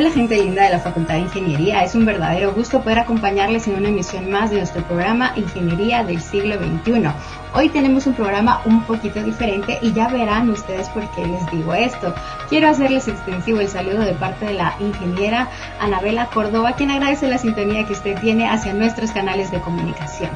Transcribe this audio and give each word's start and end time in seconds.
Hola 0.00 0.12
gente 0.12 0.34
linda 0.34 0.62
de 0.62 0.70
la 0.70 0.78
Facultad 0.78 1.16
de 1.16 1.20
Ingeniería, 1.20 1.84
es 1.84 1.94
un 1.94 2.06
verdadero 2.06 2.54
gusto 2.54 2.80
poder 2.80 3.00
acompañarles 3.00 3.68
en 3.68 3.74
una 3.74 3.90
emisión 3.90 4.30
más 4.30 4.50
de 4.50 4.56
nuestro 4.56 4.82
programa 4.84 5.34
Ingeniería 5.36 6.02
del 6.04 6.22
siglo 6.22 6.54
XXI. 6.54 7.10
Hoy 7.52 7.68
tenemos 7.68 8.06
un 8.06 8.14
programa 8.14 8.62
un 8.64 8.82
poquito 8.84 9.22
diferente 9.22 9.78
y 9.82 9.92
ya 9.92 10.08
verán 10.08 10.48
ustedes 10.48 10.88
por 10.88 11.06
qué 11.10 11.26
les 11.26 11.50
digo 11.50 11.74
esto. 11.74 12.14
Quiero 12.48 12.68
hacerles 12.68 13.08
extensivo 13.08 13.60
el 13.60 13.68
saludo 13.68 13.98
de 13.98 14.14
parte 14.14 14.46
de 14.46 14.54
la 14.54 14.74
ingeniera 14.80 15.50
Anabela 15.80 16.30
Córdoba, 16.32 16.72
quien 16.72 16.92
agradece 16.92 17.28
la 17.28 17.36
sintonía 17.36 17.84
que 17.84 17.92
usted 17.92 18.18
tiene 18.22 18.48
hacia 18.48 18.72
nuestros 18.72 19.10
canales 19.10 19.50
de 19.50 19.60
comunicación. 19.60 20.30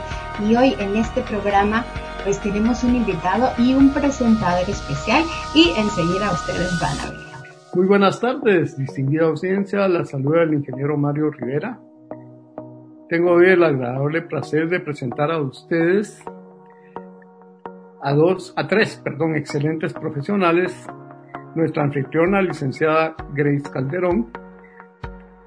Y 0.47 0.55
hoy 0.57 0.77
en 0.79 0.95
este 0.97 1.23
programa 1.23 1.87
pues 2.23 2.39
tenemos 2.39 2.85
un 2.85 2.97
invitado 2.97 3.55
y 3.57 3.73
un 3.73 3.95
presentador 3.95 4.69
especial 4.69 5.25
y 5.55 5.71
enseguida 5.79 6.33
ustedes 6.33 6.79
van 6.79 7.01
a 7.01 7.11
ver. 7.13 7.34
Muy 7.75 7.87
buenas 7.87 8.21
tardes, 8.21 8.77
distinguida 8.77 9.25
audiencia. 9.25 9.89
La 9.89 10.05
saluda 10.05 10.45
el 10.45 10.55
ingeniero 10.55 10.97
Mario 10.97 11.33
Rivera. 11.33 11.81
Tengo 13.09 13.33
hoy 13.33 13.47
el 13.47 13.65
agradable 13.65 14.23
placer 14.23 14.69
de 14.69 14.79
presentar 14.79 15.33
a 15.33 15.41
ustedes 15.41 16.23
a 18.01 18.13
dos, 18.13 18.55
a 18.57 18.69
tres, 18.69 19.01
perdón, 19.03 19.35
excelentes 19.35 19.93
profesionales. 19.93 20.87
Nuestra 21.57 21.83
anfitriona, 21.83 22.43
licenciada 22.43 23.17
Grace 23.33 23.69
Calderón, 23.73 24.31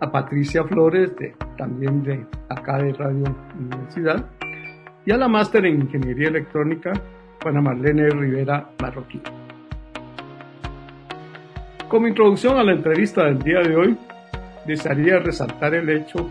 a 0.01 0.11
Patricia 0.11 0.65
Flores, 0.65 1.15
de, 1.15 1.33
también 1.57 2.03
de 2.03 2.25
acá 2.49 2.77
de 2.79 2.91
Radio 2.91 3.23
Universidad, 3.57 4.25
y 5.05 5.11
a 5.11 5.17
la 5.17 5.29
máster 5.29 5.65
en 5.65 5.81
Ingeniería 5.83 6.27
Electrónica, 6.27 6.91
Juana 7.41 7.61
Marlene 7.61 8.09
Rivera 8.09 8.69
Marroquín. 8.81 9.21
Como 11.89 12.05
introducción 12.05 12.57
a 12.57 12.63
la 12.65 12.73
entrevista 12.73 13.23
del 13.23 13.39
día 13.39 13.61
de 13.61 13.73
hoy, 13.73 13.97
desearía 14.65 15.19
resaltar 15.19 15.73
el 15.73 15.89
hecho 15.89 16.29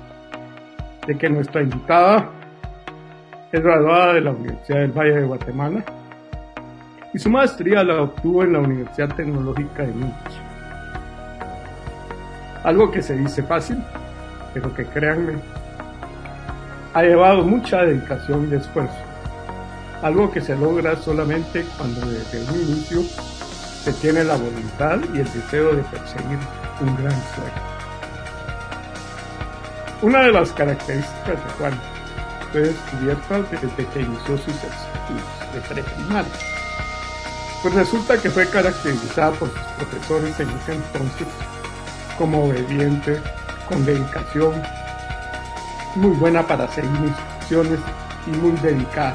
de 1.07 1.17
que 1.17 1.31
nuestra 1.31 1.63
invitada 1.63 2.31
es 3.51 3.63
graduada 3.63 4.13
de 4.13 4.21
la 4.21 4.33
Universidad 4.33 4.81
del 4.81 4.93
Valle 4.93 5.21
de 5.21 5.27
Guatemala 5.27 5.83
y 7.15 7.19
su 7.19 7.31
maestría 7.31 7.83
la 7.85 8.03
obtuvo 8.03 8.43
en 8.43 8.53
la 8.53 8.59
Universidad 8.59 9.15
Tecnológica 9.15 9.85
de 9.85 9.93
Múnich. 9.95 10.15
Algo 12.63 12.91
que 12.91 13.01
se 13.01 13.17
dice 13.17 13.43
fácil, 13.43 13.83
pero 14.53 14.75
que 14.75 14.85
créanme, 14.85 15.37
ha 16.93 17.03
llevado 17.03 17.45
mucha 17.45 17.83
dedicación 17.83 18.51
y 18.51 18.57
esfuerzo. 18.57 18.99
Algo 20.03 20.31
que 20.31 20.43
se 20.43 20.55
logra 20.55 20.97
solamente 20.97 21.65
cuando 21.79 22.03
desde 22.03 22.43
el 22.43 22.61
inicio 22.61 23.01
se 23.87 23.93
tiene 23.93 24.25
la 24.25 24.35
voluntad 24.35 24.99
y 25.15 25.21
el 25.21 25.33
deseo 25.33 25.77
de 25.77 25.83
perseguir 25.85 26.41
un 26.81 26.97
gran 26.97 27.23
sueño. 27.37 27.63
Una 30.03 30.23
de 30.23 30.33
las 30.33 30.51
características 30.51 31.37
de 31.45 31.53
Juan 31.57 31.81
fue 32.51 32.63
descubierta 32.63 33.43
desde 33.43 33.87
que 33.87 34.01
inició 34.01 34.39
sus 34.39 34.55
estudios 34.57 35.55
de 35.55 35.61
preprimaria. 35.69 36.33
Pues 37.63 37.75
resulta 37.75 38.21
que 38.21 38.29
fue 38.29 38.51
caracterizada 38.51 39.31
por 39.31 39.51
sus 39.51 39.61
profesores 39.79 40.41
en 40.41 40.49
ese 40.51 40.75
entonces 40.75 41.29
como 42.19 42.47
obediente, 42.47 43.23
con 43.69 43.85
dedicación, 43.85 44.61
muy 45.95 46.11
buena 46.17 46.45
para 46.45 46.67
seguir 46.73 46.91
instrucciones 46.91 47.79
y 48.27 48.31
muy 48.31 48.51
dedicada. 48.59 49.15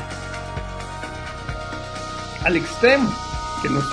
Al 2.45 2.55
extremo 2.55 3.13
que 3.61 3.69
nos 3.69 3.83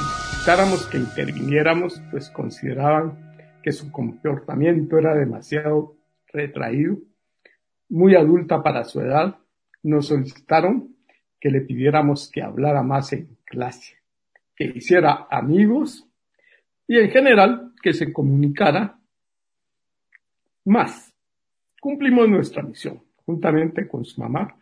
que 0.91 0.97
interviniéramos, 0.97 2.01
pues 2.11 2.31
consideraban 2.31 3.35
que 3.63 3.71
su 3.71 3.93
comportamiento 3.93 4.97
era 4.97 5.15
demasiado 5.15 5.99
retraído, 6.27 6.97
muy 7.91 8.15
adulta 8.15 8.63
para 8.63 8.85
su 8.85 9.03
edad, 9.03 9.37
nos 9.83 10.07
solicitaron 10.07 10.97
que 11.39 11.51
le 11.51 11.61
pidiéramos 11.61 12.31
que 12.33 12.41
hablara 12.41 12.83
más 12.83 13.13
en 13.13 13.37
clase, 13.45 13.99
que 14.57 14.65
hiciera 14.65 15.27
amigos 15.31 16.09
y 16.87 16.97
en 16.97 17.11
general 17.11 17.75
que 17.83 17.93
se 17.93 18.11
comunicara 18.11 18.99
más. 20.65 21.13
Cumplimos 21.79 22.27
nuestra 22.27 22.63
misión 22.63 23.03
juntamente 23.27 23.87
con 23.87 24.07
su 24.07 24.19
mamá. 24.19 24.57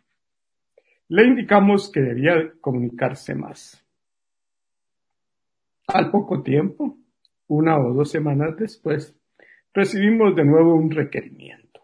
Le 1.06 1.24
indicamos 1.28 1.92
que 1.92 2.00
debía 2.00 2.54
comunicarse 2.60 3.36
más. 3.36 3.85
Al 5.86 6.10
poco 6.10 6.42
tiempo, 6.42 6.98
una 7.48 7.78
o 7.78 7.92
dos 7.92 8.10
semanas 8.10 8.56
después, 8.56 9.14
recibimos 9.72 10.34
de 10.34 10.44
nuevo 10.44 10.74
un 10.74 10.90
requerimiento. 10.90 11.80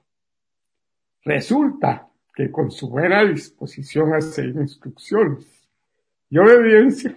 Resulta 1.24 2.08
que 2.34 2.50
con 2.50 2.70
su 2.70 2.88
buena 2.88 3.24
disposición 3.24 4.14
a 4.14 4.20
seguir 4.20 4.56
instrucciones 4.56 5.68
y 6.30 6.38
obediencia, 6.38 7.16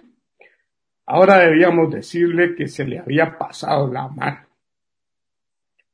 ahora 1.06 1.38
debíamos 1.38 1.92
decirle 1.92 2.54
que 2.54 2.68
se 2.68 2.84
le 2.84 3.00
había 3.00 3.36
pasado 3.36 3.90
la 3.92 4.06
mano. 4.08 4.46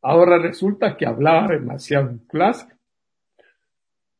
Ahora 0.02 0.38
resulta 0.38 0.96
que 0.96 1.06
hablaba 1.06 1.48
demasiado 1.48 2.10
en 2.10 2.18
clase 2.18 2.66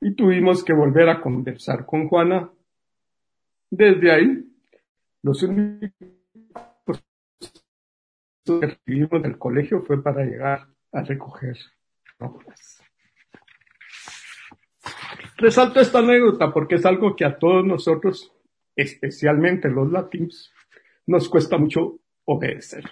y 0.01 0.15
tuvimos 0.15 0.65
que 0.65 0.73
volver 0.73 1.09
a 1.11 1.21
conversar 1.21 1.85
con 1.85 2.09
Juana. 2.09 2.51
Desde 3.69 4.13
ahí, 4.13 4.49
los 5.23 5.43
únicos 5.43 6.22
del 9.01 9.39
colegio 9.39 9.83
fue 9.83 10.03
para 10.03 10.25
llegar 10.25 10.67
a 10.93 11.03
recoger 11.03 11.57
obras. 12.19 12.83
Resalto 15.37 15.81
esta 15.81 15.99
anécdota 15.99 16.53
porque 16.53 16.77
es 16.77 16.87
algo 16.87 17.17
que 17.17 17.25
a 17.25 17.39
todos 17.39 17.65
nosotros, 17.65 18.33
especialmente 18.77 19.69
los 19.69 19.91
latinos, 19.91 20.53
nos 21.07 21.29
cuesta 21.29 21.59
mucho 21.59 21.99
obedecer, 22.25 22.85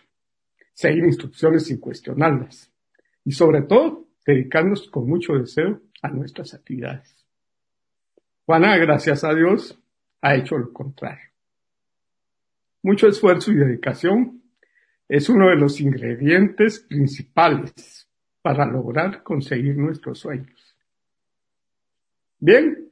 seguir 0.73 1.05
instrucciones 1.05 1.67
sin 1.67 1.79
cuestionarlas 1.79 2.73
y 3.25 3.33
sobre 3.33 3.63
todo 3.63 4.09
dedicarnos 4.27 4.89
con 4.91 5.09
mucho 5.09 5.35
deseo 5.35 5.81
a 6.03 6.09
nuestras 6.09 6.55
actividades. 6.55 7.25
Juana, 8.47 8.77
gracias 8.79 9.23
a 9.23 9.33
Dios, 9.35 9.79
ha 10.23 10.35
hecho 10.35 10.59
lo 10.59 10.73
contrario. 10.73 11.31
Mucho 12.83 13.07
esfuerzo 13.07 13.53
y 13.53 13.57
dedicación 13.57 14.40
es 15.11 15.29
uno 15.29 15.49
de 15.49 15.57
los 15.57 15.81
ingredientes 15.81 16.79
principales 16.79 18.09
para 18.43 18.65
lograr 18.65 19.25
conseguir 19.25 19.77
nuestros 19.77 20.21
sueños. 20.21 20.77
Bien, 22.39 22.89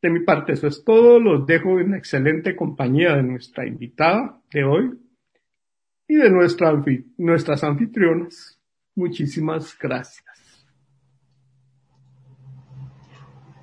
de 0.00 0.10
mi 0.10 0.20
parte 0.20 0.52
eso 0.52 0.68
es 0.68 0.84
todo. 0.84 1.18
Los 1.18 1.44
dejo 1.44 1.80
en 1.80 1.94
excelente 1.94 2.54
compañía 2.54 3.16
de 3.16 3.24
nuestra 3.24 3.66
invitada 3.66 4.40
de 4.52 4.62
hoy 4.62 4.96
y 6.06 6.14
de 6.14 6.30
nuestras 6.30 7.64
anfitrionas. 7.64 8.56
Muchísimas 8.94 9.76
gracias. 9.76 10.33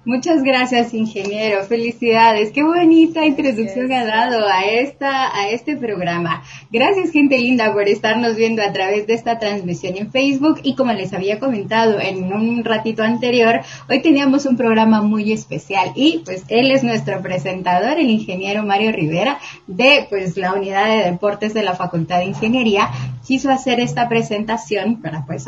Muchas 0.03 0.41
gracias, 0.41 0.95
ingeniero. 0.95 1.63
Felicidades. 1.63 2.51
Qué 2.51 2.63
bonita 2.63 3.23
introducción 3.23 3.91
ha 3.91 4.03
dado 4.03 4.47
a 4.47 4.63
esta, 4.63 5.27
a 5.37 5.49
este 5.49 5.77
programa. 5.77 6.41
Gracias, 6.71 7.11
gente 7.11 7.37
linda, 7.37 7.71
por 7.71 7.87
estarnos 7.87 8.35
viendo 8.35 8.63
a 8.63 8.73
través 8.73 9.05
de 9.05 9.13
esta 9.13 9.37
transmisión 9.37 9.95
en 9.97 10.11
Facebook. 10.11 10.59
Y 10.63 10.73
como 10.73 10.91
les 10.93 11.13
había 11.13 11.39
comentado 11.39 11.99
en 11.99 12.33
un 12.33 12.63
ratito 12.63 13.03
anterior, 13.03 13.61
hoy 13.87 14.01
teníamos 14.01 14.47
un 14.47 14.57
programa 14.57 15.03
muy 15.03 15.31
especial 15.33 15.91
y 15.93 16.23
pues 16.25 16.45
él 16.47 16.71
es 16.71 16.83
nuestro 16.83 17.21
presentador, 17.21 17.99
el 17.99 18.09
ingeniero 18.09 18.63
Mario 18.63 18.93
Rivera 18.93 19.37
de 19.67 20.07
pues 20.09 20.35
la 20.35 20.53
unidad 20.53 20.87
de 20.87 21.11
deportes 21.11 21.53
de 21.53 21.61
la 21.61 21.75
Facultad 21.75 22.17
de 22.17 22.25
Ingeniería. 22.25 22.89
Quiso 23.27 23.51
hacer 23.51 23.79
esta 23.79 24.09
presentación 24.09 24.99
para 24.99 25.27
pues, 25.27 25.45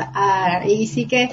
y 0.68 0.86
sí 0.86 1.06
que 1.06 1.28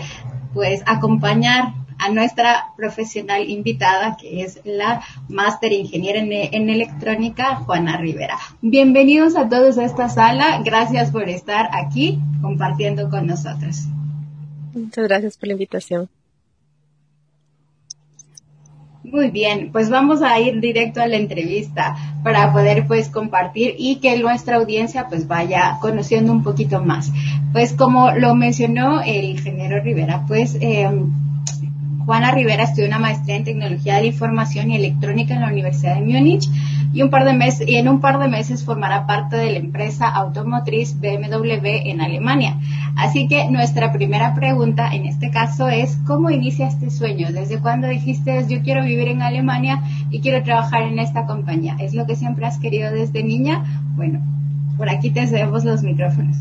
pues 0.56 0.82
acompañar 0.86 1.74
a 2.02 2.10
nuestra 2.10 2.74
profesional 2.76 3.48
invitada, 3.48 4.18
que 4.20 4.42
es 4.42 4.60
la 4.66 5.04
máster 5.30 5.72
ingeniera 5.72 6.20
en, 6.20 6.70
electrónica, 6.70 7.58
Juana 7.58 7.98
Rivera. 7.98 8.40
Bienvenidos 8.62 9.36
a 9.36 9.48
todos 9.48 9.78
a 9.78 9.86
esta 9.86 10.10
sala. 10.10 10.62
Gracias 10.66 11.12
por 11.12 11.30
estar 11.30 11.70
aquí 11.72 12.20
compartiendo 12.42 13.08
con 13.12 13.28
nosotros. 13.28 13.84
Muchas 14.74 15.08
gracias 15.08 15.38
por 15.38 15.48
la 15.48 15.54
invitación. 15.54 16.10
Muy 19.04 19.30
bien, 19.30 19.72
pues 19.72 19.90
vamos 19.92 20.24
a 20.24 20.40
ir 20.40 20.60
directo 20.60 21.02
a 21.02 21.08
la 21.08 21.18
entrevista 21.18 21.96
para 22.24 22.52
poder 22.52 22.88
pues 22.88 23.10
compartir 23.10 23.76
y 23.78 23.98
que 23.98 24.18
nuestra 24.18 24.56
audiencia 24.56 25.08
pues 25.08 25.28
vaya 25.28 25.78
conociendo 25.82 26.32
un 26.32 26.42
poquito 26.42 26.84
más. 26.84 27.12
Pues 27.52 27.74
como 27.74 28.12
lo 28.12 28.34
mencionó 28.34 29.02
el 29.02 29.26
ingeniero 29.26 29.84
Rivera, 29.84 30.24
pues 30.28 30.58
eh, 30.62 30.90
Juana 32.06 32.32
Rivera 32.32 32.64
estudió 32.64 32.88
una 32.88 33.00
maestría 33.00 33.36
en 33.36 33.44
tecnología 33.44 33.96
de 33.96 34.02
la 34.02 34.08
información 34.08 34.72
y 34.72 34.76
electrónica 34.76 35.34
en 35.34 35.42
la 35.42 35.48
Universidad 35.48 35.96
de 35.96 36.02
Múnich 36.02 36.50
y, 36.94 37.02
un 37.02 37.10
par 37.10 37.26
de 37.26 37.34
meses, 37.34 37.68
y 37.68 37.76
en 37.76 37.88
un 37.88 38.02
par 38.02 38.20
de 38.20 38.28
meses 38.28 38.64
formará 38.64 39.08
parte 39.08 39.38
de 39.38 39.52
la 39.52 39.60
empresa 39.60 40.08
automotriz 40.10 41.00
BMW 41.00 41.68
en 41.86 42.02
Alemania. 42.02 42.60
Así 42.98 43.28
que 43.28 43.50
nuestra 43.50 43.94
primera 43.94 44.36
pregunta 44.36 44.94
en 44.94 45.06
este 45.06 45.32
caso 45.32 45.70
es, 45.70 45.98
¿cómo 46.06 46.30
inicia 46.30 46.68
este 46.68 46.90
sueño? 46.90 47.32
¿Desde 47.32 47.60
cuándo 47.60 47.88
dijiste, 47.88 48.46
yo 48.48 48.62
quiero 48.62 48.84
vivir 48.84 49.08
en 49.08 49.22
Alemania 49.22 49.82
y 50.10 50.20
quiero 50.20 50.44
trabajar 50.44 50.84
en 50.84 51.00
esta 51.00 51.26
compañía? 51.26 51.78
¿Es 51.80 51.94
lo 51.94 52.06
que 52.06 52.16
siempre 52.16 52.46
has 52.46 52.58
querido 52.60 52.92
desde 52.92 53.24
niña? 53.24 53.64
Bueno, 53.96 54.22
por 54.78 54.90
aquí 54.90 55.12
te 55.12 55.28
cedemos 55.28 55.64
los 55.64 55.84
micrófonos. 55.84 56.38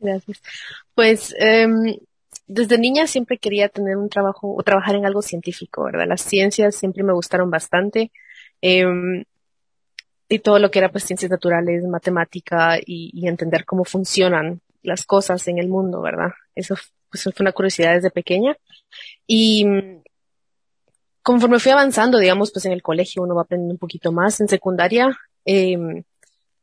Gracias. 0.00 0.42
Pues 0.94 1.34
em, 1.38 1.94
desde 2.46 2.78
niña 2.78 3.06
siempre 3.06 3.38
quería 3.38 3.68
tener 3.68 3.96
un 3.96 4.08
trabajo 4.08 4.54
o 4.54 4.62
trabajar 4.62 4.96
en 4.96 5.06
algo 5.06 5.22
científico, 5.22 5.84
¿verdad? 5.84 6.06
Las 6.08 6.22
ciencias 6.22 6.76
siempre 6.76 7.02
me 7.02 7.12
gustaron 7.12 7.50
bastante. 7.50 8.12
Em, 8.60 9.24
y 10.28 10.38
todo 10.38 10.58
lo 10.58 10.70
que 10.70 10.78
era 10.78 10.90
pues 10.90 11.04
ciencias 11.04 11.30
naturales, 11.30 11.84
matemática 11.84 12.78
y, 12.84 13.26
entender 13.26 13.64
cómo 13.64 13.84
funcionan 13.84 14.60
las 14.82 15.04
cosas 15.04 15.46
en 15.48 15.58
el 15.58 15.68
mundo, 15.68 16.00
¿verdad? 16.00 16.30
Eso 16.54 16.74
fue 16.76 17.32
una 17.40 17.52
curiosidad 17.52 17.94
desde 17.94 18.10
pequeña. 18.10 18.56
Y 19.26 19.66
conforme 21.22 21.58
fui 21.58 21.72
avanzando, 21.72 22.18
digamos, 22.18 22.50
pues 22.52 22.64
en 22.64 22.72
el 22.72 22.82
colegio 22.82 23.22
uno 23.22 23.34
va 23.34 23.42
aprendiendo 23.42 23.74
un 23.74 23.78
poquito 23.78 24.12
más. 24.12 24.40
En 24.40 24.48
secundaria, 24.48 25.18
eh, 25.44 26.02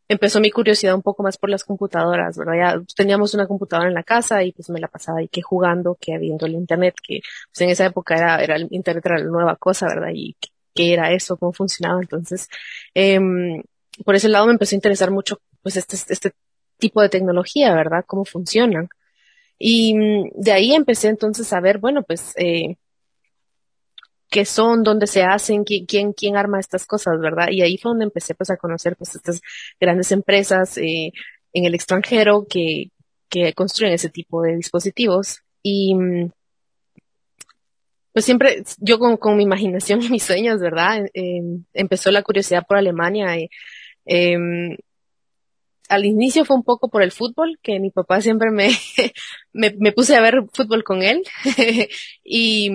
empezó 0.10 0.42
mi 0.42 0.52
curiosidad 0.52 0.96
un 0.96 1.04
poco 1.04 1.24
más 1.24 1.38
por 1.38 1.50
las 1.50 1.64
computadoras, 1.64 2.38
¿verdad? 2.38 2.54
Ya 2.58 2.82
teníamos 2.96 3.34
una 3.36 3.48
computadora 3.48 3.88
en 3.88 3.94
la 3.94 4.04
casa 4.04 4.44
y 4.44 4.52
pues 4.52 4.70
me 4.70 4.80
la 4.80 4.88
pasaba 4.90 5.20
ahí 5.20 5.30
que 5.30 5.42
jugando, 5.42 5.98
que 6.02 6.18
viendo 6.18 6.46
el 6.48 6.54
internet, 6.56 6.96
que 7.02 7.22
pues 7.52 7.62
en 7.62 7.70
esa 7.70 7.86
época 7.86 8.16
era, 8.16 8.44
era 8.44 8.56
el 8.56 8.68
internet 8.72 9.06
era 9.06 9.20
la 9.20 9.26
nueva 9.26 9.56
cosa, 9.56 9.88
¿verdad? 9.88 10.10
Y 10.14 10.36
qué 10.74 10.94
era 10.94 11.12
eso, 11.14 11.38
cómo 11.38 11.54
funcionaba. 11.54 12.02
Entonces, 12.02 12.50
eh, 12.96 13.20
por 14.04 14.16
ese 14.16 14.30
lado 14.30 14.48
me 14.48 14.54
empezó 14.54 14.76
a 14.76 14.78
interesar 14.78 15.12
mucho 15.12 15.40
pues 15.62 15.78
este, 15.78 15.96
este 15.96 16.34
tipo 16.78 17.02
de 17.02 17.10
tecnología, 17.10 17.74
¿verdad? 17.76 18.04
Cómo 18.08 18.26
funcionan. 18.26 18.90
Y 19.60 19.94
mm, 19.96 20.32
de 20.36 20.52
ahí 20.54 20.74
empecé 20.74 21.10
entonces 21.10 21.54
a 21.54 21.60
ver, 21.62 21.80
bueno, 21.80 22.04
pues 22.04 22.34
eh, 22.38 22.78
qué 24.30 24.46
son, 24.46 24.84
dónde 24.84 25.08
se 25.08 25.24
hacen, 25.24 25.64
quién, 25.64 25.86
quién, 25.86 26.14
quién 26.14 26.38
arma 26.38 26.60
estas 26.60 26.86
cosas, 26.86 27.20
¿verdad? 27.20 27.48
Y 27.52 27.62
ahí 27.62 27.78
fue 27.78 27.92
donde 27.92 28.06
empecé 28.06 28.36
pues 28.36 28.50
a 28.50 28.58
conocer 28.58 28.96
pues 28.96 29.16
estas 29.16 29.42
grandes 29.80 30.12
empresas 30.12 30.78
eh, 30.78 31.12
en 31.54 31.66
el 31.66 31.76
extranjero 31.76 32.46
que, 32.50 32.92
que 33.30 33.54
construyen 33.54 33.94
ese 33.94 34.10
tipo 34.10 34.42
de 34.44 34.56
dispositivos. 34.56 35.42
Y 35.64 35.96
mm, 35.96 36.32
pues 38.14 38.26
siempre, 38.26 38.64
yo 38.78 39.00
con, 39.00 39.18
con 39.18 39.38
mi 39.38 39.44
imaginación 39.44 40.02
y 40.04 40.10
mis 40.10 40.24
sueños, 40.24 40.60
¿verdad? 40.60 41.06
Empezó 41.74 42.12
la 42.12 42.24
curiosidad 42.24 42.64
por 42.68 42.78
Alemania. 42.78 43.38
Y, 43.38 43.50
eh, 44.06 44.78
al 45.90 46.06
inicio 46.06 46.46
fue 46.46 46.56
un 46.56 46.64
poco 46.64 46.88
por 46.90 47.02
el 47.02 47.12
fútbol, 47.12 47.60
que 47.64 47.80
mi 47.80 47.90
papá 47.90 48.22
siempre 48.22 48.52
me, 48.52 48.70
me, 49.54 49.92
puse 49.92 50.16
a 50.16 50.22
ver 50.22 50.44
fútbol 50.54 50.84
con 50.84 51.02
él. 51.02 51.24
y, 52.24 52.70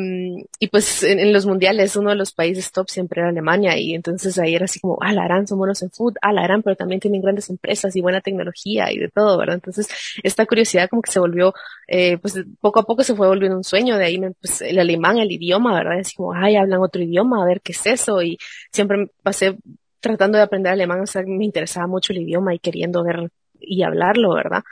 y 0.59 0.69
pues 0.69 1.05
en, 1.05 1.33
los 1.33 1.47
mundiales, 1.47 1.95
uno 1.97 2.11
de 2.11 2.17
los 2.17 2.33
países 2.33 2.73
top 2.73 2.91
siempre 2.91 3.21
era 3.21 3.31
Alemania. 3.31 3.79
Y 3.79 3.95
entonces 3.95 4.39
ahí 4.39 4.55
era 4.57 4.65
así 4.65 4.81
como, 4.81 4.99
ah, 5.01 5.13
la 5.13 5.23
harán, 5.23 5.47
son 5.47 5.59
buenos 5.59 5.81
en 5.83 5.91
fútbol, 5.91 6.15
ah, 6.23 6.33
la 6.33 6.43
harán, 6.43 6.63
pero 6.63 6.75
también 6.77 7.01
tienen 7.01 7.23
grandes 7.23 7.49
empresas 7.51 7.95
y 7.95 8.01
buena 8.01 8.21
tecnología 8.21 8.91
y 8.93 8.99
de 8.99 9.09
todo, 9.09 9.39
¿verdad? 9.39 9.55
Entonces 9.55 9.89
esta 10.25 10.45
curiosidad 10.45 10.89
como 10.91 11.03
que 11.03 11.13
se 11.13 11.21
volvió, 11.21 11.55
eh, 11.87 12.19
pues 12.19 12.35
poco 12.61 12.81
a 12.81 12.85
poco 12.85 13.05
se 13.05 13.15
fue 13.15 13.29
volviendo 13.29 13.57
un 13.57 13.65
sueño. 13.65 13.97
De 13.97 14.07
ahí 14.07 14.19
me, 14.19 14.33
pues 14.33 14.61
el 14.61 14.79
alemán, 14.81 15.19
el 15.19 15.31
idioma, 15.31 15.73
¿verdad? 15.75 16.01
Así 16.01 16.17
como, 16.17 16.33
ay, 16.35 16.57
hablan 16.57 16.81
otro 16.81 17.01
idioma, 17.03 17.43
a 17.43 17.47
ver 17.47 17.61
qué 17.61 17.73
es 17.73 17.87
eso. 17.87 18.23
Y 18.23 18.39
siempre 18.73 19.09
pasé 19.23 19.57
tratando 20.05 20.39
de 20.39 20.45
aprender 20.45 20.73
alemán, 20.73 21.01
o 21.01 21.07
sea, 21.07 21.23
me 21.27 21.45
interesaba 21.45 21.87
mucho 21.87 22.13
el 22.13 22.23
idioma 22.23 22.55
y 22.55 22.59
queriendo 22.59 23.03
ver 23.05 23.31
y 23.61 23.83
hablarlo, 23.83 24.35
¿verdad? 24.35 24.63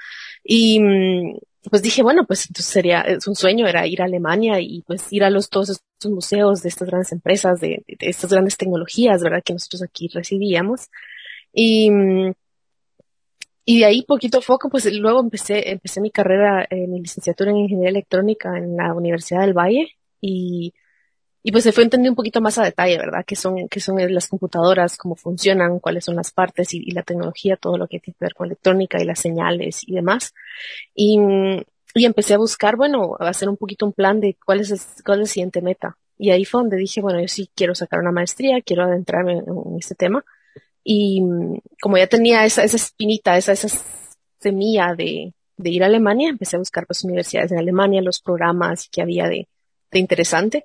Y 0.44 0.81
mm, 0.81 1.38
pues 1.70 1.82
dije, 1.82 2.02
bueno, 2.02 2.25
pues 2.26 2.46
entonces 2.49 2.73
sería, 2.73 3.02
es 3.02 3.26
un 3.26 3.34
sueño, 3.37 3.67
era 3.67 3.87
ir 3.87 4.02
a 4.02 4.06
Alemania 4.06 4.61
y 4.61 4.82
pues 4.82 5.12
ir 5.12 5.25
a 5.25 5.31
los 5.31 5.49
todos 5.49 5.70
estos 5.70 6.11
museos 6.11 6.62
de 6.62 6.69
estas 6.69 6.88
grandes 6.88 7.12
empresas, 7.12 7.61
de, 7.61 7.84
estas 8.00 8.31
grandes 8.31 8.56
tecnologías, 8.56 9.23
¿verdad? 9.23 9.43
Que 9.44 9.52
nosotros 9.52 9.82
aquí 9.82 10.08
recibíamos. 10.12 10.88
Y, 11.52 11.90
mm, 11.90 12.32
y 13.64 13.78
de 13.81 13.85
ahí 13.85 14.02
poquito 14.02 14.38
a 14.38 14.40
poco, 14.40 14.69
pues 14.70 14.93
luego 14.93 15.20
empecé, 15.20 15.70
empecé 15.70 16.00
mi 16.00 16.11
carrera, 16.11 16.67
en 16.69 16.90
mi 16.93 17.00
licenciatura 17.00 17.50
en 17.52 17.58
ingeniería 17.58 17.90
electrónica 17.90 18.56
en 18.58 18.76
la 18.76 18.93
Universidad 18.94 19.43
del 19.43 19.55
Valle 19.55 19.96
y 20.20 20.75
y 21.43 21.50
pues 21.50 21.65
se 21.65 21.73
fue 21.73 21.83
entendiendo 21.83 22.12
un 22.12 22.17
poquito 22.17 22.41
más 22.41 22.59
a 22.59 22.65
detalle, 22.65 22.99
¿verdad? 22.99 23.25
¿Qué 23.27 23.35
son, 23.35 23.69
qué 23.69 23.81
son 23.81 23.97
las 24.15 24.29
computadoras, 24.29 24.97
cómo 24.97 25.17
funcionan, 25.17 25.81
cuáles 25.81 26.05
son 26.05 26.15
las 26.15 26.31
partes 26.31 26.73
y, 26.73 26.93
la 26.93 27.03
tecnología, 27.03 27.56
todo 27.56 27.77
lo 27.79 27.89
que 27.89 27.99
tiene 27.99 28.17
que 28.17 28.25
ver 28.25 28.35
con 28.35 28.47
electrónica 28.47 29.00
y 29.00 29.05
las 29.05 29.19
señales 29.19 29.83
y 29.87 29.94
demás. 29.94 30.35
Y, 30.94 31.19
y 31.94 32.05
empecé 32.05 32.35
a 32.35 32.39
buscar, 32.39 32.77
bueno, 32.77 33.17
a 33.19 33.29
hacer 33.29 33.49
un 33.49 33.56
poquito 33.56 33.87
un 33.87 33.93
plan 33.93 34.21
de 34.21 34.37
cuál 34.45 34.61
es, 34.61 35.02
cuál 35.05 35.21
es 35.21 35.28
la 35.28 35.33
siguiente 35.33 35.62
meta. 35.62 35.97
Y 36.16 36.31
ahí 36.31 36.45
fue 36.45 36.61
donde 36.61 36.76
dije, 36.76 37.00
bueno, 37.00 37.21
yo 37.21 37.26
sí 37.26 37.50
quiero 37.57 37.75
sacar 37.75 37.99
una 37.99 38.12
maestría, 38.12 38.61
quiero 38.61 38.85
adentrarme 38.85 39.38
en, 39.38 39.76
este 39.78 39.97
tema. 39.97 40.25
Y 40.85 41.23
como 41.81 41.99
ya 41.99 42.07
tenía 42.07 42.45
esa, 42.45 42.62
esa 42.62 42.76
espinita, 42.76 43.37
esa, 43.37 43.52
esa 43.52 43.69
semilla 44.38 44.95
de, 44.97 45.35
de 45.57 45.71
ir 45.71 45.83
a 45.83 45.87
Alemania, 45.87 46.28
empecé 46.28 46.55
a 46.55 46.61
buscar 46.61 46.87
pues 46.87 47.02
universidades 47.02 47.50
en 47.50 47.59
Alemania, 47.59 48.00
los 48.00 48.21
programas 48.21 48.88
que 48.88 49.02
había 49.02 49.28
de, 49.28 49.49
de 49.90 49.99
interesante. 49.99 50.64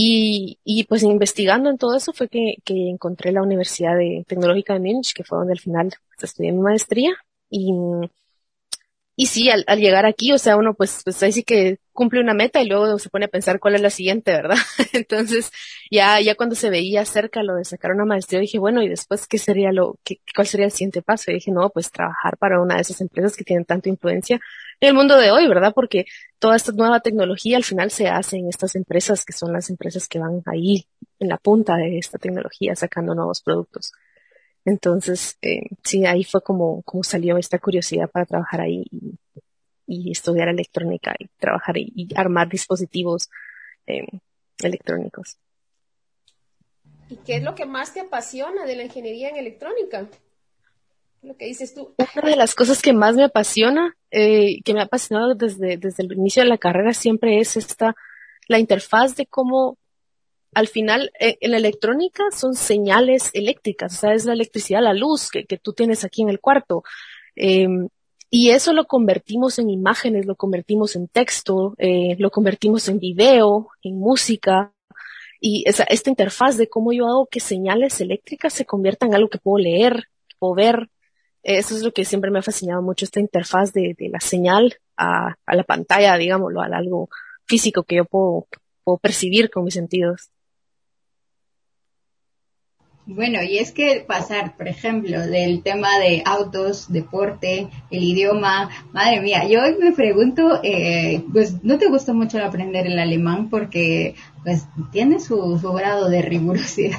Y, 0.00 0.60
y 0.62 0.84
pues 0.84 1.02
investigando 1.02 1.68
en 1.70 1.76
todo 1.76 1.96
eso 1.96 2.12
fue 2.12 2.28
que, 2.28 2.54
que 2.64 2.88
encontré 2.88 3.32
la 3.32 3.42
Universidad 3.42 3.96
de 3.96 4.24
Tecnológica 4.28 4.74
de 4.74 4.78
Múnich, 4.78 5.12
que 5.12 5.24
fue 5.24 5.38
donde 5.38 5.54
al 5.54 5.58
final 5.58 5.88
pues, 5.88 6.30
estudié 6.30 6.52
mi 6.52 6.60
maestría. 6.60 7.16
Y, 7.50 7.72
y 9.16 9.26
sí, 9.26 9.50
al, 9.50 9.64
al, 9.66 9.80
llegar 9.80 10.06
aquí, 10.06 10.30
o 10.30 10.38
sea, 10.38 10.56
uno 10.56 10.74
pues, 10.74 11.00
pues 11.02 11.20
ahí 11.24 11.32
sí 11.32 11.42
que 11.42 11.80
cumple 11.98 12.20
una 12.20 12.32
meta 12.32 12.62
y 12.62 12.68
luego 12.68 12.96
se 13.00 13.10
pone 13.10 13.24
a 13.24 13.28
pensar 13.28 13.58
cuál 13.58 13.74
es 13.74 13.80
la 13.80 13.90
siguiente, 13.90 14.30
¿verdad? 14.30 14.54
Entonces, 14.92 15.50
ya, 15.90 16.20
ya 16.20 16.36
cuando 16.36 16.54
se 16.54 16.70
veía 16.70 17.04
cerca 17.04 17.42
lo 17.42 17.56
de 17.56 17.64
sacar 17.64 17.90
una 17.90 18.04
maestría, 18.04 18.38
dije, 18.38 18.60
bueno, 18.60 18.84
y 18.84 18.88
después, 18.88 19.26
¿qué 19.26 19.36
sería 19.36 19.72
lo, 19.72 19.98
qué, 20.04 20.20
cuál 20.32 20.46
sería 20.46 20.66
el 20.66 20.70
siguiente 20.70 21.02
paso? 21.02 21.32
Y 21.32 21.34
dije, 21.34 21.50
no, 21.50 21.70
pues 21.70 21.90
trabajar 21.90 22.36
para 22.36 22.62
una 22.62 22.76
de 22.76 22.82
esas 22.82 23.00
empresas 23.00 23.36
que 23.36 23.42
tienen 23.42 23.64
tanta 23.64 23.88
influencia 23.88 24.38
en 24.78 24.88
el 24.90 24.94
mundo 24.94 25.16
de 25.16 25.32
hoy, 25.32 25.48
¿verdad? 25.48 25.72
Porque 25.74 26.04
toda 26.38 26.54
esta 26.54 26.70
nueva 26.70 27.00
tecnología 27.00 27.56
al 27.56 27.64
final 27.64 27.90
se 27.90 28.06
hace 28.06 28.36
en 28.36 28.48
estas 28.48 28.76
empresas 28.76 29.24
que 29.24 29.32
son 29.32 29.52
las 29.52 29.68
empresas 29.68 30.06
que 30.06 30.20
van 30.20 30.40
ahí 30.46 30.86
en 31.18 31.28
la 31.28 31.36
punta 31.36 31.74
de 31.74 31.98
esta 31.98 32.18
tecnología 32.18 32.76
sacando 32.76 33.12
nuevos 33.16 33.42
productos. 33.42 33.90
Entonces, 34.64 35.36
eh, 35.42 35.62
sí, 35.82 36.06
ahí 36.06 36.22
fue 36.22 36.42
como, 36.42 36.82
como 36.82 37.02
salió 37.02 37.38
esta 37.38 37.58
curiosidad 37.58 38.08
para 38.08 38.24
trabajar 38.24 38.60
ahí 38.60 38.84
y, 38.92 39.18
y 39.88 40.12
estudiar 40.12 40.48
electrónica 40.48 41.14
y 41.18 41.28
trabajar 41.38 41.78
y, 41.78 42.08
armar 42.14 42.48
dispositivos 42.48 43.30
eh, 43.86 44.06
electrónicos. 44.62 45.38
¿Y 47.08 47.16
qué 47.16 47.36
es 47.36 47.42
lo 47.42 47.54
que 47.54 47.64
más 47.64 47.94
te 47.94 48.00
apasiona 48.00 48.66
de 48.66 48.76
la 48.76 48.84
ingeniería 48.84 49.30
en 49.30 49.36
electrónica? 49.36 50.06
Lo 51.22 51.36
que 51.36 51.46
dices 51.46 51.74
tú. 51.74 51.94
Una 52.22 52.30
de 52.30 52.36
las 52.36 52.54
cosas 52.54 52.82
que 52.82 52.92
más 52.92 53.16
me 53.16 53.24
apasiona, 53.24 53.96
eh, 54.10 54.60
que 54.62 54.74
me 54.74 54.80
ha 54.80 54.84
apasionado 54.84 55.34
desde, 55.34 55.78
desde 55.78 56.04
el 56.04 56.12
inicio 56.12 56.42
de 56.42 56.50
la 56.50 56.58
carrera, 56.58 56.92
siempre 56.92 57.40
es 57.40 57.56
esta, 57.56 57.96
la 58.46 58.58
interfaz 58.58 59.16
de 59.16 59.26
cómo 59.26 59.78
al 60.54 60.68
final 60.68 61.10
eh, 61.18 61.38
en 61.40 61.52
la 61.52 61.56
electrónica 61.56 62.24
son 62.30 62.54
señales 62.54 63.30
eléctricas, 63.32 63.94
o 63.94 63.96
sea, 63.96 64.12
es 64.12 64.26
la 64.26 64.34
electricidad, 64.34 64.82
la 64.82 64.94
luz 64.94 65.30
que, 65.30 65.44
que 65.44 65.58
tú 65.58 65.72
tienes 65.72 66.04
aquí 66.04 66.22
en 66.22 66.28
el 66.28 66.40
cuarto. 66.40 66.84
Eh, 67.36 67.66
y 68.30 68.50
eso 68.50 68.72
lo 68.72 68.86
convertimos 68.86 69.58
en 69.58 69.70
imágenes, 69.70 70.26
lo 70.26 70.36
convertimos 70.36 70.96
en 70.96 71.08
texto, 71.08 71.74
eh, 71.78 72.16
lo 72.18 72.30
convertimos 72.30 72.88
en 72.88 72.98
video, 72.98 73.68
en 73.82 73.98
música. 73.98 74.72
Y 75.40 75.64
esa, 75.66 75.84
esta 75.84 76.10
interfaz 76.10 76.56
de 76.56 76.68
cómo 76.68 76.92
yo 76.92 77.06
hago 77.06 77.26
que 77.26 77.40
señales 77.40 78.00
eléctricas 78.00 78.52
se 78.52 78.66
conviertan 78.66 79.10
en 79.10 79.14
algo 79.16 79.30
que 79.30 79.38
puedo 79.38 79.58
leer, 79.58 80.08
o 80.38 80.54
ver. 80.54 80.90
Eso 81.42 81.76
es 81.76 81.82
lo 81.82 81.92
que 81.92 82.04
siempre 82.04 82.30
me 82.30 82.40
ha 82.40 82.42
fascinado 82.42 82.82
mucho, 82.82 83.04
esta 83.04 83.20
interfaz 83.20 83.72
de, 83.72 83.94
la 84.10 84.20
señal 84.20 84.78
a, 84.96 85.36
a, 85.46 85.56
la 85.56 85.64
pantalla, 85.64 86.16
digámoslo, 86.18 86.60
a 86.60 86.66
algo 86.66 87.08
físico 87.46 87.84
que 87.84 87.96
yo 87.96 88.04
puedo, 88.04 88.46
puedo 88.84 88.98
percibir 88.98 89.50
con 89.50 89.64
mis 89.64 89.74
sentidos. 89.74 90.30
Bueno, 93.10 93.42
y 93.42 93.56
es 93.56 93.72
que 93.72 94.04
pasar, 94.06 94.54
por 94.54 94.68
ejemplo, 94.68 95.26
del 95.26 95.62
tema 95.62 95.98
de 95.98 96.22
autos, 96.26 96.92
deporte, 96.92 97.68
el 97.90 98.02
idioma, 98.02 98.68
madre 98.92 99.22
mía, 99.22 99.48
yo 99.48 99.62
hoy 99.62 99.76
me 99.80 99.92
pregunto, 99.92 100.60
eh, 100.62 101.22
pues 101.32 101.64
no 101.64 101.78
te 101.78 101.88
gusta 101.88 102.12
mucho 102.12 102.38
aprender 102.44 102.86
el 102.86 102.98
alemán 102.98 103.48
porque 103.48 104.14
pues 104.44 104.66
tiene 104.92 105.20
su, 105.20 105.58
su 105.58 105.72
grado 105.72 106.10
de 106.10 106.20
rigurosidad. 106.20 106.98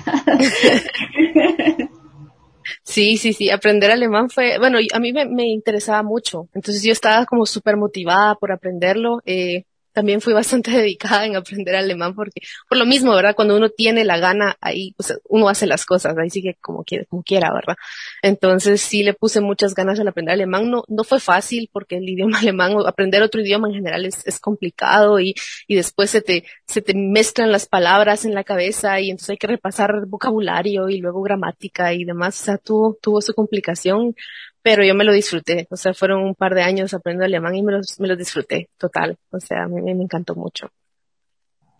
Sí, 2.83 3.17
sí, 3.17 3.33
sí, 3.33 3.51
aprender 3.51 3.91
alemán 3.91 4.31
fue, 4.31 4.57
bueno, 4.57 4.79
a 4.91 4.99
mí 4.99 5.13
me, 5.13 5.47
interesaba 5.47 6.01
mucho, 6.01 6.49
entonces 6.55 6.83
yo 6.83 6.91
estaba 6.91 7.25
como 7.27 7.45
súper 7.45 7.77
motivada 7.77 8.33
por 8.33 8.51
aprenderlo. 8.51 9.21
Eh, 9.25 9.65
también 9.99 10.21
fui 10.21 10.31
bastante 10.31 10.71
dedicada 10.81 11.25
en 11.25 11.35
aprender 11.35 11.75
alemán 11.75 12.15
porque, 12.15 12.39
por 12.69 12.77
lo 12.77 12.85
mismo, 12.85 13.13
¿verdad? 13.13 13.35
Cuando 13.35 13.57
uno 13.57 13.69
tiene 13.69 14.05
la 14.05 14.17
gana, 14.17 14.55
ahí, 14.61 14.93
pues, 14.95 15.19
uno 15.27 15.49
hace 15.49 15.67
las 15.67 15.85
cosas, 15.85 16.17
ahí 16.17 16.29
sigue 16.29 16.57
como 16.61 16.85
quiere, 16.85 17.05
como 17.05 17.21
quiera, 17.21 17.51
¿verdad? 17.53 17.75
Entonces 18.21 18.79
sí 18.79 19.03
le 19.03 19.13
puse 19.13 19.41
muchas 19.41 19.75
ganas 19.75 19.99
al 19.99 20.07
aprender 20.07 20.35
alemán. 20.35 20.71
No, 20.71 20.83
no 20.87 21.03
fue 21.03 21.19
fácil 21.19 21.69
porque 21.73 21.97
el 21.97 22.07
idioma 22.07 22.39
alemán, 22.39 22.75
aprender 22.87 23.21
otro 23.21 23.41
idioma 23.41 23.67
en 23.67 23.75
general 23.75 24.05
es, 24.05 24.25
es 24.25 24.39
complicado 24.39 25.19
y, 25.19 25.35
y 25.67 25.75
después 25.75 26.09
se 26.09 26.21
te, 26.21 26.45
se 26.65 26.81
te 26.81 26.93
mezclan 26.95 27.51
las 27.51 27.67
palabras 27.67 28.23
en 28.23 28.33
la 28.33 28.45
cabeza 28.45 29.01
y 29.01 29.09
entonces 29.09 29.31
hay 29.31 29.37
que 29.37 29.47
repasar 29.47 30.05
vocabulario 30.07 30.87
y 30.87 30.99
luego 30.99 31.21
gramática 31.21 31.93
y 31.93 32.05
demás. 32.05 32.39
O 32.41 32.45
sea, 32.45 32.57
tuvo, 32.57 32.97
tuvo 33.01 33.21
su 33.21 33.33
complicación, 33.33 34.15
pero 34.61 34.83
yo 34.83 34.95
me 34.95 35.03
lo 35.03 35.13
disfruté. 35.13 35.67
O 35.69 35.77
sea, 35.77 35.93
fueron 35.93 36.23
un 36.23 36.35
par 36.35 36.53
de 36.53 36.61
años 36.61 36.93
aprendiendo 36.93 37.25
alemán 37.25 37.55
y 37.55 37.63
me 37.63 37.73
los, 37.73 37.99
me 37.99 38.07
los 38.07 38.17
disfruté 38.17 38.69
total. 38.77 39.17
O 39.31 39.39
sea, 39.39 39.63
a 39.63 39.67
mí 39.67 39.81
me 39.81 40.03
encantó 40.03 40.35
mucho 40.35 40.71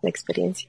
la 0.02 0.08
experiencia. 0.08 0.68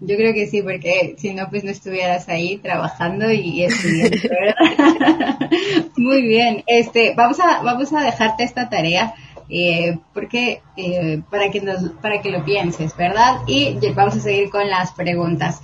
Yo 0.00 0.16
creo 0.16 0.34
que 0.34 0.46
sí, 0.46 0.62
porque 0.62 1.14
si 1.18 1.34
no, 1.34 1.48
pues 1.50 1.64
no 1.64 1.70
estuvieras 1.70 2.28
ahí 2.28 2.58
trabajando 2.58 3.30
y 3.30 3.64
estudiando. 3.64 4.16
Muy 5.96 6.22
bien. 6.22 6.64
Este, 6.66 7.14
vamos 7.14 7.40
a, 7.40 7.62
vamos 7.62 7.92
a 7.92 8.02
dejarte 8.02 8.44
esta 8.44 8.68
tarea. 8.68 9.14
Eh, 9.50 9.98
porque 10.14 10.62
eh, 10.76 11.20
para 11.30 11.50
que 11.50 11.60
nos, 11.60 11.90
para 12.00 12.22
que 12.22 12.30
lo 12.30 12.44
pienses, 12.44 12.96
¿verdad? 12.96 13.40
Y 13.46 13.76
vamos 13.94 14.16
a 14.16 14.20
seguir 14.20 14.48
con 14.48 14.68
las 14.70 14.92
preguntas 14.92 15.60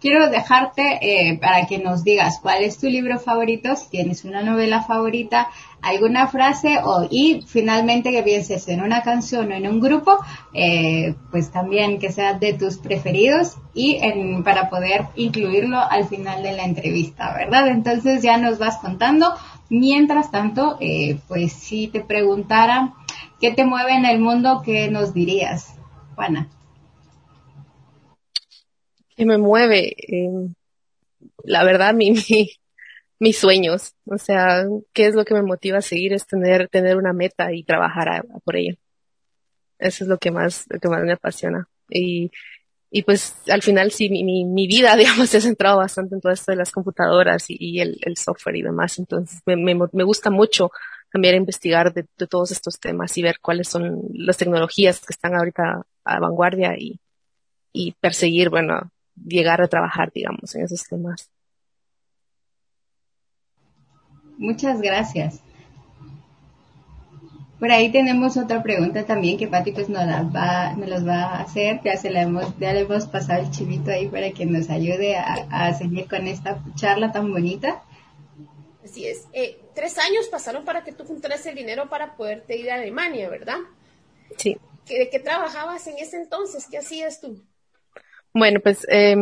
quiero 0.00 0.30
dejarte 0.30 0.98
eh, 1.02 1.38
para 1.38 1.66
que 1.66 1.78
nos 1.78 2.02
digas 2.02 2.38
cuál 2.40 2.62
es 2.62 2.78
tu 2.78 2.88
libro 2.88 3.18
favorito, 3.18 3.76
si 3.76 3.88
tienes 3.90 4.24
una 4.24 4.42
novela 4.42 4.82
favorita, 4.82 5.48
alguna 5.82 6.26
frase 6.26 6.78
o 6.82 7.06
y 7.10 7.42
finalmente 7.46 8.10
que 8.10 8.22
pienses 8.22 8.68
en 8.68 8.82
una 8.82 9.02
canción 9.02 9.50
o 9.52 9.54
en 9.54 9.66
un 9.66 9.80
grupo, 9.80 10.18
eh, 10.52 11.14
pues 11.30 11.50
también 11.50 11.98
que 11.98 12.12
sea 12.12 12.34
de 12.34 12.54
tus 12.54 12.78
preferidos 12.78 13.56
y 13.74 13.96
en, 13.96 14.42
para 14.42 14.68
poder 14.68 15.06
incluirlo 15.16 15.78
al 15.78 16.06
final 16.06 16.42
de 16.42 16.52
la 16.52 16.64
entrevista, 16.64 17.32
¿verdad? 17.34 17.68
Entonces 17.68 18.22
ya 18.22 18.36
nos 18.36 18.58
vas 18.58 18.78
contando. 18.78 19.32
Mientras 19.68 20.32
tanto, 20.32 20.78
eh, 20.80 21.18
pues 21.28 21.52
si 21.52 21.86
te 21.86 22.00
preguntara 22.00 22.94
qué 23.40 23.52
te 23.52 23.64
mueve 23.64 23.94
en 23.94 24.04
el 24.04 24.18
mundo, 24.18 24.62
¿qué 24.64 24.90
nos 24.90 25.14
dirías, 25.14 25.74
Juana? 26.16 26.48
Que 29.20 29.26
me 29.26 29.36
mueve, 29.36 29.94
eh, 29.98 30.30
la 31.44 31.62
verdad, 31.62 31.92
mi, 31.94 32.14
mis 33.18 33.38
sueños. 33.38 33.94
O 34.06 34.16
sea, 34.16 34.64
qué 34.94 35.06
es 35.06 35.14
lo 35.14 35.26
que 35.26 35.34
me 35.34 35.42
motiva 35.42 35.78
a 35.78 35.82
seguir 35.82 36.14
es 36.14 36.26
tener, 36.26 36.68
tener 36.68 36.96
una 36.96 37.12
meta 37.12 37.52
y 37.52 37.62
trabajar 37.62 38.24
por 38.44 38.56
ello. 38.56 38.76
Eso 39.78 40.04
es 40.04 40.08
lo 40.08 40.16
que 40.16 40.30
más, 40.30 40.64
lo 40.70 40.80
que 40.80 40.88
más 40.88 41.02
me 41.02 41.12
apasiona. 41.12 41.68
Y, 41.90 42.30
y 42.90 43.02
pues 43.02 43.36
al 43.50 43.60
final 43.60 43.90
sí, 43.90 44.08
mi, 44.08 44.24
mi, 44.46 44.66
vida, 44.66 44.96
digamos, 44.96 45.28
se 45.28 45.36
ha 45.36 45.40
centrado 45.42 45.76
bastante 45.76 46.14
en 46.14 46.22
todo 46.22 46.32
esto 46.32 46.52
de 46.52 46.56
las 46.56 46.72
computadoras 46.72 47.44
y, 47.48 47.80
el, 47.80 47.98
el, 48.00 48.16
software 48.16 48.56
y 48.56 48.62
demás. 48.62 48.98
Entonces 48.98 49.40
me, 49.44 49.56
me, 49.56 49.74
me 49.92 50.04
gusta 50.04 50.30
mucho 50.30 50.70
también 51.12 51.36
investigar 51.36 51.92
de, 51.92 52.06
de, 52.16 52.26
todos 52.26 52.52
estos 52.52 52.80
temas 52.80 53.18
y 53.18 53.22
ver 53.22 53.38
cuáles 53.40 53.68
son 53.68 54.00
las 54.14 54.38
tecnologías 54.38 55.00
que 55.00 55.12
están 55.12 55.34
ahorita 55.34 55.82
a 56.04 56.20
vanguardia 56.20 56.74
y, 56.78 57.00
y 57.72 57.92
perseguir, 58.00 58.48
bueno, 58.48 58.90
llegar 59.26 59.60
a 59.62 59.68
trabajar, 59.68 60.10
digamos, 60.12 60.54
en 60.54 60.64
esos 60.64 60.86
temas. 60.88 61.30
Muchas 64.38 64.80
gracias. 64.80 65.40
Por 67.58 67.70
ahí 67.70 67.92
tenemos 67.92 68.38
otra 68.38 68.62
pregunta 68.62 69.04
también 69.04 69.36
que 69.36 69.46
Pati 69.46 69.72
pues 69.72 69.90
nos, 69.90 70.02
va, 70.02 70.72
nos 70.76 70.88
los 70.88 71.06
va 71.06 71.24
a 71.24 71.42
hacer. 71.42 71.82
Ya, 71.84 71.94
se 71.98 72.08
la 72.08 72.22
hemos, 72.22 72.58
ya 72.58 72.72
le 72.72 72.80
hemos 72.80 73.06
pasado 73.06 73.42
el 73.42 73.50
chivito 73.50 73.90
ahí 73.90 74.08
para 74.08 74.30
que 74.30 74.46
nos 74.46 74.70
ayude 74.70 75.16
a, 75.18 75.74
seguir 75.74 76.08
con 76.08 76.26
esta 76.26 76.64
charla 76.74 77.12
tan 77.12 77.30
bonita. 77.30 77.82
Así 78.82 79.06
es. 79.06 79.28
Eh, 79.34 79.60
tres 79.74 79.98
años 79.98 80.26
pasaron 80.28 80.64
para 80.64 80.84
que 80.84 80.92
tú 80.92 81.04
juntaras 81.04 81.44
el 81.44 81.54
dinero 81.54 81.90
para 81.90 82.16
poderte 82.16 82.56
ir 82.56 82.70
a 82.70 82.76
Alemania, 82.76 83.28
¿verdad? 83.28 83.58
Sí. 84.38 84.56
¿De 84.86 85.10
qué 85.10 85.20
trabajabas 85.20 85.86
en 85.86 85.98
ese 85.98 86.16
entonces? 86.16 86.66
¿Qué 86.70 86.78
hacías 86.78 87.20
tú? 87.20 87.42
Bueno, 88.32 88.60
pues 88.60 88.86
eh, 88.90 89.16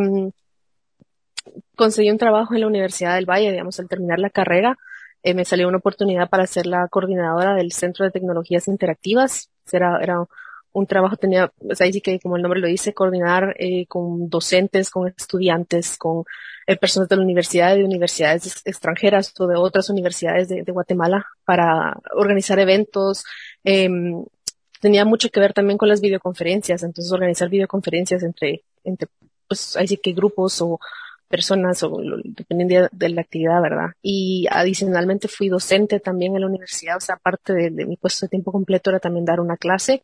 conseguí 1.75 2.11
un 2.11 2.17
trabajo 2.17 2.53
en 2.53 2.61
la 2.61 2.67
Universidad 2.67 3.15
del 3.15 3.29
Valle, 3.29 3.51
digamos, 3.51 3.79
al 3.79 3.87
terminar 3.87 4.19
la 4.19 4.29
carrera. 4.29 4.77
Eh, 5.23 5.33
me 5.33 5.45
salió 5.45 5.67
una 5.67 5.77
oportunidad 5.77 6.29
para 6.29 6.47
ser 6.47 6.65
la 6.65 6.87
coordinadora 6.89 7.55
del 7.55 7.71
Centro 7.71 8.05
de 8.05 8.11
Tecnologías 8.11 8.67
Interactivas. 8.67 9.49
Era, 9.71 9.99
era 10.01 10.25
un 10.71 10.85
trabajo, 10.85 11.17
tenía, 11.17 11.51
pues 11.59 11.81
ahí 11.81 11.91
sí 11.91 12.01
que 12.01 12.19
como 12.19 12.35
el 12.35 12.41
nombre 12.43 12.59
lo 12.59 12.67
dice, 12.67 12.93
coordinar 12.93 13.55
eh, 13.59 13.85
con 13.87 14.29
docentes, 14.29 14.89
con 14.89 15.07
estudiantes, 15.07 15.97
con 15.97 16.23
eh, 16.67 16.77
personas 16.77 17.09
de 17.09 17.15
la 17.15 17.23
universidad 17.23 17.75
de 17.75 17.83
universidades 17.83 18.61
extranjeras 18.65 19.33
o 19.39 19.47
de 19.47 19.55
otras 19.55 19.89
universidades 19.89 20.47
de, 20.49 20.63
de 20.63 20.71
Guatemala 20.71 21.25
para 21.43 21.97
organizar 22.15 22.59
eventos, 22.59 23.23
eh, 23.63 23.89
tenía 24.79 25.05
mucho 25.05 25.29
que 25.29 25.39
ver 25.39 25.53
también 25.53 25.77
con 25.77 25.89
las 25.89 26.01
videoconferencias, 26.01 26.83
entonces 26.83 27.11
organizar 27.11 27.49
videoconferencias 27.49 28.23
entre, 28.23 28.63
entre 28.83 29.09
pues 29.47 29.75
ahí 29.75 29.87
sí 29.87 29.97
que 29.97 30.13
grupos 30.13 30.61
o 30.61 30.79
personas 31.27 31.81
o 31.83 32.01
dependiendo 32.23 32.89
de 32.91 33.09
la 33.09 33.21
actividad, 33.21 33.61
¿verdad? 33.61 33.91
Y 34.01 34.47
adicionalmente 34.49 35.27
fui 35.27 35.49
docente 35.49 35.99
también 35.99 36.35
en 36.35 36.41
la 36.41 36.47
universidad, 36.47 36.97
o 36.97 36.99
sea, 36.99 37.15
aparte 37.15 37.53
de, 37.53 37.85
mi 37.85 37.97
puesto 37.97 38.25
de 38.25 38.29
tiempo 38.29 38.51
completo 38.51 38.89
era 38.89 38.99
también 38.99 39.25
dar 39.25 39.39
una 39.39 39.57
clase 39.57 40.03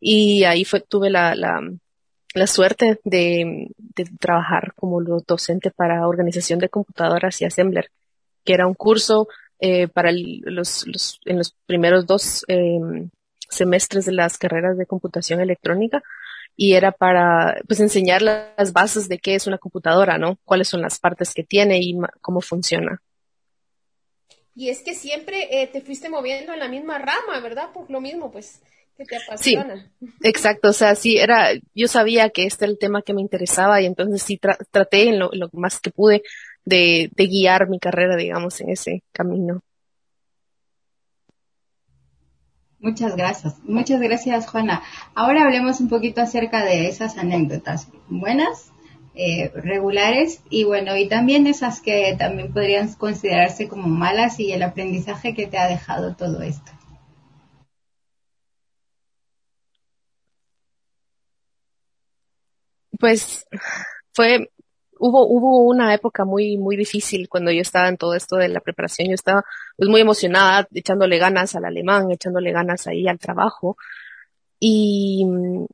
y 0.00 0.44
ahí 0.44 0.64
fue, 0.64 0.80
tuve 0.80 1.10
la, 1.10 1.34
la, 1.34 1.60
la 2.34 2.46
suerte 2.46 3.00
de, 3.04 3.68
de 3.76 4.04
trabajar 4.18 4.72
como 4.74 5.02
docente 5.02 5.70
para 5.70 6.08
organización 6.08 6.58
de 6.58 6.68
computadoras 6.70 7.40
y 7.40 7.44
assembler, 7.44 7.90
que 8.44 8.54
era 8.54 8.66
un 8.66 8.74
curso 8.74 9.28
eh, 9.60 9.88
para 9.88 10.10
los, 10.12 10.86
los, 10.86 11.20
en 11.24 11.38
los 11.38 11.54
primeros 11.66 12.06
dos 12.06 12.44
eh, 12.48 12.80
semestres 13.48 14.04
de 14.04 14.12
las 14.12 14.36
carreras 14.36 14.76
de 14.76 14.86
computación 14.86 15.40
electrónica 15.40 16.02
y 16.56 16.74
era 16.74 16.92
para 16.92 17.60
pues 17.66 17.80
enseñar 17.80 18.22
las 18.22 18.72
bases 18.72 19.08
de 19.08 19.18
qué 19.18 19.34
es 19.34 19.46
una 19.46 19.58
computadora, 19.58 20.18
¿no? 20.18 20.38
Cuáles 20.44 20.68
son 20.68 20.82
las 20.82 20.98
partes 20.98 21.34
que 21.34 21.44
tiene 21.44 21.78
y 21.80 21.96
cómo 22.20 22.40
funciona. 22.40 23.02
Y 24.54 24.68
es 24.68 24.82
que 24.82 24.94
siempre 24.94 25.62
eh, 25.62 25.66
te 25.66 25.80
fuiste 25.80 26.08
moviendo 26.08 26.52
en 26.52 26.60
la 26.60 26.68
misma 26.68 26.98
rama, 26.98 27.40
¿verdad? 27.42 27.72
Por 27.72 27.90
lo 27.90 28.00
mismo, 28.00 28.30
pues, 28.30 28.62
que 28.96 29.04
te 29.04 29.16
apasiona. 29.16 29.90
Sí, 29.98 30.06
exacto, 30.22 30.68
o 30.70 30.72
sea, 30.72 30.94
sí, 30.94 31.18
era, 31.18 31.50
yo 31.74 31.88
sabía 31.88 32.30
que 32.30 32.44
este 32.44 32.64
era 32.64 32.72
el 32.72 32.78
tema 32.78 33.02
que 33.02 33.14
me 33.14 33.20
interesaba 33.20 33.80
y 33.80 33.86
entonces 33.86 34.22
sí 34.22 34.38
traté 34.70 35.08
en 35.08 35.18
lo, 35.18 35.30
lo, 35.32 35.50
más 35.52 35.80
que 35.80 35.90
pude 35.90 36.22
de, 36.64 37.10
de 37.12 37.26
guiar 37.26 37.68
mi 37.68 37.80
carrera, 37.80 38.16
digamos, 38.16 38.60
en 38.60 38.70
ese 38.70 39.02
camino. 39.12 39.62
Muchas 42.84 43.16
gracias. 43.16 43.54
Muchas 43.64 43.98
gracias, 43.98 44.46
Juana. 44.46 44.82
Ahora 45.14 45.44
hablemos 45.44 45.80
un 45.80 45.88
poquito 45.88 46.20
acerca 46.20 46.62
de 46.66 46.86
esas 46.86 47.16
anécdotas 47.16 47.88
buenas, 48.10 48.72
eh, 49.14 49.50
regulares 49.54 50.42
y 50.50 50.64
bueno, 50.64 50.94
y 50.94 51.08
también 51.08 51.46
esas 51.46 51.80
que 51.80 52.14
también 52.18 52.52
podrían 52.52 52.92
considerarse 52.92 53.68
como 53.68 53.88
malas 53.88 54.38
y 54.38 54.52
el 54.52 54.62
aprendizaje 54.62 55.32
que 55.32 55.46
te 55.46 55.56
ha 55.56 55.66
dejado 55.66 56.14
todo 56.14 56.42
esto. 56.42 56.72
Pues 62.98 63.46
fue 64.12 64.50
hubo, 65.04 65.26
hubo 65.26 65.58
una 65.64 65.92
época 65.92 66.24
muy, 66.24 66.56
muy 66.56 66.76
difícil 66.76 67.28
cuando 67.28 67.50
yo 67.50 67.60
estaba 67.60 67.88
en 67.88 67.98
todo 67.98 68.14
esto 68.14 68.36
de 68.36 68.48
la 68.48 68.60
preparación. 68.60 69.08
Yo 69.08 69.14
estaba 69.14 69.44
pues 69.76 69.90
muy 69.90 70.00
emocionada, 70.00 70.66
echándole 70.72 71.18
ganas 71.18 71.54
al 71.54 71.66
alemán, 71.66 72.10
echándole 72.10 72.52
ganas 72.52 72.86
ahí 72.86 73.06
al 73.06 73.18
trabajo. 73.18 73.76
Y 74.58 75.26
mm, 75.26 75.66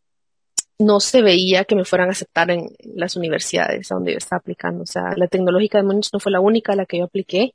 no 0.80 0.99
se 0.99 1.22
veía 1.22 1.64
que 1.64 1.76
me 1.76 1.84
fueran 1.84 2.08
a 2.08 2.12
aceptar 2.12 2.50
en 2.50 2.70
las 2.94 3.14
universidades 3.14 3.88
donde 3.88 4.12
yo 4.12 4.18
estaba 4.18 4.40
aplicando. 4.40 4.82
O 4.82 4.87
sea, 4.87 5.14
la 5.16 5.28
tecnológica 5.28 5.78
de 5.78 5.84
Múnich 5.84 6.10
no 6.12 6.18
fue 6.18 6.32
la 6.32 6.40
única 6.40 6.72
a 6.72 6.76
la 6.76 6.87
que 6.87 6.99
yo 6.99 7.04
apliqué. 7.04 7.54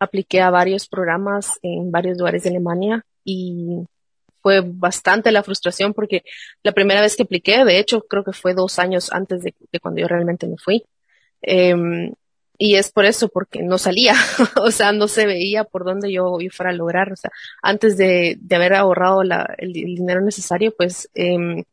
Apliqué 0.00 0.40
a 0.40 0.50
varios 0.50 0.88
programas 0.88 1.60
en 1.62 1.92
varios 1.92 2.18
lugares 2.18 2.42
de 2.42 2.50
Alemania 2.50 3.06
y 3.24 3.86
fue 4.42 4.62
bastante 4.64 5.30
la 5.30 5.44
frustración 5.44 5.94
porque 5.94 6.24
la 6.64 6.72
primera 6.72 7.00
vez 7.00 7.16
que 7.16 7.22
apliqué, 7.22 7.64
de 7.64 7.78
hecho, 7.78 8.02
creo 8.02 8.24
que 8.24 8.32
fue 8.32 8.52
dos 8.54 8.78
años 8.80 9.12
antes 9.12 9.42
de, 9.42 9.54
de 9.72 9.80
cuando 9.80 10.00
yo 10.00 10.08
realmente 10.08 10.48
me 10.48 10.56
fui. 10.58 10.84
Eh, 11.46 11.74
y 12.56 12.76
es 12.76 12.92
por 12.92 13.04
eso, 13.04 13.28
porque 13.28 13.62
no 13.62 13.78
salía, 13.78 14.14
o 14.62 14.70
sea, 14.70 14.92
no 14.92 15.08
se 15.08 15.26
veía 15.26 15.64
por 15.64 15.84
dónde 15.84 16.12
yo, 16.12 16.38
yo 16.40 16.50
fuera 16.50 16.70
a 16.70 16.74
lograr, 16.74 17.12
o 17.12 17.16
sea, 17.16 17.30
antes 17.62 17.96
de, 17.96 18.36
de 18.40 18.56
haber 18.56 18.74
ahorrado 18.74 19.24
la, 19.24 19.54
el, 19.58 19.72
dinero 19.72 20.20
necesario, 20.20 20.72
pues 20.76 21.10
eh, 21.14 21.64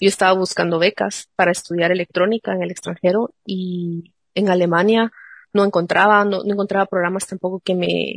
yo 0.00 0.08
estaba 0.08 0.32
buscando 0.32 0.78
becas 0.78 1.28
para 1.36 1.52
estudiar 1.52 1.92
electrónica 1.92 2.52
en 2.52 2.62
el 2.62 2.70
extranjero 2.70 3.34
y 3.44 4.12
en 4.34 4.48
Alemania 4.50 5.12
no 5.52 5.64
encontraba, 5.64 6.24
no, 6.24 6.42
no 6.44 6.52
encontraba 6.52 6.86
programas 6.86 7.26
tampoco 7.26 7.60
que 7.60 7.74
me, 7.74 8.16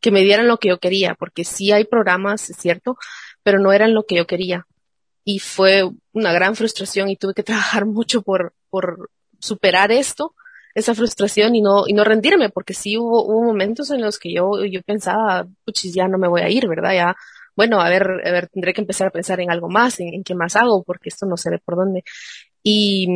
que 0.00 0.10
me 0.10 0.22
dieran 0.22 0.48
lo 0.48 0.58
que 0.58 0.68
yo 0.68 0.78
quería, 0.78 1.14
porque 1.14 1.44
sí 1.44 1.72
hay 1.72 1.84
programas, 1.84 2.50
es 2.50 2.56
cierto, 2.56 2.98
pero 3.42 3.58
no 3.58 3.72
eran 3.72 3.94
lo 3.94 4.04
que 4.04 4.16
yo 4.16 4.26
quería. 4.26 4.66
y 5.24 5.40
fue 5.40 5.84
una 6.12 6.32
gran 6.32 6.56
frustración 6.56 7.10
y 7.10 7.16
tuve 7.16 7.34
que 7.34 7.42
trabajar 7.44 7.86
mucho 7.86 8.22
por, 8.22 8.54
por 8.70 9.10
superar 9.38 9.92
esto, 9.92 10.34
esa 10.74 10.94
frustración 10.94 11.54
y 11.56 11.62
no, 11.62 11.84
y 11.86 11.92
no 11.92 12.04
rendirme, 12.04 12.50
porque 12.50 12.74
sí 12.74 12.96
hubo, 12.98 13.24
hubo 13.24 13.44
momentos 13.44 13.90
en 13.90 14.00
los 14.00 14.18
que 14.18 14.32
yo, 14.32 14.64
yo 14.64 14.82
pensaba, 14.82 15.46
puchis, 15.64 15.94
ya 15.94 16.08
no 16.08 16.18
me 16.18 16.28
voy 16.28 16.42
a 16.42 16.50
ir, 16.50 16.68
¿verdad? 16.68 16.92
Ya, 16.94 17.16
bueno, 17.58 17.80
a 17.80 17.88
ver, 17.88 18.04
a 18.24 18.30
ver, 18.30 18.48
tendré 18.48 18.72
que 18.72 18.80
empezar 18.80 19.08
a 19.08 19.10
pensar 19.10 19.40
en 19.40 19.50
algo 19.50 19.68
más, 19.68 19.98
en, 19.98 20.22
qué 20.22 20.34
más 20.34 20.54
hago, 20.54 20.84
porque 20.84 21.08
esto 21.08 21.26
no 21.26 21.36
sé 21.36 21.50
de 21.50 21.58
por 21.58 21.76
dónde. 21.76 22.04
Y, 22.62 23.08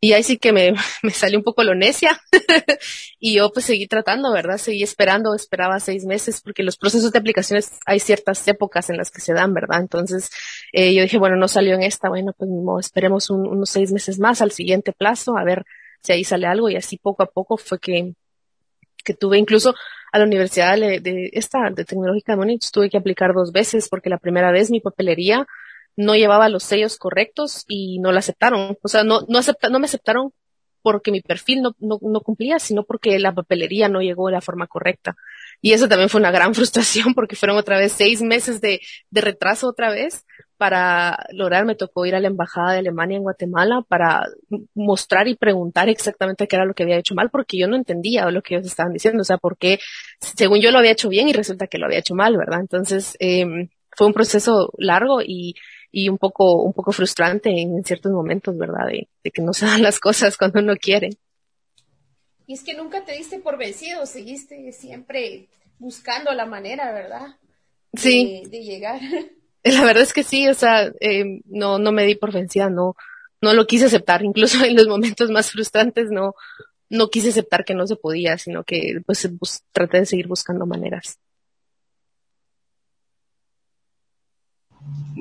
y 0.00 0.14
ahí 0.14 0.22
sí 0.22 0.38
que 0.38 0.52
me, 0.52 0.72
me 1.02 1.10
salió 1.10 1.38
un 1.38 1.44
poco 1.44 1.62
lo 1.62 1.74
necia 1.74 2.20
y 3.18 3.34
yo 3.34 3.52
pues 3.52 3.66
seguí 3.66 3.86
tratando, 3.86 4.32
¿verdad? 4.32 4.56
Seguí 4.56 4.82
esperando, 4.82 5.34
esperaba 5.34 5.78
seis 5.78 6.06
meses 6.06 6.40
porque 6.40 6.62
los 6.62 6.76
procesos 6.76 7.12
de 7.12 7.18
aplicaciones 7.18 7.78
hay 7.86 8.00
ciertas 8.00 8.46
épocas 8.48 8.88
en 8.90 8.96
las 8.96 9.10
que 9.10 9.20
se 9.20 9.34
dan, 9.34 9.52
¿verdad? 9.52 9.80
Entonces 9.80 10.30
eh, 10.72 10.94
yo 10.94 11.02
dije, 11.02 11.18
bueno, 11.18 11.36
no 11.36 11.48
salió 11.48 11.74
en 11.74 11.82
esta, 11.82 12.08
bueno, 12.08 12.32
pues 12.36 12.50
esperemos 12.86 13.28
unos 13.30 13.68
seis 13.68 13.92
meses 13.92 14.18
más 14.18 14.40
al 14.40 14.52
siguiente 14.52 14.92
plazo 14.92 15.36
a 15.36 15.44
ver 15.44 15.64
si 16.02 16.12
ahí 16.12 16.24
sale 16.24 16.46
algo 16.46 16.70
y 16.70 16.76
así 16.76 16.96
poco 16.96 17.22
a 17.22 17.26
poco 17.26 17.58
fue 17.58 17.78
que, 17.78 18.14
que 19.04 19.12
tuve 19.12 19.38
incluso 19.38 19.74
a 20.12 20.18
la 20.18 20.24
universidad 20.24 20.76
de, 20.76 21.00
de 21.00 21.30
esta, 21.34 21.70
de 21.70 21.84
Tecnológica 21.84 22.32
de 22.32 22.36
Múnich, 22.38 22.70
tuve 22.72 22.90
que 22.90 22.96
aplicar 22.96 23.32
dos 23.34 23.52
veces 23.52 23.88
porque 23.88 24.10
la 24.10 24.18
primera 24.18 24.50
vez 24.50 24.70
mi 24.70 24.80
papelería 24.80 25.46
no 25.96 26.16
llevaba 26.16 26.48
los 26.48 26.62
sellos 26.62 26.96
correctos 26.96 27.64
y 27.68 27.98
no 28.00 28.12
la 28.12 28.20
aceptaron. 28.20 28.78
O 28.82 28.88
sea, 28.88 29.04
no, 29.04 29.20
no, 29.28 29.38
acepta, 29.38 29.68
no 29.68 29.78
me 29.78 29.86
aceptaron 29.86 30.32
porque 30.82 31.10
mi 31.10 31.20
perfil 31.20 31.62
no, 31.62 31.74
no, 31.78 31.98
no 32.00 32.20
cumplía, 32.20 32.58
sino 32.58 32.84
porque 32.84 33.18
la 33.18 33.34
papelería 33.34 33.88
no 33.88 34.00
llegó 34.00 34.28
de 34.28 34.32
la 34.32 34.40
forma 34.40 34.66
correcta. 34.66 35.14
Y 35.60 35.72
eso 35.72 35.88
también 35.88 36.08
fue 36.08 36.20
una 36.20 36.30
gran 36.30 36.54
frustración 36.54 37.14
porque 37.14 37.36
fueron 37.36 37.58
otra 37.58 37.78
vez 37.78 37.92
seis 37.92 38.22
meses 38.22 38.60
de, 38.60 38.80
de 39.10 39.20
retraso 39.20 39.68
otra 39.68 39.90
vez 39.90 40.24
para 40.56 41.18
lograr, 41.32 41.64
me 41.64 41.74
tocó 41.74 42.04
ir 42.04 42.14
a 42.14 42.20
la 42.20 42.28
embajada 42.28 42.72
de 42.72 42.80
Alemania 42.80 43.16
en 43.16 43.22
Guatemala 43.22 43.82
para 43.88 44.26
mostrar 44.74 45.26
y 45.26 45.34
preguntar 45.34 45.88
exactamente 45.88 46.46
qué 46.46 46.56
era 46.56 46.66
lo 46.66 46.74
que 46.74 46.82
había 46.82 46.98
hecho 46.98 47.14
mal 47.14 47.30
porque 47.30 47.58
yo 47.58 47.66
no 47.66 47.76
entendía 47.76 48.30
lo 48.30 48.42
que 48.42 48.56
ellos 48.56 48.66
estaban 48.66 48.92
diciendo, 48.92 49.22
o 49.22 49.24
sea, 49.24 49.38
porque 49.38 49.78
según 50.20 50.60
yo 50.60 50.70
lo 50.70 50.78
había 50.78 50.90
hecho 50.90 51.08
bien 51.08 51.30
y 51.30 51.32
resulta 51.32 51.66
que 51.66 51.78
lo 51.78 51.86
había 51.86 52.00
hecho 52.00 52.14
mal, 52.14 52.36
¿verdad? 52.36 52.60
Entonces, 52.60 53.16
eh, 53.20 53.70
fue 53.96 54.06
un 54.06 54.12
proceso 54.12 54.70
largo 54.76 55.22
y, 55.22 55.54
y 55.92 56.08
un 56.08 56.18
poco, 56.18 56.62
un 56.62 56.72
poco 56.72 56.92
frustrante 56.92 57.50
en 57.50 57.82
ciertos 57.84 58.12
momentos, 58.12 58.56
¿verdad? 58.56 58.86
De, 58.86 59.08
de, 59.22 59.30
que 59.30 59.42
no 59.42 59.52
se 59.52 59.66
dan 59.66 59.82
las 59.82 59.98
cosas 59.98 60.36
cuando 60.36 60.60
uno 60.60 60.76
quiere. 60.76 61.10
Y 62.46 62.54
es 62.54 62.62
que 62.62 62.74
nunca 62.74 63.04
te 63.04 63.12
diste 63.12 63.38
por 63.38 63.58
vencido, 63.58 64.06
seguiste 64.06 64.72
siempre 64.72 65.48
buscando 65.78 66.32
la 66.32 66.46
manera, 66.46 66.92
¿verdad? 66.92 67.36
De, 67.92 68.00
sí. 68.00 68.42
De 68.48 68.62
llegar. 68.62 69.00
La 69.62 69.84
verdad 69.84 70.02
es 70.02 70.12
que 70.12 70.22
sí, 70.22 70.48
o 70.48 70.54
sea, 70.54 70.90
eh, 71.00 71.42
no, 71.44 71.78
no 71.78 71.92
me 71.92 72.06
di 72.06 72.14
por 72.14 72.32
vencida, 72.32 72.70
no, 72.70 72.96
no 73.42 73.52
lo 73.52 73.66
quise 73.66 73.86
aceptar, 73.86 74.24
incluso 74.24 74.64
en 74.64 74.74
los 74.74 74.88
momentos 74.88 75.30
más 75.30 75.50
frustrantes 75.50 76.10
no, 76.10 76.34
no 76.88 77.08
quise 77.08 77.28
aceptar 77.28 77.64
que 77.64 77.74
no 77.74 77.86
se 77.86 77.96
podía, 77.96 78.38
sino 78.38 78.64
que 78.64 79.00
pues, 79.04 79.28
pues 79.38 79.62
traté 79.72 79.98
de 79.98 80.06
seguir 80.06 80.28
buscando 80.28 80.66
maneras. 80.66 81.18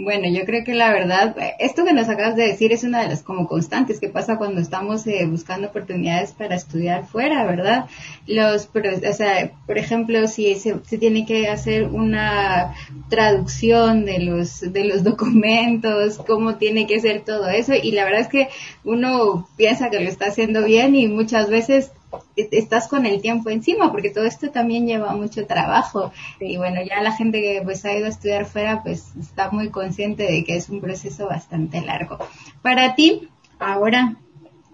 Bueno, 0.01 0.29
yo 0.29 0.45
creo 0.45 0.63
que 0.63 0.75
la 0.75 0.93
verdad, 0.93 1.35
esto 1.59 1.83
que 1.83 1.93
nos 1.93 2.07
acabas 2.07 2.35
de 2.35 2.47
decir 2.47 2.71
es 2.71 2.83
una 2.83 3.01
de 3.01 3.09
las 3.09 3.21
como 3.21 3.47
constantes 3.47 3.99
que 3.99 4.07
pasa 4.07 4.37
cuando 4.37 4.61
estamos 4.61 5.05
eh, 5.07 5.25
buscando 5.25 5.67
oportunidades 5.67 6.31
para 6.31 6.55
estudiar 6.55 7.05
fuera, 7.05 7.43
¿verdad? 7.45 7.85
Los, 8.25 8.69
o 8.73 9.13
sea, 9.13 9.51
por 9.65 9.77
ejemplo, 9.77 10.27
si 10.27 10.55
se, 10.55 10.79
se, 10.85 10.97
tiene 10.97 11.25
que 11.25 11.49
hacer 11.49 11.85
una 11.85 12.75
traducción 13.09 14.05
de 14.05 14.19
los 14.19 14.61
de 14.61 14.85
los 14.85 15.03
documentos, 15.09 16.19
cómo 16.19 16.55
tiene 16.55 16.87
que 16.87 16.99
ser 17.01 17.21
todo 17.21 17.49
eso, 17.49 17.73
y 17.73 17.91
la 17.91 18.05
verdad 18.05 18.21
es 18.21 18.27
que 18.29 18.47
uno 18.85 19.49
piensa 19.57 19.89
que 19.89 19.99
lo 19.99 20.09
está 20.09 20.27
haciendo 20.27 20.63
bien 20.63 20.95
y 20.95 21.07
muchas 21.07 21.49
veces 21.49 21.91
estás 22.35 22.87
con 22.87 23.05
el 23.05 23.21
tiempo 23.21 23.49
encima, 23.49 23.91
porque 23.91 24.09
todo 24.09 24.25
esto 24.25 24.49
también 24.51 24.87
lleva 24.87 25.15
mucho 25.15 25.45
trabajo. 25.45 26.11
Y 26.39 26.57
bueno, 26.57 26.81
ya 26.83 27.01
la 27.01 27.11
gente 27.11 27.41
que 27.41 27.61
pues 27.63 27.85
ha 27.85 27.95
ido 27.95 28.05
a 28.05 28.09
estudiar 28.09 28.45
fuera, 28.45 28.81
pues 28.83 29.13
está 29.19 29.51
muy 29.51 29.69
consciente 29.69 30.23
de 30.23 30.43
que 30.43 30.55
es 30.55 30.69
un 30.69 30.81
proceso 30.81 31.27
bastante 31.27 31.81
largo. 31.81 32.17
Para 32.61 32.95
ti, 32.95 33.29
ahora 33.59 34.17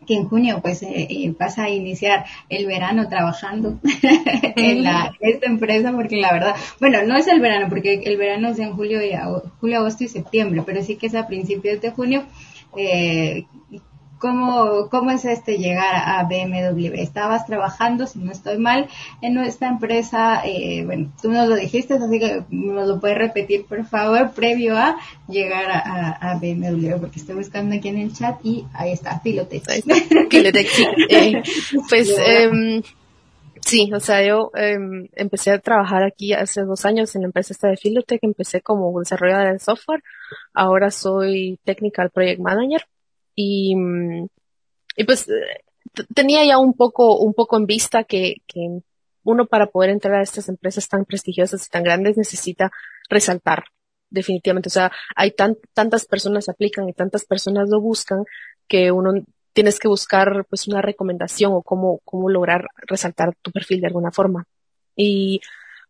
que 0.05 0.13
en 0.13 0.29
junio 0.29 0.59
pues 0.61 0.83
eh, 0.83 1.07
eh 1.09 1.35
vas 1.37 1.57
a 1.57 1.67
iniciar 1.67 2.25
el 2.49 2.67
verano 2.67 3.09
trabajando 3.09 3.79
en, 4.55 4.83
la, 4.83 5.15
esta 5.19 5.47
empresa 5.47 5.91
porque 5.93 6.17
la 6.17 6.31
verdad, 6.31 6.55
bueno, 6.79 7.01
no 7.07 7.17
es 7.17 7.27
el 7.27 7.39
verano 7.39 7.67
porque 7.69 8.01
el 8.05 8.17
verano 8.17 8.49
es 8.49 8.59
en 8.59 8.73
julio, 8.73 9.03
y, 9.03 9.13
julio, 9.59 9.79
agosto 9.79 10.03
y 10.03 10.07
septiembre, 10.07 10.61
pero 10.63 10.83
sí 10.83 10.95
que 10.95 11.07
es 11.07 11.15
a 11.15 11.27
principios 11.27 11.81
de 11.81 11.91
junio. 11.91 12.23
Eh, 12.77 13.45
¿Cómo, 14.19 14.89
¿Cómo 14.89 15.11
es 15.11 15.25
este 15.25 15.57
llegar 15.57 15.93
a 15.93 16.23
BMW? 16.23 16.93
Estabas 16.95 17.45
trabajando, 17.45 18.07
si 18.07 18.19
no 18.19 18.31
estoy 18.31 18.57
mal, 18.57 18.87
en 19.21 19.33
nuestra 19.33 19.67
empresa, 19.67 20.41
eh, 20.45 20.83
bueno, 20.85 21.11
tú 21.21 21.31
nos 21.31 21.49
lo 21.49 21.55
dijiste, 21.55 21.95
así 21.95 22.19
que 22.19 22.43
nos 22.49 22.87
lo 22.87 22.99
puedes 22.99 23.17
repetir, 23.17 23.65
por 23.65 23.85
favor, 23.85 24.31
previo 24.31 24.77
a 24.77 24.97
llegar 25.27 25.69
a, 25.69 26.11
a 26.11 26.35
BMW, 26.35 26.97
porque 26.99 27.19
estoy 27.19 27.35
buscando 27.35 27.75
aquí 27.75 27.89
en 27.89 27.97
el 27.97 28.13
chat 28.13 28.39
y 28.43 28.65
ahí 28.73 28.91
está. 28.91 29.21
Pilotech, 29.21 29.63
sí. 29.69 29.83
Eh, 31.09 31.43
pues, 31.89 32.09
eh, 32.17 32.81
sí, 33.61 33.91
o 33.93 33.99
sea, 33.99 34.25
yo 34.25 34.51
eh, 34.55 34.77
empecé 35.15 35.51
a 35.51 35.59
trabajar 35.59 36.03
aquí 36.03 36.33
hace 36.33 36.61
dos 36.61 36.85
años 36.85 37.15
en 37.15 37.21
la 37.21 37.27
empresa 37.27 37.53
esta 37.53 37.67
de 37.67 37.77
Pilotech, 37.77 38.23
empecé 38.23 38.61
como 38.61 38.97
desarrolladora 38.99 39.53
de 39.53 39.59
software, 39.59 40.03
ahora 40.53 40.89
soy 40.89 41.59
Technical 41.63 42.09
Project 42.11 42.39
Manager 42.39 42.85
y, 43.35 43.75
y 44.95 45.03
pues 45.03 45.27
tenía 46.13 46.45
ya 46.45 46.57
un 46.57 46.73
poco, 46.73 47.17
un 47.19 47.33
poco 47.33 47.57
en 47.57 47.65
vista 47.65 48.03
que, 48.03 48.35
que 48.47 48.81
uno 49.23 49.45
para 49.47 49.67
poder 49.67 49.89
entrar 49.89 50.15
a 50.15 50.23
estas 50.23 50.49
empresas 50.49 50.87
tan 50.87 51.05
prestigiosas 51.05 51.65
y 51.65 51.69
tan 51.69 51.83
grandes 51.83 52.17
necesita 52.17 52.71
resaltar 53.09 53.65
definitivamente. 54.09 54.69
O 54.69 54.71
sea, 54.71 54.91
hay 55.15 55.31
tan, 55.31 55.57
tantas 55.73 56.05
personas 56.05 56.49
aplican 56.49 56.87
y 56.87 56.93
tantas 56.93 57.25
personas 57.25 57.69
lo 57.69 57.81
buscan 57.81 58.23
que 58.67 58.91
uno 58.91 59.13
tienes 59.53 59.79
que 59.79 59.87
buscar 59.87 60.45
pues 60.49 60.67
una 60.67 60.81
recomendación 60.81 61.53
o 61.53 61.61
cómo, 61.61 62.01
cómo 62.03 62.29
lograr 62.29 62.67
resaltar 62.87 63.35
tu 63.41 63.51
perfil 63.51 63.81
de 63.81 63.87
alguna 63.87 64.11
forma. 64.11 64.45
Y 64.95 65.41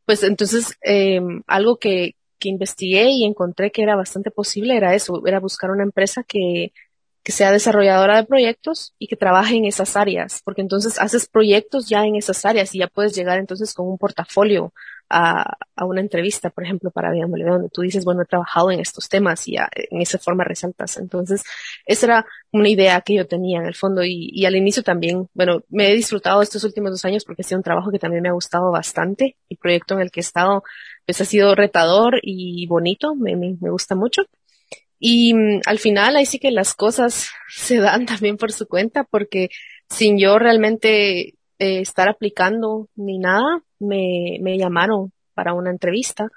pues 0.05 0.23
entonces 0.23 0.77
eh, 0.81 1.21
algo 1.47 1.77
que, 1.77 2.15
que 2.39 2.49
investigué 2.49 3.09
y 3.09 3.25
encontré 3.25 3.71
que 3.71 3.81
era 3.81 3.95
bastante 3.95 4.31
posible 4.31 4.77
era 4.77 4.93
eso, 4.93 5.25
era 5.25 5.39
buscar 5.39 5.71
una 5.71 5.83
empresa 5.83 6.23
que, 6.23 6.73
que 7.25 7.31
sea 7.31 7.51
desarrolladora 7.51 8.17
de 8.17 8.23
proyectos 8.23 8.93
y 8.99 9.07
que 9.07 9.15
trabaje 9.15 9.55
en 9.55 9.65
esas 9.65 9.97
áreas, 9.97 10.43
porque 10.45 10.61
entonces 10.61 10.99
haces 10.99 11.27
proyectos 11.27 11.89
ya 11.89 12.05
en 12.05 12.15
esas 12.15 12.45
áreas 12.45 12.75
y 12.75 12.79
ya 12.79 12.87
puedes 12.87 13.15
llegar 13.15 13.39
entonces 13.39 13.73
con 13.73 13.87
un 13.87 13.97
portafolio 13.97 14.71
a, 15.09 15.57
una 15.83 16.01
entrevista, 16.01 16.51
por 16.51 16.63
ejemplo, 16.63 16.91
para 16.91 17.09
BMW, 17.09 17.49
donde 17.49 17.69
tú 17.69 17.81
dices, 17.81 18.05
bueno, 18.05 18.21
he 18.21 18.25
trabajado 18.25 18.69
en 18.69 18.79
estos 18.79 19.09
temas 19.09 19.47
y 19.47 19.53
ya, 19.53 19.67
en 19.73 20.01
esa 20.01 20.19
forma 20.19 20.43
resaltas. 20.43 20.97
Entonces, 20.97 21.43
esa 21.87 22.05
era 22.05 22.25
una 22.51 22.69
idea 22.69 23.01
que 23.01 23.15
yo 23.15 23.25
tenía 23.27 23.59
en 23.59 23.65
el 23.65 23.75
fondo 23.75 24.03
y, 24.03 24.29
y 24.31 24.45
al 24.45 24.55
inicio 24.55 24.83
también, 24.83 25.27
bueno, 25.33 25.63
me 25.69 25.89
he 25.91 25.95
disfrutado 25.95 26.43
estos 26.43 26.63
últimos 26.63 26.91
dos 26.91 27.05
años 27.05 27.25
porque 27.25 27.41
ha 27.41 27.45
sido 27.45 27.57
un 27.57 27.63
trabajo 27.63 27.89
que 27.91 27.99
también 27.99 28.21
me 28.21 28.29
ha 28.29 28.33
gustado 28.33 28.71
bastante. 28.71 29.35
El 29.49 29.57
proyecto 29.57 29.95
en 29.95 30.01
el 30.01 30.11
que 30.11 30.19
he 30.19 30.21
estado, 30.21 30.63
pues 31.07 31.19
ha 31.21 31.25
sido 31.25 31.55
retador 31.55 32.19
y 32.21 32.67
bonito, 32.67 33.15
me, 33.15 33.35
me, 33.35 33.57
me 33.59 33.71
gusta 33.71 33.95
mucho. 33.95 34.23
Y 35.07 35.35
mm, 35.35 35.61
al 35.67 35.77
final 35.77 36.15
ahí 36.15 36.25
sí 36.25 36.39
que 36.39 36.49
las 36.49 36.73
cosas 36.73 37.29
se 37.47 37.77
dan 37.77 38.05
también 38.07 38.37
por 38.37 38.51
su 38.51 38.67
cuenta, 38.67 39.03
porque 39.03 39.49
sin 39.87 40.17
yo 40.17 40.39
realmente 40.39 41.35
eh, 41.59 41.79
estar 41.79 42.09
aplicando 42.09 42.89
ni 42.95 43.19
nada, 43.19 43.61
me, 43.77 44.39
me 44.41 44.57
llamaron 44.57 45.11
para 45.35 45.53
una 45.53 45.69
entrevista 45.69 46.29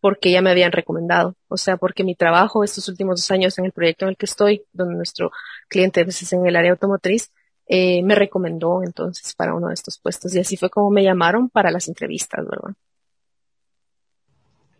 porque 0.00 0.30
ya 0.30 0.40
me 0.40 0.50
habían 0.50 0.72
recomendado. 0.72 1.36
O 1.48 1.58
sea, 1.58 1.76
porque 1.76 2.02
mi 2.02 2.14
trabajo 2.14 2.64
estos 2.64 2.88
últimos 2.88 3.20
dos 3.20 3.30
años 3.30 3.58
en 3.58 3.66
el 3.66 3.72
proyecto 3.72 4.06
en 4.06 4.10
el 4.10 4.16
que 4.16 4.26
estoy, 4.26 4.64
donde 4.72 4.94
nuestro 4.94 5.30
cliente 5.68 6.02
pues, 6.04 6.22
es 6.22 6.32
en 6.32 6.46
el 6.46 6.56
área 6.56 6.72
automotriz, 6.72 7.30
eh, 7.66 8.02
me 8.02 8.14
recomendó 8.14 8.82
entonces 8.82 9.34
para 9.34 9.54
uno 9.54 9.68
de 9.68 9.74
estos 9.74 9.98
puestos. 9.98 10.34
Y 10.34 10.40
así 10.40 10.56
fue 10.56 10.70
como 10.70 10.90
me 10.90 11.04
llamaron 11.04 11.50
para 11.50 11.70
las 11.70 11.88
entrevistas, 11.88 12.42
¿verdad? 12.42 12.74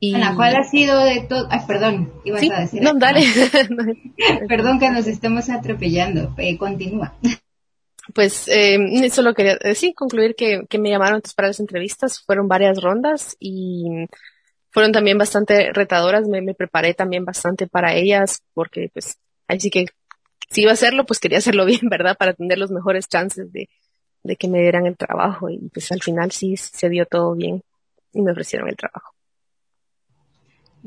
Y... 0.01 0.15
Ana, 0.15 0.35
¿cuál 0.35 0.57
ha 0.57 0.65
sido 0.65 1.05
de 1.05 1.23
todo? 1.23 1.47
Ay, 1.51 1.61
perdón, 1.67 2.13
ibas 2.25 2.41
¿Sí? 2.41 2.51
a 2.53 2.61
decir. 2.61 2.83
No, 2.83 2.95
dale. 2.95 3.23
perdón 4.49 4.79
que 4.79 4.91
nos 4.91 5.07
estemos 5.07 5.49
atropellando. 5.49 6.35
Eh, 6.39 6.57
continúa. 6.59 7.15
Pues 8.13 8.49
eh, 8.49 9.09
solo 9.11 9.33
quería 9.33 9.57
decir, 9.57 9.95
concluir 9.95 10.35
que, 10.35 10.67
que 10.69 10.79
me 10.79 10.91
llamaron 10.91 11.17
antes 11.17 11.33
para 11.33 11.49
las 11.49 11.61
entrevistas. 11.61 12.21
Fueron 12.21 12.49
varias 12.49 12.83
rondas 12.83 13.37
y 13.41 14.07
fueron 14.71 14.93
también 14.93 15.17
bastante 15.17 15.73
retadoras. 15.73 16.29
Me, 16.29 16.43
me 16.43 16.55
preparé 16.55 16.93
también 16.93 17.25
bastante 17.25 17.67
para 17.67 17.95
ellas 17.95 18.43
porque 18.53 18.91
pues 18.93 19.17
ahí 19.49 19.61
sí 19.61 19.71
que 19.71 19.87
si 20.51 20.63
iba 20.63 20.71
a 20.71 20.75
hacerlo, 20.75 21.07
pues 21.07 21.21
quería 21.21 21.39
hacerlo 21.39 21.65
bien, 21.67 21.89
¿verdad? 21.89 22.17
Para 22.17 22.35
tener 22.35 22.59
los 22.59 22.71
mejores 22.71 23.09
chances 23.09 23.53
de, 23.53 23.69
de 24.23 24.37
que 24.37 24.49
me 24.49 24.61
dieran 24.61 24.87
el 24.87 24.97
trabajo. 24.97 25.51
Y 25.51 25.71
pues 25.73 25.91
al 25.93 26.03
final 26.03 26.31
sí 26.31 26.57
se 26.57 26.89
dio 26.89 27.07
todo 27.07 27.35
bien 27.35 27.63
y 28.13 28.23
me 28.23 28.33
ofrecieron 28.33 28.69
el 28.69 28.77
trabajo. 28.77 29.14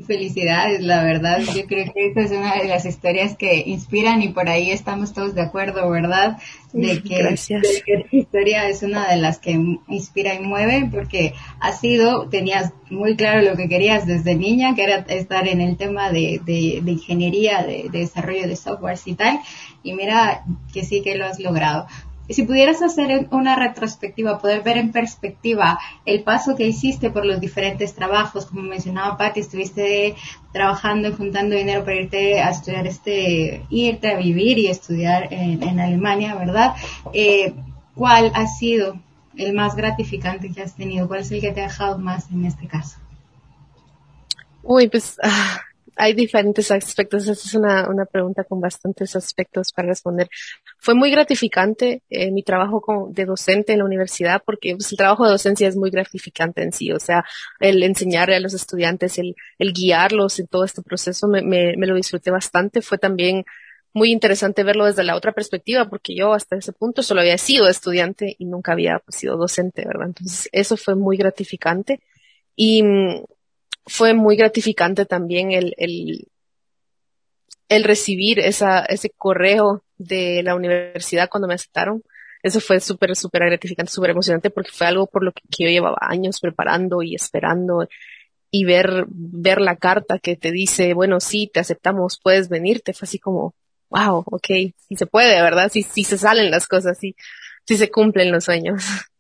Felicidades, 0.06 0.82
la 0.82 1.04
verdad. 1.04 1.40
Yo 1.56 1.66
creo 1.66 1.92
que 1.92 2.08
esta 2.08 2.22
es 2.22 2.32
una 2.32 2.56
de 2.56 2.68
las 2.68 2.86
historias 2.86 3.36
que 3.36 3.64
inspiran 3.66 4.22
y 4.22 4.30
por 4.30 4.48
ahí 4.48 4.70
estamos 4.70 5.12
todos 5.12 5.34
de 5.34 5.42
acuerdo, 5.42 5.90
¿verdad? 5.90 6.38
De 6.72 7.02
que, 7.02 7.18
Gracias. 7.18 7.64
de 7.64 7.82
que 7.84 8.04
tu 8.08 8.18
historia 8.18 8.70
es 8.70 8.84
una 8.84 9.10
de 9.10 9.18
las 9.18 9.40
que 9.40 9.60
inspira 9.88 10.36
y 10.36 10.40
mueve 10.40 10.88
porque 10.92 11.34
has 11.60 11.80
sido, 11.80 12.30
tenías 12.30 12.74
muy 12.92 13.16
claro 13.16 13.42
lo 13.42 13.56
que 13.56 13.68
querías 13.68 14.06
desde 14.06 14.36
niña, 14.36 14.76
que 14.76 14.84
era 14.84 14.98
estar 15.10 15.48
en 15.48 15.62
el 15.62 15.78
tema 15.78 16.12
de, 16.12 16.42
de, 16.46 16.82
de 16.84 16.92
ingeniería, 16.92 17.64
de, 17.64 17.90
de 17.90 18.00
desarrollo 18.00 18.48
de 18.48 18.56
softwares 18.56 19.08
y 19.08 19.16
tal. 19.16 19.40
Y 19.82 19.94
mira 19.94 20.44
que 20.72 20.84
sí 20.84 21.02
que 21.02 21.18
lo 21.18 21.26
has 21.26 21.40
logrado 21.40 21.88
si 22.30 22.44
pudieras 22.44 22.82
hacer 22.82 23.28
una 23.32 23.56
retrospectiva, 23.56 24.40
poder 24.40 24.62
ver 24.62 24.78
en 24.78 24.92
perspectiva 24.92 25.80
el 26.06 26.24
paso 26.24 26.56
que 26.56 26.68
hiciste 26.68 27.10
por 27.10 27.26
los 27.26 27.40
diferentes 27.40 27.94
trabajos, 27.94 28.46
como 28.46 28.64
mencionaba 28.64 29.18
Patti, 29.18 29.40
estuviste 29.40 30.16
trabajando 30.52 31.10
y 31.10 31.14
juntando 31.14 31.56
dinero 31.56 31.84
para 31.84 32.02
irte 32.02 32.40
a 32.42 32.50
estudiar 32.50 32.88
este, 32.88 33.66
irte 33.70 34.12
a 34.12 34.18
vivir 34.18 34.58
y 34.60 34.68
estudiar 34.68 35.32
en, 35.32 35.80
Alemania, 35.80 36.36
¿verdad? 36.36 36.76
Eh, 37.14 37.54
¿Cuál 37.96 38.32
ha 38.36 38.48
sido 38.48 39.00
el 39.38 39.54
más 39.54 39.76
gratificante 39.76 40.52
que 40.52 40.62
has 40.62 40.76
tenido? 40.76 41.08
¿Cuál 41.08 41.22
es 41.22 41.32
el 41.32 41.42
que 41.42 41.52
te 41.52 41.62
ha 41.62 41.68
dejado 41.68 41.98
más 41.98 42.30
en 42.32 42.46
este 42.46 42.68
caso? 42.68 42.98
Uy, 44.64 44.90
pues 44.90 45.18
ah, 45.24 45.62
hay 45.98 46.14
diferentes 46.14 46.72
aspectos. 46.72 47.24
Esa 47.24 47.34
es 47.34 47.54
una, 47.54 47.90
una 47.90 48.06
pregunta 48.06 48.44
con 48.44 48.62
bastantes 48.62 49.16
aspectos 49.16 49.74
para 49.74 49.90
responder. 49.90 50.30
Fue 50.80 50.94
muy 50.94 51.12
gratificante 51.12 52.04
eh, 52.10 52.32
mi 52.32 52.44
trabajo 52.44 52.82
como 52.82 53.10
de 53.10 53.26
docente 53.26 53.74
en 53.74 53.80
la 53.80 53.86
universidad 53.86 54.42
porque 54.46 54.76
pues, 54.76 54.92
el 54.92 54.98
trabajo 54.98 55.26
de 55.26 55.32
docencia 55.32 55.68
es 55.68 55.76
muy 55.76 55.90
gratificante 55.90 56.62
en 56.64 56.72
sí. 56.72 56.92
O 56.92 57.00
sea, 57.00 57.26
el 57.60 57.84
enseñarle 57.84 58.36
a 58.36 58.40
los 58.40 58.54
estudiantes, 58.54 59.18
el, 59.18 59.36
el 59.60 59.74
guiarlos 59.74 60.40
en 60.40 60.48
todo 60.48 60.64
este 60.64 60.82
proceso, 60.82 61.28
me 61.28 61.76
lo 61.76 61.96
disfruté 61.96 62.32
bastante. 62.32 62.82
Fue 62.82 62.98
también 62.98 63.46
muy 63.98 64.12
interesante 64.12 64.64
verlo 64.64 64.86
desde 64.86 65.04
la 65.04 65.16
otra 65.16 65.32
perspectiva, 65.32 65.90
porque 65.90 66.16
yo 66.16 66.34
hasta 66.34 66.56
ese 66.56 66.72
punto 66.72 67.02
solo 67.02 67.22
había 67.22 67.38
sido 67.38 67.68
estudiante 67.68 68.36
y 68.38 68.46
nunca 68.46 68.74
había 68.74 69.00
pues, 69.00 69.18
sido 69.18 69.38
docente, 69.38 69.86
¿verdad? 69.86 70.08
Entonces, 70.08 70.48
eso 70.52 70.78
fue 70.78 70.96
muy 70.96 71.18
gratificante. 71.18 72.00
Y 72.56 72.84
mm, 72.84 73.24
fue 73.88 74.14
muy 74.14 74.36
gratificante 74.36 75.06
también 75.06 75.52
el, 75.52 75.74
el, 75.78 76.28
el 77.70 77.84
recibir 77.84 78.40
esa, 78.40 78.82
ese 78.82 79.10
correo 79.10 79.84
de 79.98 80.44
la 80.44 80.56
universidad 80.56 81.30
cuando 81.30 81.48
me 81.48 81.56
aceptaron. 81.56 82.04
Eso 82.44 82.60
fue 82.60 82.80
súper, 82.80 83.16
súper 83.16 83.46
gratificante, 83.46 83.92
súper 83.92 84.12
emocionante 84.12 84.50
porque 84.50 84.72
fue 84.72 84.88
algo 84.88 85.08
por 85.08 85.24
lo 85.24 85.32
que, 85.32 85.42
yo 85.58 85.70
llevaba 85.70 85.98
años 86.02 86.40
preparando 86.40 87.02
y 87.02 87.16
esperando 87.16 87.88
y 88.52 88.64
ver, 88.64 89.06
ver 89.10 89.60
la 89.60 89.76
carta 89.76 90.20
que 90.20 90.36
te 90.36 90.52
dice, 90.52 90.94
bueno, 90.94 91.20
sí, 91.20 91.50
te 91.52 91.60
aceptamos, 91.60 92.20
puedes 92.24 92.48
venirte, 92.48 92.94
fue 92.94 93.06
así 93.06 93.20
como, 93.20 93.56
wow, 93.90 94.24
ok, 94.26 94.48
sí 94.48 94.96
se 94.96 95.06
puede, 95.06 95.42
¿verdad? 95.42 95.70
Sí, 95.72 95.84
sí 95.84 96.04
se 96.04 96.18
salen 96.18 96.52
las 96.52 96.68
cosas, 96.68 96.98
sí, 96.98 97.16
sí 97.66 97.78
se 97.78 97.90
cumplen 97.92 98.32
los 98.32 98.46
sueños. 98.46 98.84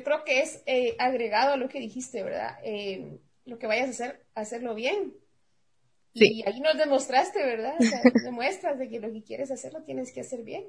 Yo 0.00 0.04
creo 0.04 0.24
que 0.24 0.40
es 0.40 0.62
eh, 0.64 0.96
agregado 0.98 1.52
a 1.52 1.56
lo 1.58 1.68
que 1.68 1.78
dijiste, 1.78 2.22
¿verdad? 2.22 2.56
Eh, 2.64 3.18
lo 3.44 3.58
que 3.58 3.66
vayas 3.66 3.88
a 3.88 3.90
hacer, 3.90 4.24
hacerlo 4.34 4.74
bien. 4.74 5.12
Sí. 6.14 6.36
Y 6.36 6.48
ahí 6.48 6.58
nos 6.60 6.78
demostraste, 6.78 7.44
¿verdad? 7.44 7.74
O 7.78 7.82
sea, 7.82 8.00
demuestras 8.24 8.78
de 8.78 8.88
que 8.88 8.98
lo 8.98 9.12
que 9.12 9.22
quieres 9.22 9.50
hacer 9.50 9.74
lo 9.74 9.82
tienes 9.82 10.10
que 10.10 10.22
hacer 10.22 10.42
bien. 10.42 10.64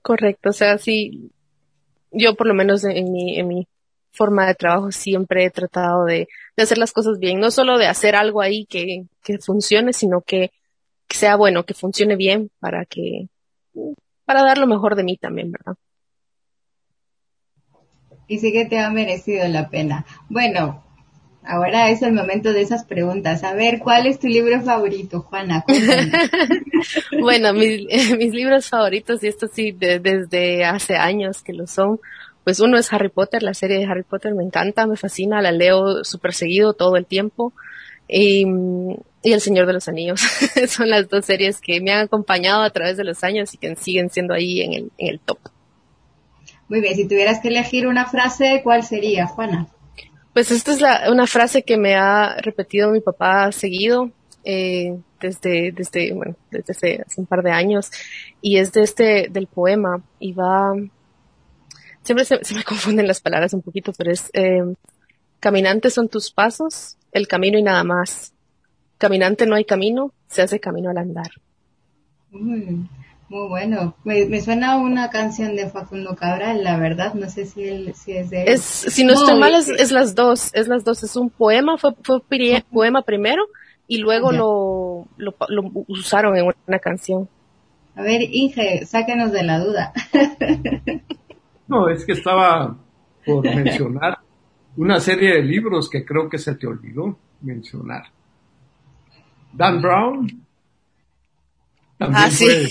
Correcto, 0.00 0.50
o 0.50 0.52
sea, 0.52 0.78
sí, 0.78 1.32
yo 2.12 2.36
por 2.36 2.46
lo 2.46 2.54
menos 2.54 2.84
en 2.84 3.10
mi, 3.10 3.36
en 3.36 3.48
mi 3.48 3.66
forma 4.12 4.46
de 4.46 4.54
trabajo 4.54 4.92
siempre 4.92 5.44
he 5.44 5.50
tratado 5.50 6.04
de, 6.04 6.28
de 6.56 6.62
hacer 6.62 6.78
las 6.78 6.92
cosas 6.92 7.18
bien, 7.18 7.40
no 7.40 7.50
solo 7.50 7.78
de 7.78 7.88
hacer 7.88 8.14
algo 8.14 8.42
ahí 8.42 8.64
que, 8.66 9.06
que 9.24 9.38
funcione, 9.38 9.92
sino 9.92 10.20
que, 10.20 10.52
que 11.08 11.16
sea 11.16 11.34
bueno, 11.34 11.64
que 11.64 11.74
funcione 11.74 12.14
bien 12.14 12.52
para 12.60 12.84
que, 12.84 13.26
para 14.24 14.44
dar 14.44 14.58
lo 14.58 14.68
mejor 14.68 14.94
de 14.94 15.02
mí 15.02 15.16
también, 15.16 15.50
¿verdad? 15.50 15.74
Y 18.28 18.38
sí 18.38 18.52
que 18.52 18.64
te 18.66 18.78
ha 18.78 18.90
merecido 18.90 19.46
la 19.48 19.68
pena. 19.68 20.04
Bueno, 20.28 20.82
ahora 21.44 21.90
es 21.90 22.02
el 22.02 22.12
momento 22.12 22.52
de 22.52 22.62
esas 22.62 22.84
preguntas. 22.84 23.44
A 23.44 23.54
ver, 23.54 23.78
¿cuál 23.78 24.06
es 24.06 24.18
tu 24.18 24.26
libro 24.26 24.60
favorito, 24.62 25.20
Juana? 25.20 25.64
Bueno, 27.20 27.52
mis, 27.52 27.82
mis 28.16 28.32
libros 28.32 28.68
favoritos, 28.68 29.22
y 29.24 29.28
esto 29.28 29.48
sí, 29.52 29.72
de, 29.72 29.98
desde 29.98 30.64
hace 30.64 30.94
años 30.94 31.42
que 31.42 31.52
lo 31.52 31.66
son, 31.66 31.98
pues 32.44 32.60
uno 32.60 32.78
es 32.78 32.92
Harry 32.92 33.08
Potter, 33.08 33.42
la 33.42 33.54
serie 33.54 33.78
de 33.78 33.86
Harry 33.86 34.04
Potter 34.04 34.34
me 34.34 34.44
encanta, 34.44 34.86
me 34.86 34.96
fascina, 34.96 35.42
la 35.42 35.50
leo 35.50 36.04
súper 36.04 36.32
seguido 36.32 36.74
todo 36.74 36.96
el 36.96 37.06
tiempo. 37.06 37.52
Y, 38.08 38.46
y, 39.24 39.32
El 39.32 39.40
Señor 39.40 39.66
de 39.66 39.72
los 39.72 39.88
Anillos. 39.88 40.20
Son 40.68 40.88
las 40.88 41.08
dos 41.08 41.24
series 41.24 41.60
que 41.60 41.80
me 41.80 41.90
han 41.90 42.04
acompañado 42.04 42.62
a 42.62 42.70
través 42.70 42.96
de 42.96 43.02
los 43.02 43.24
años 43.24 43.52
y 43.52 43.58
que 43.58 43.74
siguen 43.74 44.10
siendo 44.10 44.32
ahí 44.32 44.60
en 44.60 44.74
el, 44.74 44.92
en 44.96 45.08
el 45.08 45.18
top. 45.18 45.38
Muy 46.68 46.80
bien, 46.80 46.96
si 46.96 47.06
tuvieras 47.06 47.40
que 47.40 47.48
elegir 47.48 47.86
una 47.86 48.06
frase, 48.06 48.60
¿cuál 48.64 48.82
sería, 48.82 49.26
Juana? 49.26 49.68
Pues 50.32 50.50
esta 50.50 50.72
es 50.72 50.80
la, 50.80 51.10
una 51.10 51.26
frase 51.26 51.62
que 51.62 51.76
me 51.78 51.94
ha 51.94 52.36
repetido 52.42 52.90
mi 52.90 53.00
papá 53.00 53.50
seguido 53.52 54.10
eh, 54.44 54.98
desde, 55.20 55.72
desde, 55.72 56.12
bueno, 56.12 56.36
desde 56.50 56.72
hace, 56.72 57.04
un 57.16 57.26
par 57.26 57.42
de 57.42 57.52
años 57.52 57.90
y 58.42 58.58
es 58.58 58.72
de 58.72 58.82
este, 58.82 59.28
del 59.30 59.46
poema 59.46 60.02
y 60.18 60.32
va, 60.32 60.74
siempre 62.02 62.24
se, 62.24 62.44
se 62.44 62.54
me 62.54 62.64
confunden 62.64 63.06
las 63.06 63.20
palabras 63.20 63.54
un 63.54 63.62
poquito, 63.62 63.92
pero 63.96 64.10
es, 64.10 64.30
eh, 64.34 64.62
caminantes 65.40 65.94
son 65.94 66.08
tus 66.08 66.30
pasos, 66.30 66.96
el 67.12 67.28
camino 67.28 67.58
y 67.58 67.62
nada 67.62 67.84
más. 67.84 68.32
Caminante 68.98 69.46
no 69.46 69.54
hay 69.54 69.64
camino, 69.64 70.12
se 70.28 70.42
hace 70.42 70.58
camino 70.58 70.90
al 70.90 70.98
andar. 70.98 71.30
Mm, 72.30 72.86
muy 73.28 73.48
bueno. 73.48 73.96
Me, 74.04 74.26
me, 74.26 74.40
suena 74.40 74.76
una 74.76 75.10
canción 75.10 75.56
de 75.56 75.68
Facundo 75.68 76.14
Cabral, 76.14 76.62
la 76.62 76.78
verdad. 76.78 77.14
No 77.14 77.28
sé 77.28 77.46
si, 77.46 77.64
él, 77.64 77.92
si 77.94 78.12
es 78.12 78.30
de 78.30 78.42
él. 78.42 78.48
Es, 78.48 78.62
si 78.62 79.04
no, 79.04 79.14
no 79.14 79.20
estoy 79.20 79.38
mal, 79.38 79.54
es, 79.54 79.68
es, 79.68 79.90
las 79.90 80.14
dos. 80.14 80.50
Es 80.54 80.68
las 80.68 80.84
dos. 80.84 81.02
Es 81.02 81.16
un 81.16 81.30
poema, 81.30 81.76
fue, 81.78 81.92
fue 82.02 82.20
poema 82.70 83.02
primero 83.02 83.44
y 83.88 83.98
luego 83.98 84.32
lo, 84.32 85.06
lo, 85.16 85.34
lo, 85.48 85.70
usaron 85.88 86.36
en 86.36 86.52
una 86.66 86.78
canción. 86.78 87.28
A 87.94 88.02
ver, 88.02 88.22
Inge, 88.22 88.84
sáquenos 88.84 89.32
de 89.32 89.42
la 89.42 89.58
duda. 89.58 89.92
no, 91.68 91.88
es 91.88 92.04
que 92.04 92.12
estaba 92.12 92.76
por 93.24 93.42
mencionar 93.42 94.18
una 94.76 95.00
serie 95.00 95.34
de 95.34 95.42
libros 95.42 95.88
que 95.88 96.04
creo 96.04 96.28
que 96.28 96.38
se 96.38 96.54
te 96.54 96.66
olvidó 96.66 97.18
mencionar. 97.40 98.04
Dan 99.52 99.80
Brown. 99.80 100.46
Ah, 101.98 102.30
sí. 102.30 102.68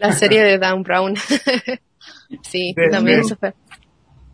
La 0.00 0.12
serie 0.12 0.42
de 0.42 0.58
Dan 0.58 0.82
Brown. 0.82 1.14
sí, 2.42 2.72
desde, 2.74 2.90
también 2.90 3.20
eso 3.20 3.36
fue. 3.36 3.52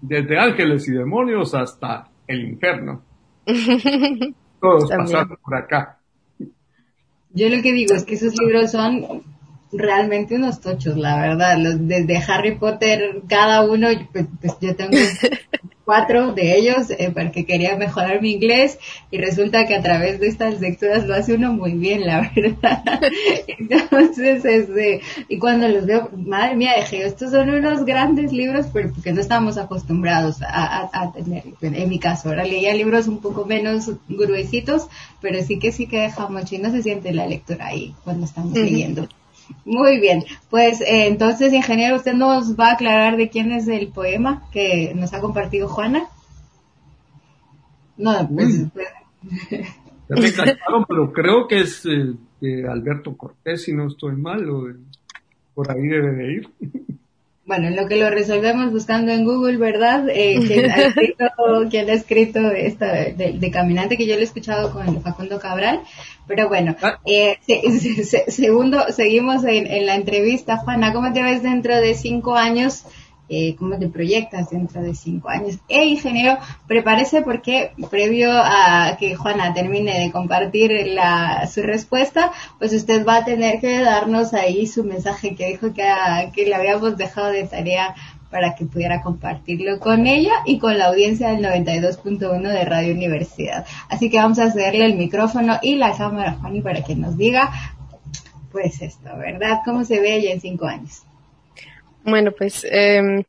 Desde 0.00 0.38
Ángeles 0.38 0.88
y 0.88 0.92
Demonios 0.92 1.55
hasta 1.55 2.09
el 2.26 2.44
infierno. 2.44 3.02
Todos 4.61 4.88
pasaron 4.88 5.37
por 5.42 5.55
acá. 5.57 5.98
Yo 7.31 7.48
lo 7.48 7.61
que 7.62 7.72
digo 7.72 7.94
es 7.94 8.05
que 8.05 8.14
esos 8.14 8.35
libros 8.38 8.70
son 8.70 9.24
realmente 9.72 10.37
unos 10.37 10.61
tochos, 10.61 10.96
la 10.96 11.20
verdad. 11.20 11.59
Los, 11.59 11.87
desde 11.87 12.16
Harry 12.16 12.57
Potter, 12.57 13.22
cada 13.29 13.62
uno, 13.68 13.88
pues, 14.12 14.26
pues 14.40 14.57
yo 14.61 14.74
tengo 14.76 14.96
cuatro 15.87 16.33
de 16.33 16.59
ellos 16.59 16.90
eh, 16.90 17.12
porque 17.14 17.46
quería 17.46 17.77
mejorar 17.77 18.20
mi 18.20 18.33
inglés 18.33 18.79
y 19.12 19.18
resulta 19.18 19.66
que 19.66 19.77
a 19.77 19.83
través 19.83 20.18
de 20.18 20.27
estas 20.27 20.61
lecturas 20.61 21.07
lo 21.07 21.14
hace 21.14 21.35
uno 21.35 21.53
muy 21.53 21.75
bien, 21.75 22.05
la 22.05 22.29
verdad. 22.37 22.83
Entonces, 23.46 24.44
este, 24.44 25.01
y 25.29 25.38
cuando 25.38 25.68
los 25.68 25.87
veo, 25.87 26.11
madre 26.16 26.57
mía, 26.57 26.72
dije, 26.77 27.07
estos 27.07 27.31
son 27.31 27.51
unos 27.51 27.85
grandes 27.85 28.33
libros, 28.33 28.66
pero 28.72 28.92
porque 28.92 29.12
no 29.12 29.20
estamos 29.20 29.57
acostumbrados 29.59 30.42
a, 30.42 30.49
a, 30.49 30.90
a 30.92 31.12
tener, 31.12 31.44
en 31.62 31.88
mi 31.88 32.01
caso, 32.01 32.29
ahora 32.31 32.44
leía 32.44 32.75
libros 32.75 33.07
un 33.07 33.20
poco 33.20 33.46
menos 33.46 33.92
gruesitos, 34.09 34.88
pero 35.20 35.40
sí 35.44 35.61
que 35.61 35.70
sí 35.70 35.87
que 35.87 36.01
deja 36.01 36.29
mucho 36.29 36.57
y 36.57 36.59
no 36.59 36.72
se 36.72 36.83
siente 36.83 37.14
la 37.14 37.27
lectura 37.27 37.66
ahí 37.66 37.94
cuando 38.03 38.27
estamos 38.27 38.53
uh 38.53 38.57
-huh. 38.57 38.64
leyendo. 38.64 39.09
Muy 39.64 40.00
bien, 40.00 40.24
pues 40.50 40.80
eh, 40.80 41.06
entonces, 41.06 41.52
ingeniero, 41.52 41.96
usted 41.96 42.14
nos 42.14 42.59
va 42.59 42.70
a 42.70 42.72
aclarar 42.74 43.16
de 43.16 43.28
quién 43.28 43.52
es 43.52 43.68
el 43.68 43.88
poema 43.88 44.48
que 44.52 44.92
nos 44.94 45.12
ha 45.12 45.20
compartido 45.20 45.68
Juana. 45.68 46.09
No, 47.96 48.28
pues. 48.28 48.66
pues... 48.72 48.88
Ya 50.09 50.16
me 50.16 50.32
cacharon, 50.32 50.85
pero 50.88 51.12
creo 51.12 51.48
que 51.48 51.61
es 51.61 51.85
eh, 51.87 52.14
de 52.40 52.68
Alberto 52.68 53.16
Cortés, 53.16 53.64
si 53.64 53.72
no 53.72 53.88
estoy 53.88 54.14
mal, 54.14 54.48
o 54.48 54.66
de, 54.66 54.74
por 55.54 55.70
ahí 55.70 55.82
debe 55.82 56.12
de 56.12 56.32
ir. 56.32 56.50
Bueno, 57.46 57.68
en 57.68 57.76
lo 57.76 57.87
que 57.87 57.96
lo 57.96 58.11
resolvemos 58.11 58.72
buscando 58.72 59.12
en 59.12 59.24
Google, 59.24 59.56
¿verdad? 59.56 60.09
Eh, 60.09 60.40
¿quién, 60.46 60.68
ha 60.68 60.76
escrito, 60.87 61.24
¿Quién 61.70 61.88
ha 61.88 61.92
escrito 61.92 62.40
esta 62.50 62.92
de, 62.92 63.37
de, 63.38 63.50
Caminante? 63.52 63.96
Que 63.96 64.06
yo 64.06 64.14
lo 64.14 64.20
he 64.20 64.24
escuchado 64.24 64.72
con 64.72 65.00
Facundo 65.00 65.38
Cabral. 65.38 65.80
Pero 66.26 66.48
bueno, 66.48 66.74
eh, 67.04 67.38
se, 67.46 68.04
se, 68.04 68.30
segundo, 68.30 68.86
seguimos 68.90 69.44
en, 69.44 69.66
en, 69.66 69.86
la 69.86 69.94
entrevista. 69.94 70.58
Juana, 70.58 70.92
¿cómo 70.92 71.12
te 71.12 71.22
ves 71.22 71.42
dentro 71.42 71.76
de 71.76 71.94
cinco 71.94 72.34
años 72.34 72.84
eh, 73.28 73.56
cómo 73.56 73.76
te 73.76 73.88
proyectas 73.88 74.50
dentro 74.50 74.80
de 74.82 74.94
cinco 74.94 75.28
años. 75.28 75.58
E 75.68 75.84
ingeniero, 75.84 76.38
prepárese 76.68 77.22
porque 77.22 77.72
previo 77.90 78.30
a 78.32 78.96
que 79.00 79.16
Juana 79.16 79.52
termine 79.52 79.98
de 79.98 80.12
compartir 80.12 80.70
la, 80.86 81.48
su 81.48 81.62
respuesta, 81.62 82.30
pues 82.60 82.72
usted 82.72 83.04
va 83.04 83.16
a 83.16 83.24
tener 83.24 83.58
que 83.60 83.80
darnos 83.80 84.32
ahí 84.32 84.68
su 84.68 84.84
mensaje 84.84 85.34
que 85.34 85.48
dijo 85.48 85.74
que, 85.74 85.84
que 86.34 86.46
le 86.46 86.54
habíamos 86.54 86.96
dejado 86.96 87.30
de 87.30 87.42
tarea 87.44 87.96
para 88.30 88.54
que 88.54 88.66
pudiera 88.66 89.02
compartirlo 89.02 89.78
con 89.78 90.06
ella 90.06 90.32
y 90.44 90.58
con 90.58 90.78
la 90.78 90.86
audiencia 90.86 91.30
del 91.30 91.44
92.1 91.44 92.48
de 92.48 92.64
Radio 92.64 92.94
Universidad. 92.94 93.66
Así 93.88 94.10
que 94.10 94.18
vamos 94.18 94.38
a 94.38 94.50
cederle 94.50 94.84
el 94.84 94.96
micrófono 94.96 95.58
y 95.62 95.76
la 95.76 95.96
cámara 95.96 96.30
a 96.30 96.34
Juani 96.34 96.60
para 96.60 96.82
que 96.82 96.96
nos 96.96 97.16
diga, 97.16 97.50
pues 98.52 98.82
esto, 98.82 99.16
¿verdad? 99.16 99.60
¿Cómo 99.64 99.84
se 99.84 100.00
ve 100.00 100.16
ella 100.16 100.32
en 100.32 100.40
cinco 100.40 100.66
años? 100.66 101.02
Bueno, 102.04 102.32
pues 102.32 102.66
eh, 102.70 103.24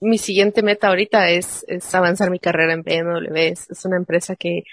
mi 0.00 0.18
siguiente 0.18 0.62
meta 0.62 0.88
ahorita 0.88 1.30
es, 1.30 1.64
es 1.68 1.94
avanzar 1.94 2.30
mi 2.30 2.38
carrera 2.38 2.74
en 2.74 2.82
BMW. 2.82 3.36
Es, 3.36 3.84
una 3.84 3.96
empresa 3.96 4.36
que 4.36 4.64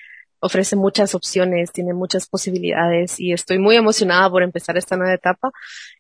ofrece 0.42 0.76
muchas 0.76 1.16
opciones, 1.16 1.72
tiene 1.72 1.94
muchas 1.94 2.28
posibilidades 2.28 3.20
y 3.20 3.32
estoy 3.32 3.60
muy 3.60 3.76
emocionada 3.78 4.30
por 4.30 4.44
empezar 4.44 4.78
esta 4.78 4.98
nueva 4.98 5.14
etapa. 5.14 5.52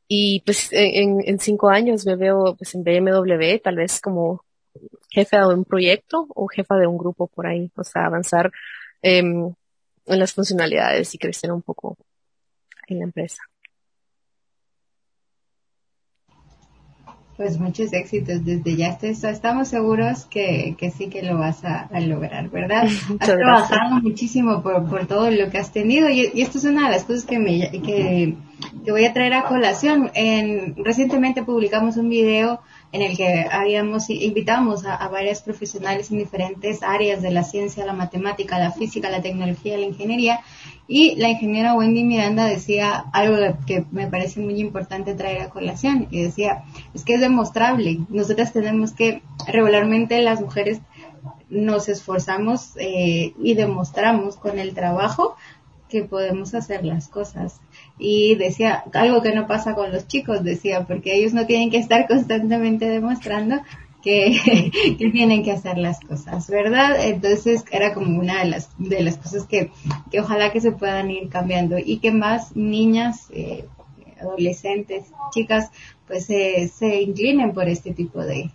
Y 0.08 0.41
pues 0.45 0.69
en, 0.71 1.19
en 1.25 1.39
cinco 1.39 1.69
años 1.69 2.06
me 2.06 2.15
veo 2.15 2.56
pues 2.58 2.75
en 2.75 2.84
BMW, 2.84 3.60
tal 3.63 3.77
vez 3.77 4.01
como 4.01 4.43
jefe 5.10 5.38
de 5.38 5.45
un 5.45 5.65
proyecto 5.65 6.27
o 6.36 6.47
jefa 6.47 6.75
de 6.75 6.88
un 6.88 6.97
grupo 6.97 7.27
por 7.27 7.47
ahí. 7.47 7.71
O 7.75 7.84
sea, 7.84 8.06
avanzar 8.06 8.51
eh, 9.01 9.19
en 9.19 9.56
las 10.06 10.34
funcionalidades 10.34 11.13
y 11.15 11.17
crecer 11.17 11.51
un 11.51 11.62
poco 11.62 11.97
en 12.88 12.99
la 12.99 13.06
empresa. 13.06 13.43
Pues 17.37 17.59
muchos 17.59 17.93
éxitos 17.93 18.43
desde 18.45 18.75
ya. 18.75 18.97
Estamos 19.01 19.69
seguros 19.69 20.25
que, 20.25 20.75
que 20.77 20.91
sí 20.91 21.07
que 21.07 21.23
lo 21.23 21.37
vas 21.37 21.63
a, 21.63 21.81
a 21.91 21.99
lograr, 22.01 22.49
¿verdad? 22.49 22.83
has 23.19 23.27
trabajado 23.27 24.01
muchísimo 24.01 24.61
por, 24.61 24.87
por, 24.89 25.07
todo 25.07 25.31
lo 25.31 25.49
que 25.49 25.57
has 25.57 25.71
tenido 25.71 26.09
y, 26.09 26.29
y, 26.33 26.41
esto 26.41 26.57
es 26.57 26.65
una 26.65 26.85
de 26.85 26.91
las 26.91 27.05
cosas 27.05 27.25
que 27.25 27.39
me 27.39 27.71
que, 27.71 28.35
que 28.85 28.91
voy 28.91 29.05
a 29.05 29.13
traer 29.13 29.33
a 29.33 29.45
colación. 29.45 30.11
En, 30.13 30.75
recientemente 30.83 31.43
publicamos 31.43 31.97
un 31.97 32.09
video 32.09 32.59
en 32.91 33.01
el 33.01 33.15
que 33.15 33.47
habíamos 33.49 34.09
invitamos 34.09 34.85
a, 34.85 34.95
a, 34.95 35.07
varias 35.07 35.41
profesionales 35.41 36.11
en 36.11 36.17
diferentes 36.17 36.83
áreas 36.83 37.21
de 37.21 37.31
la 37.31 37.43
ciencia, 37.43 37.85
la 37.85 37.93
matemática, 37.93 38.59
la 38.59 38.71
física, 38.71 39.09
la 39.09 39.21
tecnología, 39.21 39.77
la 39.77 39.85
ingeniería 39.85 40.41
y 40.93 41.15
la 41.15 41.30
ingeniera 41.30 41.73
Wendy 41.73 42.04
Miranda 42.04 42.47
decía 42.47 43.06
algo 43.13 43.38
que 43.65 43.86
me 43.91 44.08
parece 44.08 44.41
muy 44.41 44.60
importante 44.60 45.13
traer 45.15 45.41
a 45.41 45.49
colación 45.49 46.10
y 46.12 46.21
decía, 46.21 46.65
es 46.93 47.06
que 47.06 47.13
es 47.13 47.21
demostrable, 47.21 47.99
nosotras 48.10 48.51
tenemos 48.51 48.91
que 48.91 49.21
regularmente 49.47 50.21
las 50.21 50.41
mujeres 50.41 50.82
nos 51.49 51.88
esforzamos 51.88 52.73
eh, 52.75 53.34
y 53.41 53.54
demostramos 53.54 54.36
con 54.36 54.60
el 54.60 54.73
trabajo 54.73 55.38
que 55.88 56.04
podemos 56.04 56.54
hacer 56.56 56.84
las 56.84 57.08
cosas. 57.08 57.62
Y 57.97 58.36
decía, 58.36 58.84
algo 58.93 59.21
que 59.21 59.34
no 59.34 59.47
pasa 59.47 59.75
con 59.75 59.93
los 59.93 60.08
chicos, 60.08 60.43
decía, 60.43 60.86
porque 60.88 61.15
ellos 61.15 61.32
no 61.32 61.45
tienen 61.45 61.71
que 61.71 61.77
estar 61.77 62.06
constantemente 62.06 62.89
demostrando 62.89 63.62
que, 64.01 64.71
que, 64.97 65.09
tienen 65.11 65.43
que 65.43 65.51
hacer 65.51 65.77
las 65.77 65.99
cosas, 65.99 66.49
¿verdad? 66.49 67.05
Entonces 67.05 67.63
era 67.71 67.93
como 67.93 68.19
una 68.19 68.43
de 68.43 68.49
las, 68.49 68.69
de 68.77 69.01
las 69.01 69.17
cosas 69.17 69.45
que, 69.45 69.71
que 70.11 70.19
ojalá 70.19 70.51
que 70.51 70.61
se 70.61 70.71
puedan 70.71 71.11
ir 71.11 71.29
cambiando 71.29 71.77
y 71.77 71.97
que 71.97 72.11
más 72.11 72.55
niñas, 72.55 73.27
eh, 73.31 73.65
adolescentes, 74.19 75.05
chicas, 75.31 75.71
pues 76.07 76.29
eh, 76.29 76.69
se 76.73 77.01
inclinen 77.01 77.53
por 77.53 77.67
este 77.67 77.93
tipo 77.93 78.19
de, 78.21 78.51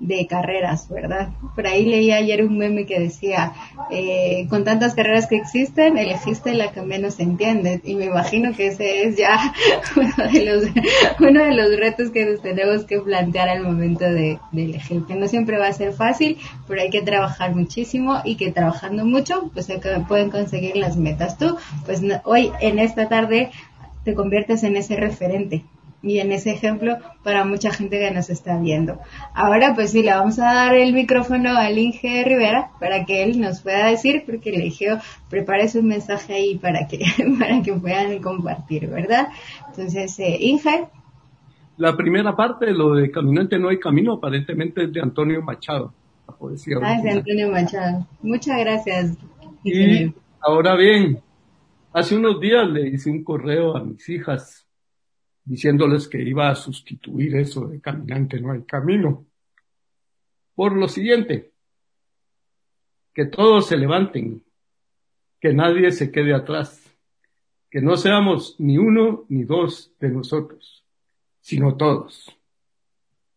de 0.00 0.26
carreras, 0.28 0.88
¿verdad? 0.88 1.30
Por 1.54 1.66
ahí 1.66 1.84
leí 1.84 2.12
ayer 2.12 2.44
un 2.44 2.56
meme 2.56 2.86
que 2.86 3.00
decía, 3.00 3.52
eh, 3.90 4.46
con 4.48 4.64
tantas 4.64 4.94
carreras 4.94 5.26
que 5.26 5.36
existen, 5.36 5.98
elegiste 5.98 6.54
la 6.54 6.70
que 6.70 6.82
menos 6.82 7.18
entiendes. 7.18 7.80
Y 7.84 7.96
me 7.96 8.04
imagino 8.04 8.54
que 8.54 8.68
ese 8.68 9.02
es 9.04 9.16
ya 9.16 9.52
uno 9.96 10.30
de 10.32 10.44
los, 10.44 10.64
uno 11.20 11.42
de 11.42 11.54
los 11.54 11.76
retos 11.78 12.10
que 12.10 12.24
nos 12.24 12.40
tenemos 12.40 12.84
que 12.84 13.00
plantear 13.00 13.48
al 13.48 13.62
momento 13.62 14.04
de, 14.04 14.38
de 14.52 14.64
elegir, 14.64 15.04
que 15.04 15.14
no 15.14 15.26
siempre 15.26 15.58
va 15.58 15.66
a 15.66 15.72
ser 15.72 15.92
fácil, 15.92 16.38
pero 16.68 16.80
hay 16.80 16.90
que 16.90 17.02
trabajar 17.02 17.54
muchísimo 17.54 18.20
y 18.24 18.36
que 18.36 18.52
trabajando 18.52 19.04
mucho, 19.04 19.50
pues 19.52 19.66
se 19.66 19.80
pueden 20.06 20.30
conseguir 20.30 20.76
las 20.76 20.96
metas. 20.96 21.38
Tú, 21.38 21.56
pues 21.84 22.02
hoy 22.24 22.52
en 22.60 22.78
esta 22.78 23.08
tarde 23.08 23.50
te 24.04 24.14
conviertes 24.14 24.62
en 24.62 24.76
ese 24.76 24.96
referente 24.96 25.64
y 26.02 26.18
en 26.20 26.30
ese 26.32 26.50
ejemplo 26.50 26.96
para 27.24 27.44
mucha 27.44 27.70
gente 27.70 27.98
que 27.98 28.10
nos 28.10 28.30
está 28.30 28.58
viendo. 28.58 29.00
Ahora 29.34 29.74
pues 29.74 29.90
sí, 29.90 30.02
le 30.02 30.10
vamos 30.10 30.38
a 30.38 30.54
dar 30.54 30.74
el 30.74 30.92
micrófono 30.92 31.56
al 31.56 31.78
Inge 31.78 32.24
Rivera 32.24 32.70
para 32.78 33.04
que 33.04 33.24
él 33.24 33.40
nos 33.40 33.62
pueda 33.62 33.88
decir, 33.88 34.22
porque 34.24 34.52
le 34.52 34.60
dije, 34.60 34.98
prepare 35.28 35.68
su 35.68 35.82
mensaje 35.82 36.34
ahí 36.34 36.58
para 36.58 36.86
que, 36.86 36.98
para 37.38 37.62
que 37.62 37.72
puedan 37.74 38.20
compartir, 38.20 38.88
¿verdad? 38.88 39.28
Entonces, 39.68 40.18
eh, 40.20 40.36
Inge. 40.40 40.86
La 41.76 41.96
primera 41.96 42.34
parte, 42.34 42.72
lo 42.72 42.94
de 42.94 43.10
Caminante 43.10 43.58
no 43.58 43.68
hay 43.68 43.78
camino, 43.78 44.14
aparentemente 44.14 44.84
es 44.84 44.92
de 44.92 45.00
Antonio 45.00 45.42
Machado, 45.42 45.92
la 46.26 46.34
poesía. 46.34 46.76
Ah, 46.82 46.96
es 46.96 47.02
de 47.02 47.10
Antonio 47.10 47.50
Machado. 47.50 48.06
Muchas 48.22 48.58
gracias. 48.58 49.16
Y 49.62 50.12
ahora 50.40 50.76
bien, 50.76 51.20
hace 51.92 52.16
unos 52.16 52.40
días 52.40 52.68
le 52.68 52.88
hice 52.88 53.10
un 53.10 53.22
correo 53.22 53.76
a 53.76 53.84
mis 53.84 54.08
hijas 54.08 54.67
diciéndoles 55.48 56.08
que 56.08 56.20
iba 56.20 56.50
a 56.50 56.54
sustituir 56.54 57.34
eso 57.36 57.66
de 57.66 57.80
caminante 57.80 58.38
no 58.38 58.52
hay 58.52 58.62
camino. 58.64 59.24
Por 60.54 60.76
lo 60.76 60.88
siguiente, 60.88 61.52
que 63.14 63.24
todos 63.24 63.66
se 63.66 63.78
levanten, 63.78 64.44
que 65.40 65.54
nadie 65.54 65.90
se 65.90 66.12
quede 66.12 66.34
atrás, 66.34 66.94
que 67.70 67.80
no 67.80 67.96
seamos 67.96 68.56
ni 68.58 68.76
uno 68.76 69.24
ni 69.30 69.44
dos 69.44 69.92
de 69.98 70.10
nosotros, 70.10 70.84
sino 71.40 71.76
todos. 71.76 72.36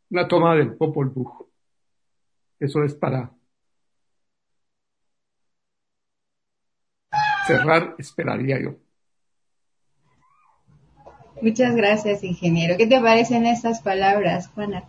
Una 0.10 0.28
toma 0.28 0.56
del 0.56 0.74
Popol 0.74 1.10
Vuh. 1.10 1.48
Eso 2.60 2.84
es 2.84 2.94
para 2.94 3.32
cerrar, 7.48 7.96
esperaría 7.98 8.62
yo. 8.62 8.76
Muchas 11.42 11.76
gracias, 11.76 12.24
ingeniero. 12.24 12.78
¿Qué 12.78 12.86
te 12.86 13.00
parecen 13.00 13.48
estas 13.48 13.82
palabras, 13.82 14.48
Juana? 14.54 14.84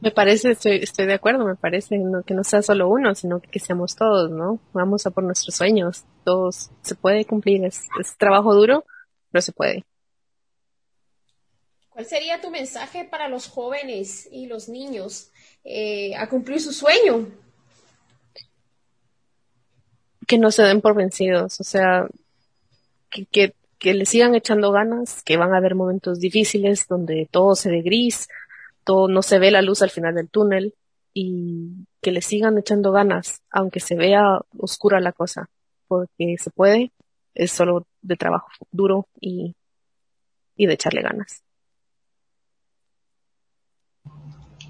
Me 0.00 0.12
parece, 0.12 0.52
estoy, 0.52 0.76
estoy 0.76 1.06
de 1.06 1.14
acuerdo, 1.14 1.44
me 1.44 1.56
parece 1.56 1.98
no, 1.98 2.22
que 2.22 2.34
no 2.34 2.44
sea 2.44 2.62
solo 2.62 2.88
uno, 2.88 3.14
sino 3.14 3.40
que, 3.40 3.48
que, 3.48 3.58
seamos 3.58 3.96
todos, 3.96 4.30
¿no? 4.30 4.60
Vamos 4.72 5.06
a 5.06 5.10
por 5.10 5.24
nuestros 5.24 5.56
sueños, 5.56 6.04
todos, 6.24 6.70
se 6.82 6.94
puede 6.94 7.24
cumplir, 7.24 7.64
es, 7.64 7.88
es 7.98 8.16
trabajo 8.16 8.54
duro, 8.54 8.84
pero 9.32 9.42
se 9.42 9.52
puede. 9.52 9.84
¿Cuál 11.88 12.06
sería 12.06 12.40
tu 12.40 12.50
mensaje 12.50 13.04
para 13.04 13.28
los 13.28 13.48
jóvenes 13.48 14.28
y 14.30 14.46
los 14.46 14.68
niños 14.68 15.30
eh, 15.64 16.14
a 16.16 16.28
cumplir 16.28 16.60
su 16.60 16.72
sueño? 16.72 17.28
Que 20.26 20.38
no 20.38 20.50
se 20.50 20.62
den 20.62 20.80
por 20.80 20.94
vencidos, 20.94 21.60
o 21.60 21.64
sea, 21.64 22.06
que, 23.10 23.26
que 23.26 23.54
que 23.84 23.92
le 23.92 24.06
sigan 24.06 24.34
echando 24.34 24.72
ganas, 24.72 25.22
que 25.24 25.36
van 25.36 25.52
a 25.52 25.58
haber 25.58 25.74
momentos 25.74 26.18
difíciles 26.18 26.88
donde 26.88 27.28
todo 27.30 27.54
se 27.54 27.70
ve 27.70 27.82
gris, 27.82 28.28
todo 28.82 29.08
no 29.08 29.20
se 29.20 29.38
ve 29.38 29.50
la 29.50 29.60
luz 29.60 29.82
al 29.82 29.90
final 29.90 30.14
del 30.14 30.30
túnel 30.30 30.74
y 31.12 31.86
que 32.00 32.10
le 32.10 32.22
sigan 32.22 32.56
echando 32.56 32.92
ganas, 32.92 33.42
aunque 33.50 33.80
se 33.80 33.94
vea 33.94 34.40
oscura 34.56 35.00
la 35.00 35.12
cosa, 35.12 35.50
porque 35.86 36.36
se 36.38 36.48
puede, 36.50 36.92
es 37.34 37.52
solo 37.52 37.86
de 38.00 38.16
trabajo 38.16 38.48
duro 38.72 39.06
y, 39.20 39.54
y 40.56 40.64
de 40.64 40.72
echarle 40.72 41.02
ganas. 41.02 41.43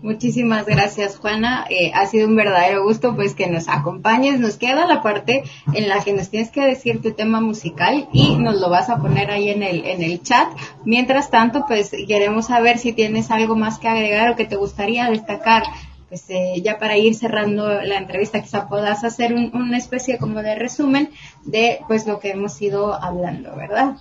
Muchísimas 0.05 0.67
gracias, 0.67 1.17
Juana. 1.17 1.65
Eh, 1.71 1.91
ha 1.95 2.05
sido 2.05 2.29
un 2.29 2.37
verdadero 2.37 2.85
gusto 2.85 3.17
pues 3.17 3.35
que 3.35 3.47
nos 3.47 3.71
acompañes. 3.71 4.39
Nos 4.39 4.59
queda 4.59 4.85
la 4.85 5.01
parte 5.01 5.45
en 5.73 5.89
la 5.89 6.05
que 6.05 6.13
nos 6.13 6.29
tienes 6.29 6.51
que 6.51 6.61
decir 6.61 7.01
tu 7.01 7.13
tema 7.13 7.41
musical 7.41 8.07
y 8.13 8.37
nos 8.37 8.61
lo 8.61 8.69
vas 8.69 8.91
a 8.91 8.99
poner 8.99 9.31
ahí 9.31 9.49
en 9.49 9.63
el, 9.63 9.87
en 9.87 10.03
el 10.03 10.21
chat. 10.23 10.49
Mientras 10.85 11.31
tanto, 11.31 11.65
pues 11.67 11.91
queremos 12.07 12.49
saber 12.49 12.77
si 12.77 12.93
tienes 12.93 13.31
algo 13.31 13.57
más 13.57 13.79
que 13.79 13.89
agregar 13.89 14.31
o 14.31 14.37
que 14.37 14.45
te 14.45 14.57
gustaría 14.57 15.09
destacar. 15.09 15.63
Pues 16.11 16.29
eh, 16.29 16.61
ya 16.63 16.79
para 16.79 16.99
ir 16.99 17.15
cerrando 17.15 17.67
la 17.67 17.97
entrevista, 17.97 18.43
quizá 18.43 18.69
puedas 18.69 19.05
hacer 19.05 19.33
un, 19.33 19.53
una 19.55 19.79
especie 19.79 20.19
como 20.19 20.43
de 20.43 20.55
resumen 20.55 21.09
de 21.47 21.81
pues 21.89 22.07
lo 22.07 22.21
que 22.21 22.33
hemos 22.33 22.61
ido 22.61 22.93
hablando, 22.93 23.57
¿verdad? 23.57 23.97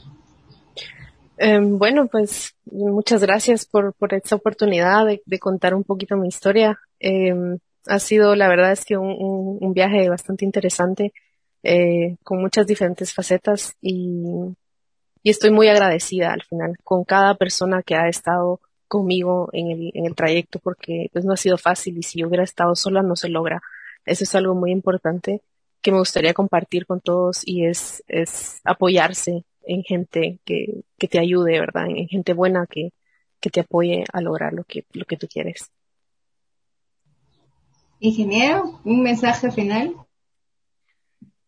Eh, 1.38 1.60
bueno, 1.62 2.08
pues 2.08 2.56
muchas 2.66 3.22
gracias 3.22 3.66
por, 3.66 3.96
esta 4.12 4.36
oportunidad 4.36 5.06
de, 5.06 5.40
contar 5.40 5.74
un 5.76 5.84
poquito 5.84 6.16
mi 6.18 6.28
historia. 6.28 6.80
Eh, 7.00 7.34
ha 7.88 8.00
sido, 8.00 8.36
la 8.36 8.48
verdad 8.48 8.72
es 8.72 8.86
que 8.86 8.98
un 8.98 9.74
viaje 9.74 10.08
bastante 10.10 10.46
interesante, 10.46 11.14
eh, 11.64 12.18
con 12.24 12.42
muchas 12.42 12.68
diferentes 12.68 13.14
facetas 13.14 13.76
y, 13.82 14.22
y 15.24 15.30
estoy 15.30 15.52
muy 15.52 15.70
agradecida 15.70 16.34
al 16.34 16.44
final 16.44 16.76
con 16.84 17.06
cada 17.06 17.36
persona 17.36 17.82
que 17.84 17.96
ha 17.96 18.10
estado 18.10 18.60
conmigo 18.90 19.50
en 19.54 19.72
el, 19.72 19.92
en 19.94 20.06
el 20.06 20.16
trayecto 20.16 20.60
porque 20.60 21.08
pues 21.14 21.24
no 21.24 21.34
ha 21.34 21.38
sido 21.38 21.58
fácil 21.58 21.98
y 21.98 22.04
si 22.04 22.20
yo 22.20 22.28
hubiera 22.28 22.44
estado 22.44 22.76
sola 22.76 23.02
no 23.02 23.16
se 23.16 23.30
logra. 23.30 23.62
Eso 24.06 24.26
es 24.26 24.36
algo 24.36 24.54
muy 24.56 24.72
importante 24.72 25.42
que 25.82 25.92
me 25.92 26.00
gustaría 26.00 26.34
compartir 26.34 26.86
con 26.86 27.00
todos 27.02 27.42
y 27.46 27.66
es, 27.66 28.04
es 28.08 28.60
apoyarse 28.66 29.46
en 29.64 29.84
gente 29.84 30.40
que, 30.46 30.84
que 30.98 31.08
te 31.08 31.20
ayude, 31.20 31.60
¿verdad? 31.60 31.88
En 31.88 32.08
gente 32.08 32.34
buena 32.34 32.66
que, 32.68 32.92
que 33.40 33.50
te 33.50 33.60
apoye 33.60 34.04
a 34.12 34.22
lograr 34.22 34.54
lo 34.54 34.64
que, 34.64 34.86
lo 34.94 35.06
que 35.06 35.18
tú 35.18 35.28
quieres. 35.28 35.72
Ingeniero, 38.00 38.82
un 38.84 39.04
mensaje 39.04 39.52
final. 39.52 39.96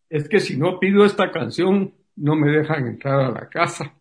Es 0.08 0.28
que 0.28 0.40
si 0.40 0.56
no 0.56 0.78
pido 0.78 1.04
esta 1.04 1.30
canción, 1.30 1.94
no 2.16 2.36
me 2.36 2.50
dejan 2.50 2.86
entrar 2.86 3.20
a 3.20 3.30
la 3.30 3.48
casa. 3.48 3.94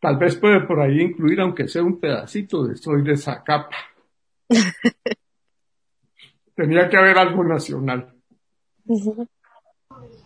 Tal 0.00 0.16
vez 0.16 0.36
puede 0.36 0.60
por 0.62 0.80
ahí 0.80 1.00
incluir, 1.00 1.40
aunque 1.40 1.68
sea 1.68 1.82
un 1.82 2.00
pedacito 2.00 2.64
de 2.64 2.76
Soy 2.76 3.02
de 3.02 3.16
Zacapa. 3.16 3.76
Tenía 6.56 6.88
que 6.88 6.96
haber 6.96 7.16
algo 7.18 7.44
nacional. 7.44 8.12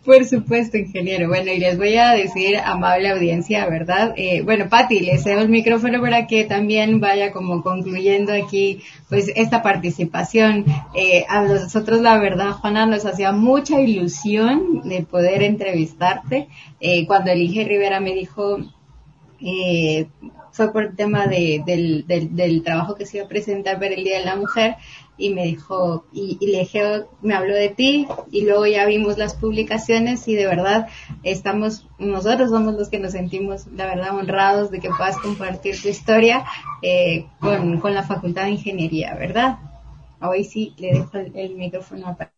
Por 0.07 0.23
supuesto, 0.23 0.77
ingeniero. 0.77 1.27
Bueno, 1.27 1.51
y 1.51 1.59
les 1.59 1.77
voy 1.77 1.97
a 1.97 2.13
decir, 2.13 2.55
amable 2.63 3.09
audiencia, 3.09 3.67
¿verdad? 3.67 4.13
Eh, 4.15 4.41
bueno, 4.41 4.69
Patti, 4.69 5.01
les 5.01 5.23
cedo 5.23 5.41
el 5.41 5.49
micrófono 5.49 5.99
para 5.99 6.27
que 6.27 6.45
también 6.45 7.01
vaya 7.01 7.33
como 7.33 7.61
concluyendo 7.61 8.31
aquí, 8.31 8.79
pues, 9.09 9.29
esta 9.35 9.61
participación. 9.61 10.63
Eh, 10.95 11.25
a 11.27 11.41
nosotros, 11.41 11.99
la 11.99 12.17
verdad, 12.19 12.51
Juana, 12.51 12.85
nos 12.85 13.05
hacía 13.05 13.33
mucha 13.33 13.81
ilusión 13.81 14.79
de 14.85 15.01
poder 15.01 15.43
entrevistarte. 15.43 16.47
Eh, 16.79 17.05
cuando 17.05 17.31
Elige 17.31 17.65
Rivera 17.65 17.99
me 17.99 18.13
dijo, 18.13 18.59
eh, 19.39 20.07
fue 20.51 20.71
por 20.71 20.83
el 20.83 20.95
tema 20.95 21.27
de, 21.27 21.61
del, 21.65 22.05
del, 22.07 22.35
del, 22.35 22.63
trabajo 22.63 22.95
que 22.95 23.05
se 23.05 23.17
iba 23.17 23.25
a 23.25 23.29
presentar 23.29 23.75
para 23.75 23.93
el 23.93 24.03
Día 24.03 24.19
de 24.19 24.25
la 24.25 24.35
Mujer 24.35 24.75
y 25.17 25.29
me 25.29 25.45
dijo, 25.45 26.05
y, 26.11 26.37
y 26.39 26.47
le 26.47 26.59
dije, 26.59 27.05
me 27.21 27.33
habló 27.33 27.55
de 27.55 27.69
ti 27.69 28.07
y 28.31 28.41
luego 28.41 28.65
ya 28.65 28.85
vimos 28.85 29.17
las 29.17 29.35
publicaciones 29.35 30.27
y 30.27 30.35
de 30.35 30.47
verdad 30.47 30.87
estamos, 31.23 31.87
nosotros 31.97 32.49
somos 32.49 32.75
los 32.75 32.89
que 32.89 32.99
nos 32.99 33.13
sentimos, 33.13 33.67
la 33.67 33.85
verdad, 33.85 34.15
honrados 34.15 34.71
de 34.71 34.79
que 34.79 34.89
puedas 34.89 35.17
compartir 35.17 35.79
tu 35.81 35.87
historia 35.87 36.45
eh, 36.81 37.25
con, 37.39 37.79
con 37.79 37.93
la 37.93 38.03
Facultad 38.03 38.43
de 38.43 38.51
Ingeniería, 38.51 39.15
¿verdad? 39.15 39.57
Hoy 40.19 40.43
sí, 40.43 40.73
le 40.77 40.93
dejo 40.93 41.17
el, 41.17 41.55
micrófono 41.55 42.07
a 42.07 42.31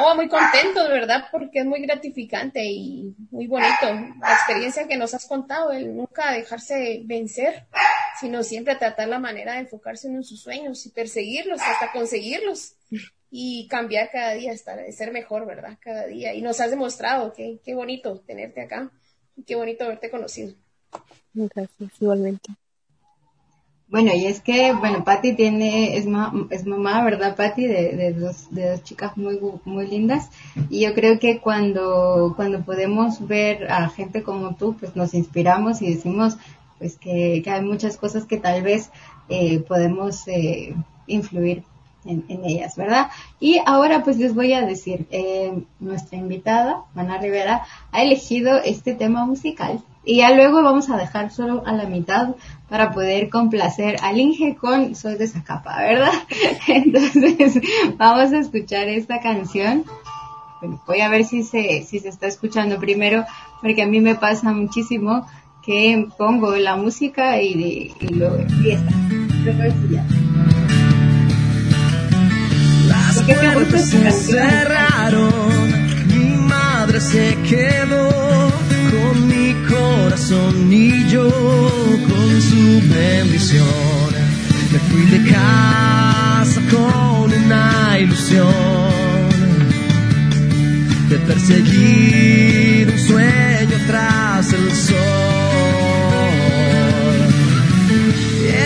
No, 0.00 0.14
muy 0.14 0.28
contento, 0.28 0.82
de 0.84 0.88
verdad, 0.88 1.26
porque 1.30 1.60
es 1.60 1.66
muy 1.66 1.80
gratificante 1.80 2.64
y 2.64 3.14
muy 3.30 3.46
bonito. 3.46 3.86
La 4.20 4.32
experiencia 4.34 4.86
que 4.86 4.96
nos 4.96 5.14
has 5.14 5.26
contado, 5.26 5.72
el 5.72 5.96
nunca 5.96 6.32
dejarse 6.32 7.02
vencer, 7.04 7.66
sino 8.20 8.42
siempre 8.42 8.76
tratar 8.76 9.08
la 9.08 9.18
manera 9.18 9.54
de 9.54 9.60
enfocarse 9.60 10.08
en 10.08 10.22
sus 10.24 10.42
sueños 10.42 10.84
y 10.86 10.90
perseguirlos 10.90 11.60
hasta 11.60 11.92
conseguirlos 11.92 12.74
y 13.30 13.66
cambiar 13.68 14.10
cada 14.10 14.32
día, 14.34 14.52
hasta 14.52 14.76
de 14.76 14.92
ser 14.92 15.12
mejor, 15.12 15.46
¿verdad? 15.46 15.78
Cada 15.80 16.06
día. 16.06 16.34
Y 16.34 16.42
nos 16.42 16.60
has 16.60 16.70
demostrado 16.70 17.32
que 17.32 17.60
qué 17.64 17.74
bonito 17.74 18.20
tenerte 18.20 18.62
acá 18.62 18.90
y 19.36 19.42
qué 19.42 19.56
bonito 19.56 19.84
haberte 19.84 20.10
conocido. 20.10 20.54
Gracias, 21.32 21.90
igualmente. 22.00 22.52
Bueno, 23.88 24.12
y 24.14 24.26
es 24.26 24.40
que, 24.40 24.72
bueno, 24.72 25.04
Patti 25.04 25.34
tiene, 25.34 25.96
es, 25.96 26.06
ma, 26.06 26.32
es 26.50 26.66
mamá, 26.66 27.04
¿verdad, 27.04 27.36
Patti? 27.36 27.66
De, 27.66 27.94
de, 27.94 28.12
dos, 28.12 28.48
de 28.50 28.70
dos 28.70 28.82
chicas 28.82 29.16
muy, 29.16 29.38
muy 29.64 29.86
lindas. 29.86 30.30
Y 30.70 30.80
yo 30.80 30.94
creo 30.94 31.18
que 31.18 31.38
cuando, 31.38 32.32
cuando 32.34 32.64
podemos 32.64 33.26
ver 33.26 33.70
a 33.70 33.88
gente 33.90 34.22
como 34.22 34.56
tú, 34.56 34.74
pues 34.78 34.96
nos 34.96 35.14
inspiramos 35.14 35.82
y 35.82 35.94
decimos, 35.94 36.38
pues 36.78 36.96
que, 36.96 37.42
que 37.44 37.50
hay 37.50 37.62
muchas 37.62 37.96
cosas 37.96 38.24
que 38.24 38.38
tal 38.38 38.62
vez 38.62 38.90
eh, 39.28 39.60
podemos 39.60 40.26
eh, 40.28 40.74
influir 41.06 41.62
en, 42.06 42.24
en, 42.28 42.44
ellas, 42.44 42.76
¿verdad? 42.76 43.10
Y 43.38 43.60
ahora 43.64 44.02
pues 44.02 44.16
les 44.16 44.34
voy 44.34 44.54
a 44.54 44.66
decir, 44.66 45.06
eh, 45.10 45.62
nuestra 45.78 46.18
invitada, 46.18 46.84
Ana 46.94 47.18
Rivera, 47.18 47.64
ha 47.92 48.02
elegido 48.02 48.58
este 48.58 48.94
tema 48.94 49.24
musical 49.26 49.82
y 50.04 50.18
ya 50.18 50.30
luego 50.34 50.62
vamos 50.62 50.90
a 50.90 50.96
dejar 50.96 51.30
solo 51.30 51.62
a 51.66 51.72
la 51.72 51.86
mitad 51.86 52.34
para 52.68 52.92
poder 52.92 53.30
complacer 53.30 53.96
al 54.02 54.18
Inge 54.20 54.56
con 54.56 54.94
Soy 54.94 55.16
de 55.16 55.26
Zacapa, 55.26 55.78
¿verdad? 55.78 56.12
Entonces, 56.68 57.60
vamos 57.96 58.32
a 58.32 58.38
escuchar 58.38 58.88
esta 58.88 59.20
canción. 59.20 59.84
Bueno, 60.60 60.82
voy 60.86 61.00
a 61.00 61.08
ver 61.08 61.24
si 61.24 61.42
se, 61.42 61.82
si 61.82 62.00
se 62.00 62.08
está 62.08 62.26
escuchando 62.26 62.78
primero, 62.78 63.24
porque 63.60 63.82
a 63.82 63.86
mí 63.86 64.00
me 64.00 64.14
pasa 64.14 64.52
muchísimo 64.52 65.26
que 65.64 66.06
pongo 66.18 66.54
la 66.56 66.76
música 66.76 67.40
y, 67.40 67.94
y 67.98 68.08
lo 68.08 68.38
y 68.62 68.70
está. 68.70 68.92
Las 72.86 73.22
puertas 73.54 73.88
se 73.88 74.10
cerraron, 74.10 75.30
mi 76.08 76.36
madre 76.36 77.00
se 77.00 77.36
quedó 77.48 78.43
corazón 80.14 80.72
y 80.72 81.08
yo 81.08 81.28
con 81.28 82.42
su 82.42 82.80
bendición. 82.88 84.10
Me 84.72 84.78
fui 84.78 85.04
de 85.06 85.30
casa 85.32 86.60
con 86.70 87.32
una 87.32 87.98
ilusión 87.98 88.46
de 91.08 91.16
perseguir 91.18 92.90
un 92.92 92.98
sueño 93.08 93.76
tras 93.88 94.52
el 94.52 94.72
sol. 94.72 94.96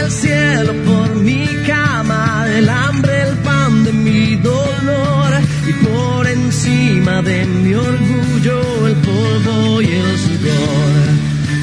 El 0.00 0.10
cielo 0.10 0.74
por 0.84 1.14
mi 1.16 1.46
cama, 1.66 2.46
el 2.58 2.68
hambre, 2.68 3.22
el 3.22 3.36
pan 3.38 3.84
de 3.84 3.92
mi 3.92 4.36
dolor 4.36 5.32
y 5.66 5.72
por 5.84 6.26
encima 6.26 7.22
de 7.22 7.46
mi 7.46 7.72
orgullo 7.72 8.18
el 8.88 8.94
polvo 8.96 9.82
y 9.82 9.86
el 9.86 10.17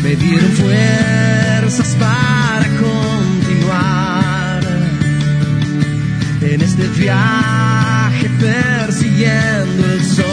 me 0.05 0.15
fuerzas 0.15 1.95
para 1.95 2.67
continuar 2.79 4.61
en 6.41 6.61
este 6.61 6.87
viaje 6.89 8.29
persiguiendo 8.39 9.93
el 9.93 10.05
sol. 10.05 10.24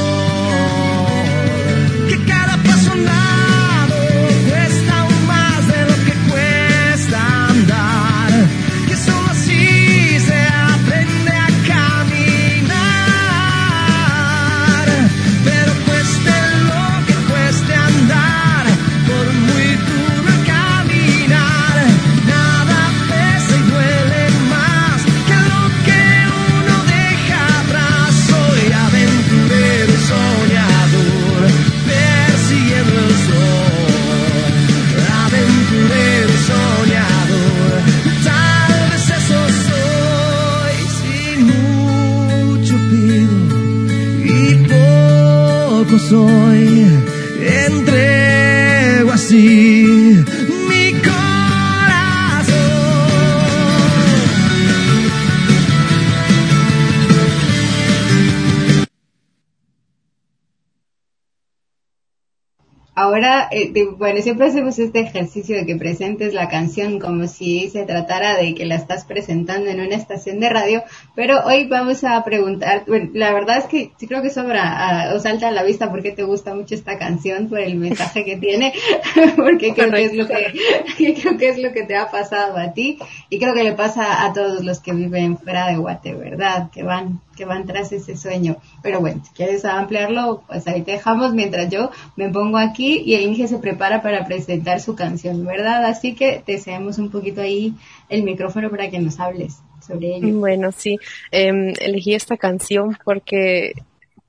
Eh, 63.53 63.73
bueno, 63.97 64.21
siempre 64.23 64.47
hacemos 64.47 64.79
este 64.79 65.01
ejercicio 65.01 65.57
de 65.57 65.67
que 65.67 65.77
presentes 65.77 66.35
la 66.35 66.49
canción 66.49 66.99
como 66.99 67.27
si 67.27 67.69
se 67.71 67.85
tratara 67.85 68.37
de 68.37 68.55
que 68.55 68.65
la 68.65 68.77
estás 68.77 69.05
presentando 69.05 69.69
en 69.69 69.81
una 69.81 69.95
estación 69.95 70.41
de 70.41 70.49
radio, 70.49 70.83
pero 71.15 71.45
hoy 71.45 71.67
vamos 71.67 72.05
a 72.05 72.25
preguntar, 72.25 72.85
bueno, 72.87 73.11
la 73.13 73.33
verdad 73.33 73.59
es 73.59 73.65
que 73.65 73.93
sí 73.99 74.07
creo 74.07 74.23
que 74.23 74.31
sobra 74.31 75.11
uh, 75.13 75.17
o 75.17 75.21
salta 75.21 75.49
a 75.49 75.51
la 75.51 75.63
vista 75.63 75.91
porque 75.91 76.13
te 76.13 76.23
gusta 76.23 76.55
mucho 76.55 76.75
esta 76.75 76.99
canción 76.99 77.49
por 77.49 77.61
el 77.61 77.77
mensaje 77.77 78.25
que 78.25 78.37
tiene, 78.37 78.73
porque 79.37 79.75
creo 79.75 79.91
que 79.91 80.05
es 80.05 80.15
lo 80.15 80.27
que, 80.27 80.53
creo 81.21 81.37
que 81.37 81.49
es 81.51 81.59
lo 81.59 81.73
que 81.73 81.85
te 81.85 81.97
ha 81.97 82.11
pasado 82.11 82.57
a 82.57 82.73
ti 82.73 82.99
y 83.29 83.39
creo 83.39 83.53
que 83.55 83.63
le 83.63 83.73
pasa 83.73 84.25
a 84.25 84.33
todos 84.33 84.65
los 84.65 84.81
que 84.81 84.93
viven 84.93 85.37
fuera 85.37 85.67
de 85.69 85.77
Guate, 85.77 86.15
¿verdad? 86.15 86.71
Que 86.71 86.83
van 86.83 87.21
que 87.37 87.47
van 87.47 87.67
tras 87.67 87.93
ese 87.93 88.17
sueño. 88.17 88.57
Pero 88.83 89.01
bueno, 89.01 89.23
si 89.25 89.33
quieres 89.33 89.65
ampliarlo, 89.65 90.43
pues 90.47 90.67
ahí 90.69 90.83
te 90.83 90.93
dejamos 90.93 91.33
mientras 91.33 91.71
yo 91.71 91.91
me 92.15 92.29
pongo 92.29 92.59
aquí 92.59 93.03
y 93.05 93.15
el 93.15 93.23
Inge 93.23 93.49
se 93.49 93.59
prepara 93.59 94.03
para 94.03 94.27
presentar 94.27 94.81
su 94.81 94.95
canción, 94.95 95.45
¿verdad? 95.45 95.85
Así 95.87 96.15
que 96.15 96.43
te 96.45 96.59
cedemos 96.59 96.99
un 96.99 97.11
poquito 97.11 97.41
ahí 97.41 97.75
el 98.09 98.23
micrófono 98.23 98.71
para 98.71 98.91
que 98.91 98.99
nos 98.99 99.19
hables 99.19 99.61
Bueno, 99.93 100.73
sí, 100.73 100.99
eh, 101.31 101.73
elegí 101.81 102.15
esta 102.15 102.37
canción 102.37 102.97
porque 103.05 103.73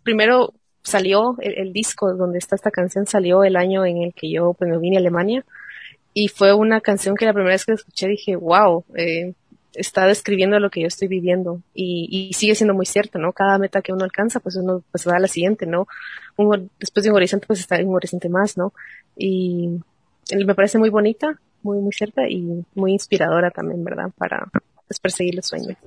primero 0.04 0.54
salió 0.84 1.38
el, 1.40 1.58
el, 1.58 1.74
disco 1.74 2.14
donde 2.14 2.40
está 2.40 2.56
esta 2.56 2.72
canción 2.72 3.06
salió 3.06 3.44
el 3.44 3.56
año 3.56 3.86
en 3.86 4.04
el 4.04 4.14
que 4.14 4.30
yo 4.30 4.54
pues, 4.54 4.70
me 4.70 4.78
vine 4.78 4.98
a 4.98 5.00
Alemania 5.00 5.46
y 6.14 6.28
fue 6.28 6.54
una 6.54 6.82
canción 6.82 7.16
que 7.16 7.26
la 7.26 7.34
primera 7.34 7.54
vez 7.54 7.66
que 7.66 7.74
escuché 7.74 8.08
dije, 8.08 8.36
wow, 8.36 8.84
eh, 8.96 9.34
está 9.74 10.06
describiendo 10.06 10.60
lo 10.60 10.70
que 10.70 10.82
yo 10.82 10.88
estoy 10.88 11.08
viviendo 11.08 11.62
y, 11.74 12.08
y, 12.12 12.34
sigue 12.34 12.56
siendo 12.56 12.76
muy 12.76 12.86
cierto, 12.86 13.18
¿no? 13.18 13.34
Cada 13.34 13.58
meta 13.58 13.82
que 13.82 13.92
uno 13.92 14.04
alcanza, 14.04 14.40
pues 14.40 14.56
uno 14.56 14.84
pues 14.92 15.08
va 15.08 15.16
a 15.16 15.20
la 15.20 15.28
siguiente, 15.28 15.66
¿no? 15.66 15.88
Un, 16.38 16.70
después 16.80 17.04
de 17.04 17.10
un 17.10 17.16
horizonte, 17.16 17.48
pues 17.48 17.60
está 17.60 17.78
en 17.78 17.88
un 17.88 17.96
horizonte 17.96 18.30
más, 18.30 18.58
¿no? 18.58 18.74
Y 19.18 19.80
me 20.46 20.56
parece 20.56 20.78
muy 20.78 20.90
bonita, 20.90 21.40
muy, 21.64 21.80
muy 21.80 21.92
cierta 21.92 22.28
y 22.30 22.64
muy 22.76 22.92
inspiradora 22.94 23.50
también, 23.50 23.84
¿verdad? 23.84 24.12
Para 24.18 24.52
pues, 24.88 25.00
perseguir 25.00 25.36
los 25.36 25.48
sueños. 25.48 25.78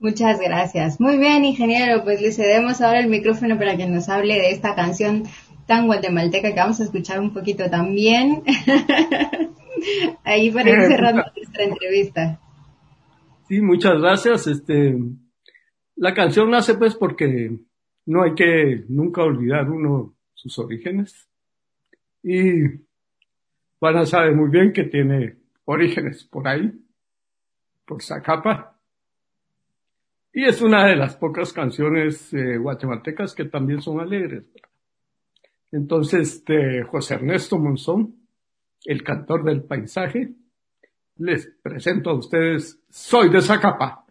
Muchas 0.00 0.40
gracias. 0.40 1.00
Muy 1.00 1.18
bien, 1.18 1.44
ingeniero, 1.44 2.02
pues 2.02 2.20
le 2.20 2.32
cedemos 2.32 2.80
ahora 2.80 3.00
el 3.00 3.08
micrófono 3.08 3.56
para 3.58 3.76
que 3.76 3.86
nos 3.86 4.08
hable 4.08 4.34
de 4.34 4.50
esta 4.50 4.74
canción 4.74 5.24
tan 5.66 5.86
guatemalteca 5.86 6.52
que 6.52 6.60
vamos 6.60 6.80
a 6.80 6.84
escuchar 6.84 7.20
un 7.20 7.32
poquito 7.32 7.70
también. 7.70 8.42
Ahí 10.24 10.50
para 10.50 10.70
ir 10.70 10.80
cerrando 10.88 11.22
nuestra 11.36 11.64
entrevista. 11.64 12.40
Sí, 13.48 13.60
muchas 13.60 14.00
gracias. 14.00 14.46
Este, 14.48 14.98
la 15.94 16.14
canción 16.14 16.50
nace 16.50 16.74
pues 16.74 16.96
porque 16.96 17.56
no 18.06 18.22
hay 18.22 18.34
que 18.34 18.84
nunca 18.88 19.22
olvidar 19.22 19.70
uno 19.70 20.16
sus 20.34 20.58
orígenes. 20.58 21.28
Y 22.22 22.62
Juana 23.78 24.06
sabe 24.06 24.34
muy 24.34 24.50
bien 24.50 24.72
que 24.72 24.84
tiene 24.84 25.36
orígenes 25.64 26.24
por 26.24 26.48
ahí, 26.48 26.72
por 27.88 28.02
Zacapa. 28.02 28.78
Y 30.32 30.44
es 30.44 30.60
una 30.60 30.86
de 30.86 30.94
las 30.94 31.16
pocas 31.16 31.52
canciones 31.52 32.32
eh, 32.34 32.58
guatemaltecas 32.58 33.34
que 33.34 33.46
también 33.46 33.80
son 33.80 33.98
alegres. 33.98 34.44
Entonces, 35.72 36.34
este, 36.34 36.82
José 36.84 37.14
Ernesto 37.14 37.58
Monzón, 37.58 38.14
el 38.84 39.02
cantor 39.02 39.42
del 39.42 39.64
paisaje, 39.64 40.34
les 41.16 41.46
presento 41.62 42.10
a 42.10 42.14
ustedes 42.14 42.80
Soy 42.90 43.30
de 43.30 43.40
Zacapa. 43.40 44.04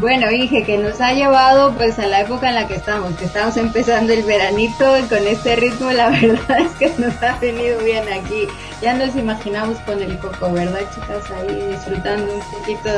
Bueno, 0.00 0.30
Inge, 0.30 0.62
que 0.62 0.78
nos 0.78 1.00
ha 1.00 1.12
llevado 1.12 1.74
pues 1.74 1.98
a 1.98 2.06
la 2.06 2.20
época 2.20 2.50
en 2.50 2.54
la 2.54 2.68
que 2.68 2.76
estamos, 2.76 3.16
que 3.16 3.24
estamos 3.24 3.56
empezando 3.56 4.12
el 4.12 4.22
veranito 4.22 4.96
y 4.96 5.02
con 5.02 5.26
este 5.26 5.56
ritmo 5.56 5.90
la 5.90 6.08
verdad 6.22 6.60
es 6.60 6.70
que 6.78 6.92
nos 7.02 7.20
ha 7.20 7.36
venido 7.40 7.80
bien 7.80 8.04
aquí. 8.12 8.46
Ya 8.80 8.94
nos 8.94 9.16
imaginamos 9.16 9.76
con 9.78 10.00
el 10.00 10.16
coco, 10.18 10.52
¿verdad 10.52 10.78
chicas? 10.94 11.28
Ahí 11.32 11.72
disfrutando 11.72 12.32
un 12.32 12.40
poquito 12.40 12.90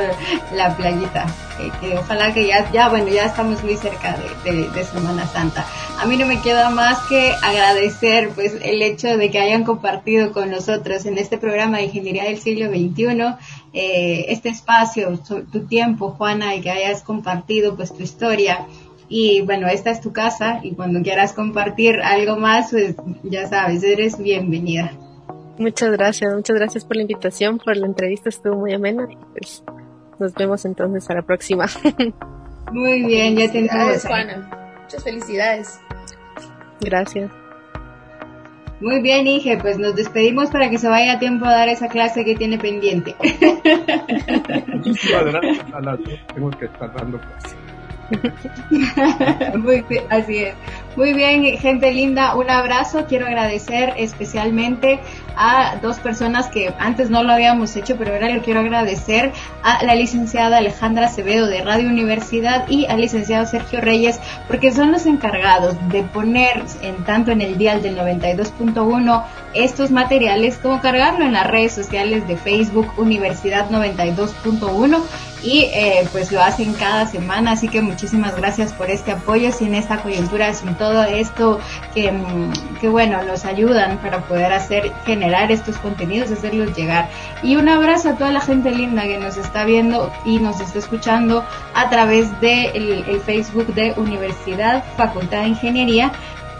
la 0.55 0.77
playita. 0.77 1.25
Que, 1.57 1.71
que 1.81 1.97
ojalá 1.97 2.35
que 2.35 2.47
ya, 2.47 2.71
ya, 2.71 2.91
bueno, 2.91 3.09
ya 3.09 3.25
estamos 3.25 3.65
muy 3.65 3.79
cerca 3.79 4.19
de, 4.45 4.69
de, 4.69 4.85
Semana 4.85 5.27
Santa. 5.27 5.65
A 5.99 6.05
mí 6.05 6.19
no 6.19 6.27
me 6.27 6.43
queda 6.43 6.69
más 6.69 6.99
que 7.09 7.33
agradecer 7.43 8.29
pues 8.35 8.55
el 8.63 8.83
hecho 8.83 9.17
de 9.17 9.31
que 9.31 9.39
hayan 9.39 9.65
compartido 9.65 10.33
con 10.33 10.51
nosotros 10.51 11.07
en 11.07 11.17
este 11.17 11.39
programa 11.39 11.79
de 11.79 11.85
Ingeniería 11.85 12.25
del 12.25 12.39
Siglo 12.39 12.69
XXI 12.69 13.37
eh, 13.73 14.27
este 14.29 14.49
espacio, 14.49 15.19
tu 15.19 15.67
tiempo, 15.67 16.11
Juana, 16.11 16.55
y 16.55 16.61
que 16.61 16.71
hayas 16.71 17.03
compartido 17.03 17.77
pues 17.77 17.93
tu 17.93 18.03
historia. 18.03 18.67
Y 19.09 19.41
bueno, 19.41 19.67
esta 19.67 19.91
es 19.91 20.01
tu 20.01 20.13
casa 20.13 20.61
y 20.63 20.75
cuando 20.75 21.03
quieras 21.03 21.33
compartir 21.33 22.01
algo 22.01 22.37
más, 22.37 22.71
pues 22.71 22.95
ya 23.25 23.49
sabes, 23.49 23.83
eres 23.83 24.19
bienvenida. 24.19 24.93
Muchas 25.59 25.91
gracias, 25.91 26.33
muchas 26.33 26.57
gracias 26.57 26.85
por 26.85 26.97
la 26.97 27.03
invitación, 27.03 27.59
por 27.59 27.77
la 27.77 27.87
entrevista, 27.87 28.29
estuvo 28.29 28.57
muy 28.57 28.73
amena. 28.73 29.09
Pues 29.33 29.63
nos 30.19 30.33
vemos 30.35 30.65
entonces 30.65 31.11
a 31.11 31.15
la 31.15 31.23
próxima. 31.23 31.67
Muy 32.73 33.05
bien, 33.05 33.37
ya 33.37 33.51
tenemos. 33.51 34.07
Juana. 34.07 34.49
Muchas 34.83 35.03
felicidades. 35.03 35.81
Gracias. 36.81 37.40
Muy 38.81 39.03
bien, 39.03 39.27
Inge, 39.27 39.59
pues 39.59 39.79
nos 39.79 39.95
despedimos 39.95 40.51
para 40.51 40.71
que 40.71 40.79
se 40.79 40.89
vaya 40.89 41.15
a 41.15 41.19
tiempo 41.19 41.45
a 41.45 41.53
dar 41.53 41.69
esa 41.69 41.89
clase 41.89 42.25
que 42.25 42.35
tiene 42.35 42.59
pendiente. 42.59 43.15
Muchísimas 44.69 45.25
gracias 45.27 45.75
a 45.75 45.81
las 45.81 45.99
dos, 45.99 46.19
tengo 46.35 46.51
que 46.51 46.65
estar 46.65 46.93
dando 46.95 47.21
clase. 47.21 47.57
Muy 49.59 49.83
bien, 49.83 50.05
así 50.09 50.39
es. 50.39 50.55
Muy 50.97 51.13
bien, 51.15 51.45
gente 51.57 51.93
linda, 51.93 52.35
un 52.35 52.51
abrazo. 52.51 53.07
Quiero 53.07 53.27
agradecer 53.27 53.95
especialmente 53.97 54.99
a 55.37 55.77
dos 55.81 56.01
personas 56.01 56.49
que 56.49 56.75
antes 56.81 57.11
no 57.11 57.23
lo 57.23 57.33
habíamos 57.33 57.77
hecho, 57.77 57.97
pero 57.97 58.13
ahora 58.13 58.29
lo 58.29 58.43
quiero 58.43 58.59
agradecer 58.59 59.33
a 59.63 59.85
la 59.85 59.95
licenciada 59.95 60.59
Alejandra 60.59 61.07
Acevedo 61.07 61.47
de 61.47 61.63
Radio 61.63 61.89
Universidad 61.89 62.69
y 62.69 62.87
al 62.87 63.01
licenciado 63.01 63.47
Sergio 63.47 63.81
Reyes, 63.81 64.19
porque 64.49 64.73
son 64.73 64.91
los 64.91 65.07
encargados 65.07 65.77
de 65.91 66.03
poner 66.03 66.65
en 66.83 66.97
tanto 67.05 67.31
en 67.31 67.41
el 67.41 67.57
dial 67.57 67.83
del 67.83 67.97
92.1 67.97 69.25
estos 69.55 69.93
materiales 69.93 70.59
como 70.59 70.81
cargarlo 70.81 71.25
en 71.25 71.33
las 71.33 71.47
redes 71.47 71.73
sociales 71.73 72.27
de 72.27 72.37
Facebook 72.37 72.93
Universidad 72.97 73.71
92.1 73.71 75.01
y 75.43 75.71
eh, 75.73 76.07
pues 76.13 76.33
lo 76.33 76.43
hacen 76.43 76.75
cada 76.75 77.07
semana, 77.07 77.53
así 77.53 77.69
que 77.69 77.81
muchísimas 77.81 78.37
gracias 78.37 78.73
por 78.73 78.91
este 78.91 79.13
apoyo, 79.13 79.53
sin 79.53 79.75
esta 79.75 80.03
coyuntura, 80.03 80.53
sin 80.53 80.75
todo 80.81 81.05
esto 81.05 81.61
que, 81.95 82.11
que 82.81 82.89
bueno, 82.89 83.23
nos 83.23 83.45
ayudan 83.45 83.99
para 83.99 84.23
poder 84.23 84.51
hacer, 84.53 84.91
generar 85.05 85.53
estos 85.53 85.77
contenidos, 85.77 86.33
hacerlos 86.33 86.75
llegar. 86.75 87.11
Y 87.43 87.57
un 87.57 87.69
abrazo 87.69 88.09
a 88.09 88.15
toda 88.15 88.33
la 88.33 88.41
gente 88.41 88.71
linda 88.71 89.03
que 89.03 89.19
nos 89.19 89.37
está 89.37 89.65
viendo 89.67 90.11
y 90.25 90.39
nos 90.39 90.59
está 90.61 90.79
escuchando 90.79 91.45
a 91.75 91.91
través 91.91 92.41
de 92.41 92.69
el 92.71 93.21
Facebook 93.21 93.67
de 93.75 93.93
Universidad 93.99 94.83
Facultad 94.97 95.43
de 95.43 95.49
Ingeniería 95.49 96.11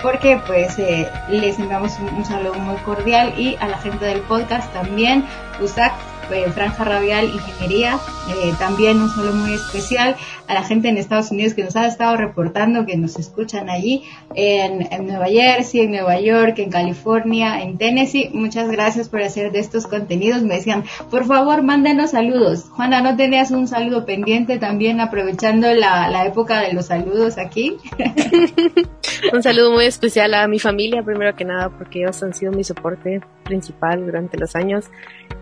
porque 0.03 0.41
pues 0.47 0.79
eh, 0.79 1.11
les 1.29 1.59
enviamos 1.59 1.99
un, 1.99 2.09
un, 2.15 2.25
saludo 2.25 2.55
muy 2.55 2.77
cordial 2.77 3.35
y 3.39 3.57
a 3.61 3.69
la 3.69 3.79
gente 3.79 4.05
del 4.07 4.21
podcast 4.21 4.73
también, 4.73 5.27
Usac 5.61 5.93
eh, 6.33 6.51
Franja 6.53 6.85
Radial 6.85 7.27
Ingeniería. 7.27 7.99
Eh, 8.29 8.53
también 8.59 9.01
un 9.01 9.09
saludo 9.09 9.35
muy 9.35 9.55
especial 9.55 10.17
a 10.47 10.55
la 10.55 10.63
gente 10.63 10.89
en 10.89 10.99
Estados 10.99 11.31
Unidos 11.31 11.55
que 11.55 11.65
nos 11.65 11.77
ha 11.77 11.87
estado 11.87 12.17
reportando, 12.17 12.87
que 12.87 12.97
nos 12.97 13.19
escuchan 13.19 13.69
allí 13.69 14.05
en, 14.35 14.93
en 14.93 15.07
Nueva 15.07 15.27
Jersey, 15.27 15.81
en 15.81 15.93
Nueva 15.93 16.21
York, 16.21 16.59
en 16.59 16.71
California, 16.71 17.63
en 17.63 17.79
Tennessee. 17.79 18.31
Muchas 18.33 18.71
gracias 18.71 19.09
por 19.09 19.23
hacer 19.23 19.53
de 19.53 19.59
estos 19.61 19.87
contenidos. 19.87 20.43
Me 20.43 20.57
decían, 20.57 20.85
por 21.11 21.25
favor, 21.25 21.63
mándenos 21.63 22.11
saludos. 22.11 22.65
Juana, 22.71 23.01
¿no 23.01 23.17
tenías 23.17 23.51
un 23.51 23.69
saludo 23.69 24.05
pendiente 24.05 24.59
también 24.59 25.01
aprovechando 25.01 25.73
la, 25.73 26.09
la 26.09 26.27
época 26.27 26.61
de 26.61 26.73
los 26.73 26.87
saludos 26.87 27.39
aquí? 27.39 27.77
un 29.33 29.43
saludo 29.43 29.73
muy 29.73 29.87
especial 29.87 30.35
a 30.35 30.47
mi 30.49 30.59
familia, 30.59 31.03
primero 31.03 31.35
que 31.35 31.45
nada, 31.45 31.69
porque 31.71 32.01
ellos 32.01 32.23
han 32.23 32.35
sido 32.35 32.53
mi 32.53 32.65
soporte 32.65 33.21
principal 33.45 34.05
durante 34.05 34.39
los 34.39 34.55
años 34.55 34.87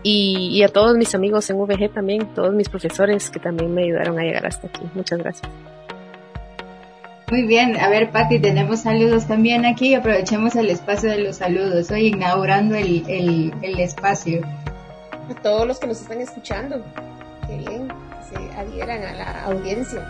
y, 0.03 0.49
y, 0.53 0.63
a 0.63 0.69
todos 0.69 0.78
mis 0.95 1.13
amigos 1.15 1.49
en 1.49 1.57
VG 1.57 1.93
también, 1.93 2.33
todos 2.33 2.53
mis 2.53 2.69
profesores 2.69 3.29
que 3.29 3.39
también 3.39 3.73
me 3.73 3.83
ayudaron 3.83 4.19
a 4.19 4.23
llegar 4.23 4.45
hasta 4.45 4.67
aquí. 4.67 4.81
Muchas 4.93 5.19
gracias. 5.19 5.51
Muy 7.29 7.43
bien, 7.43 7.79
a 7.79 7.89
ver 7.89 8.09
Patti, 8.09 8.39
tenemos 8.39 8.81
saludos 8.81 9.27
también 9.27 9.63
aquí, 9.65 9.93
aprovechemos 9.93 10.55
el 10.55 10.69
espacio 10.71 11.11
de 11.11 11.19
los 11.19 11.37
saludos, 11.37 11.91
hoy 11.91 12.07
inaugurando 12.07 12.75
el, 12.75 13.03
el, 13.07 13.53
el 13.61 13.79
espacio. 13.79 14.41
A 15.29 15.41
todos 15.43 15.67
los 15.67 15.79
que 15.79 15.85
nos 15.85 16.01
están 16.01 16.21
escuchando, 16.21 16.83
que 17.47 17.57
bien, 17.57 17.87
que 17.87 18.35
se 18.35 18.57
adhieran 18.57 19.03
a 19.03 19.13
la 19.13 19.43
audiencia. 19.43 20.03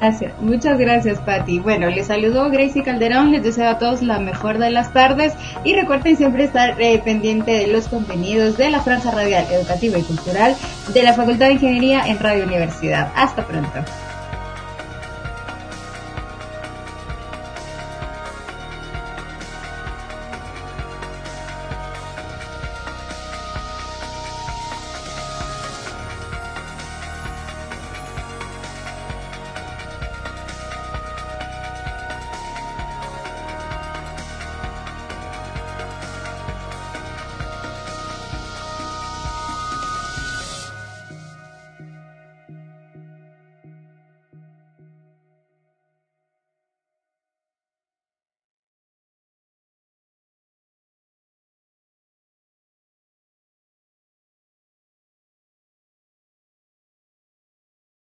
Gracias, 0.00 0.32
muchas 0.40 0.78
gracias 0.78 1.18
Patti. 1.18 1.58
Bueno, 1.58 1.90
les 1.90 2.06
saludo 2.06 2.48
Gracie 2.50 2.82
Calderón, 2.82 3.32
les 3.32 3.42
deseo 3.42 3.68
a 3.68 3.78
todos 3.78 4.00
la 4.00 4.18
mejor 4.18 4.56
de 4.56 4.70
las 4.70 4.94
tardes 4.94 5.34
y 5.62 5.74
recuerden 5.74 6.16
siempre 6.16 6.44
estar 6.44 6.80
eh, 6.80 6.98
pendiente 7.04 7.50
de 7.50 7.66
los 7.66 7.88
contenidos 7.88 8.56
de 8.56 8.70
la 8.70 8.80
Franja 8.80 9.10
Radial 9.10 9.44
Educativa 9.52 9.98
y 9.98 10.02
Cultural 10.02 10.56
de 10.94 11.02
la 11.02 11.12
Facultad 11.12 11.48
de 11.48 11.52
Ingeniería 11.52 12.06
en 12.06 12.18
Radio 12.18 12.44
Universidad. 12.44 13.12
Hasta 13.14 13.46
pronto. 13.46 13.84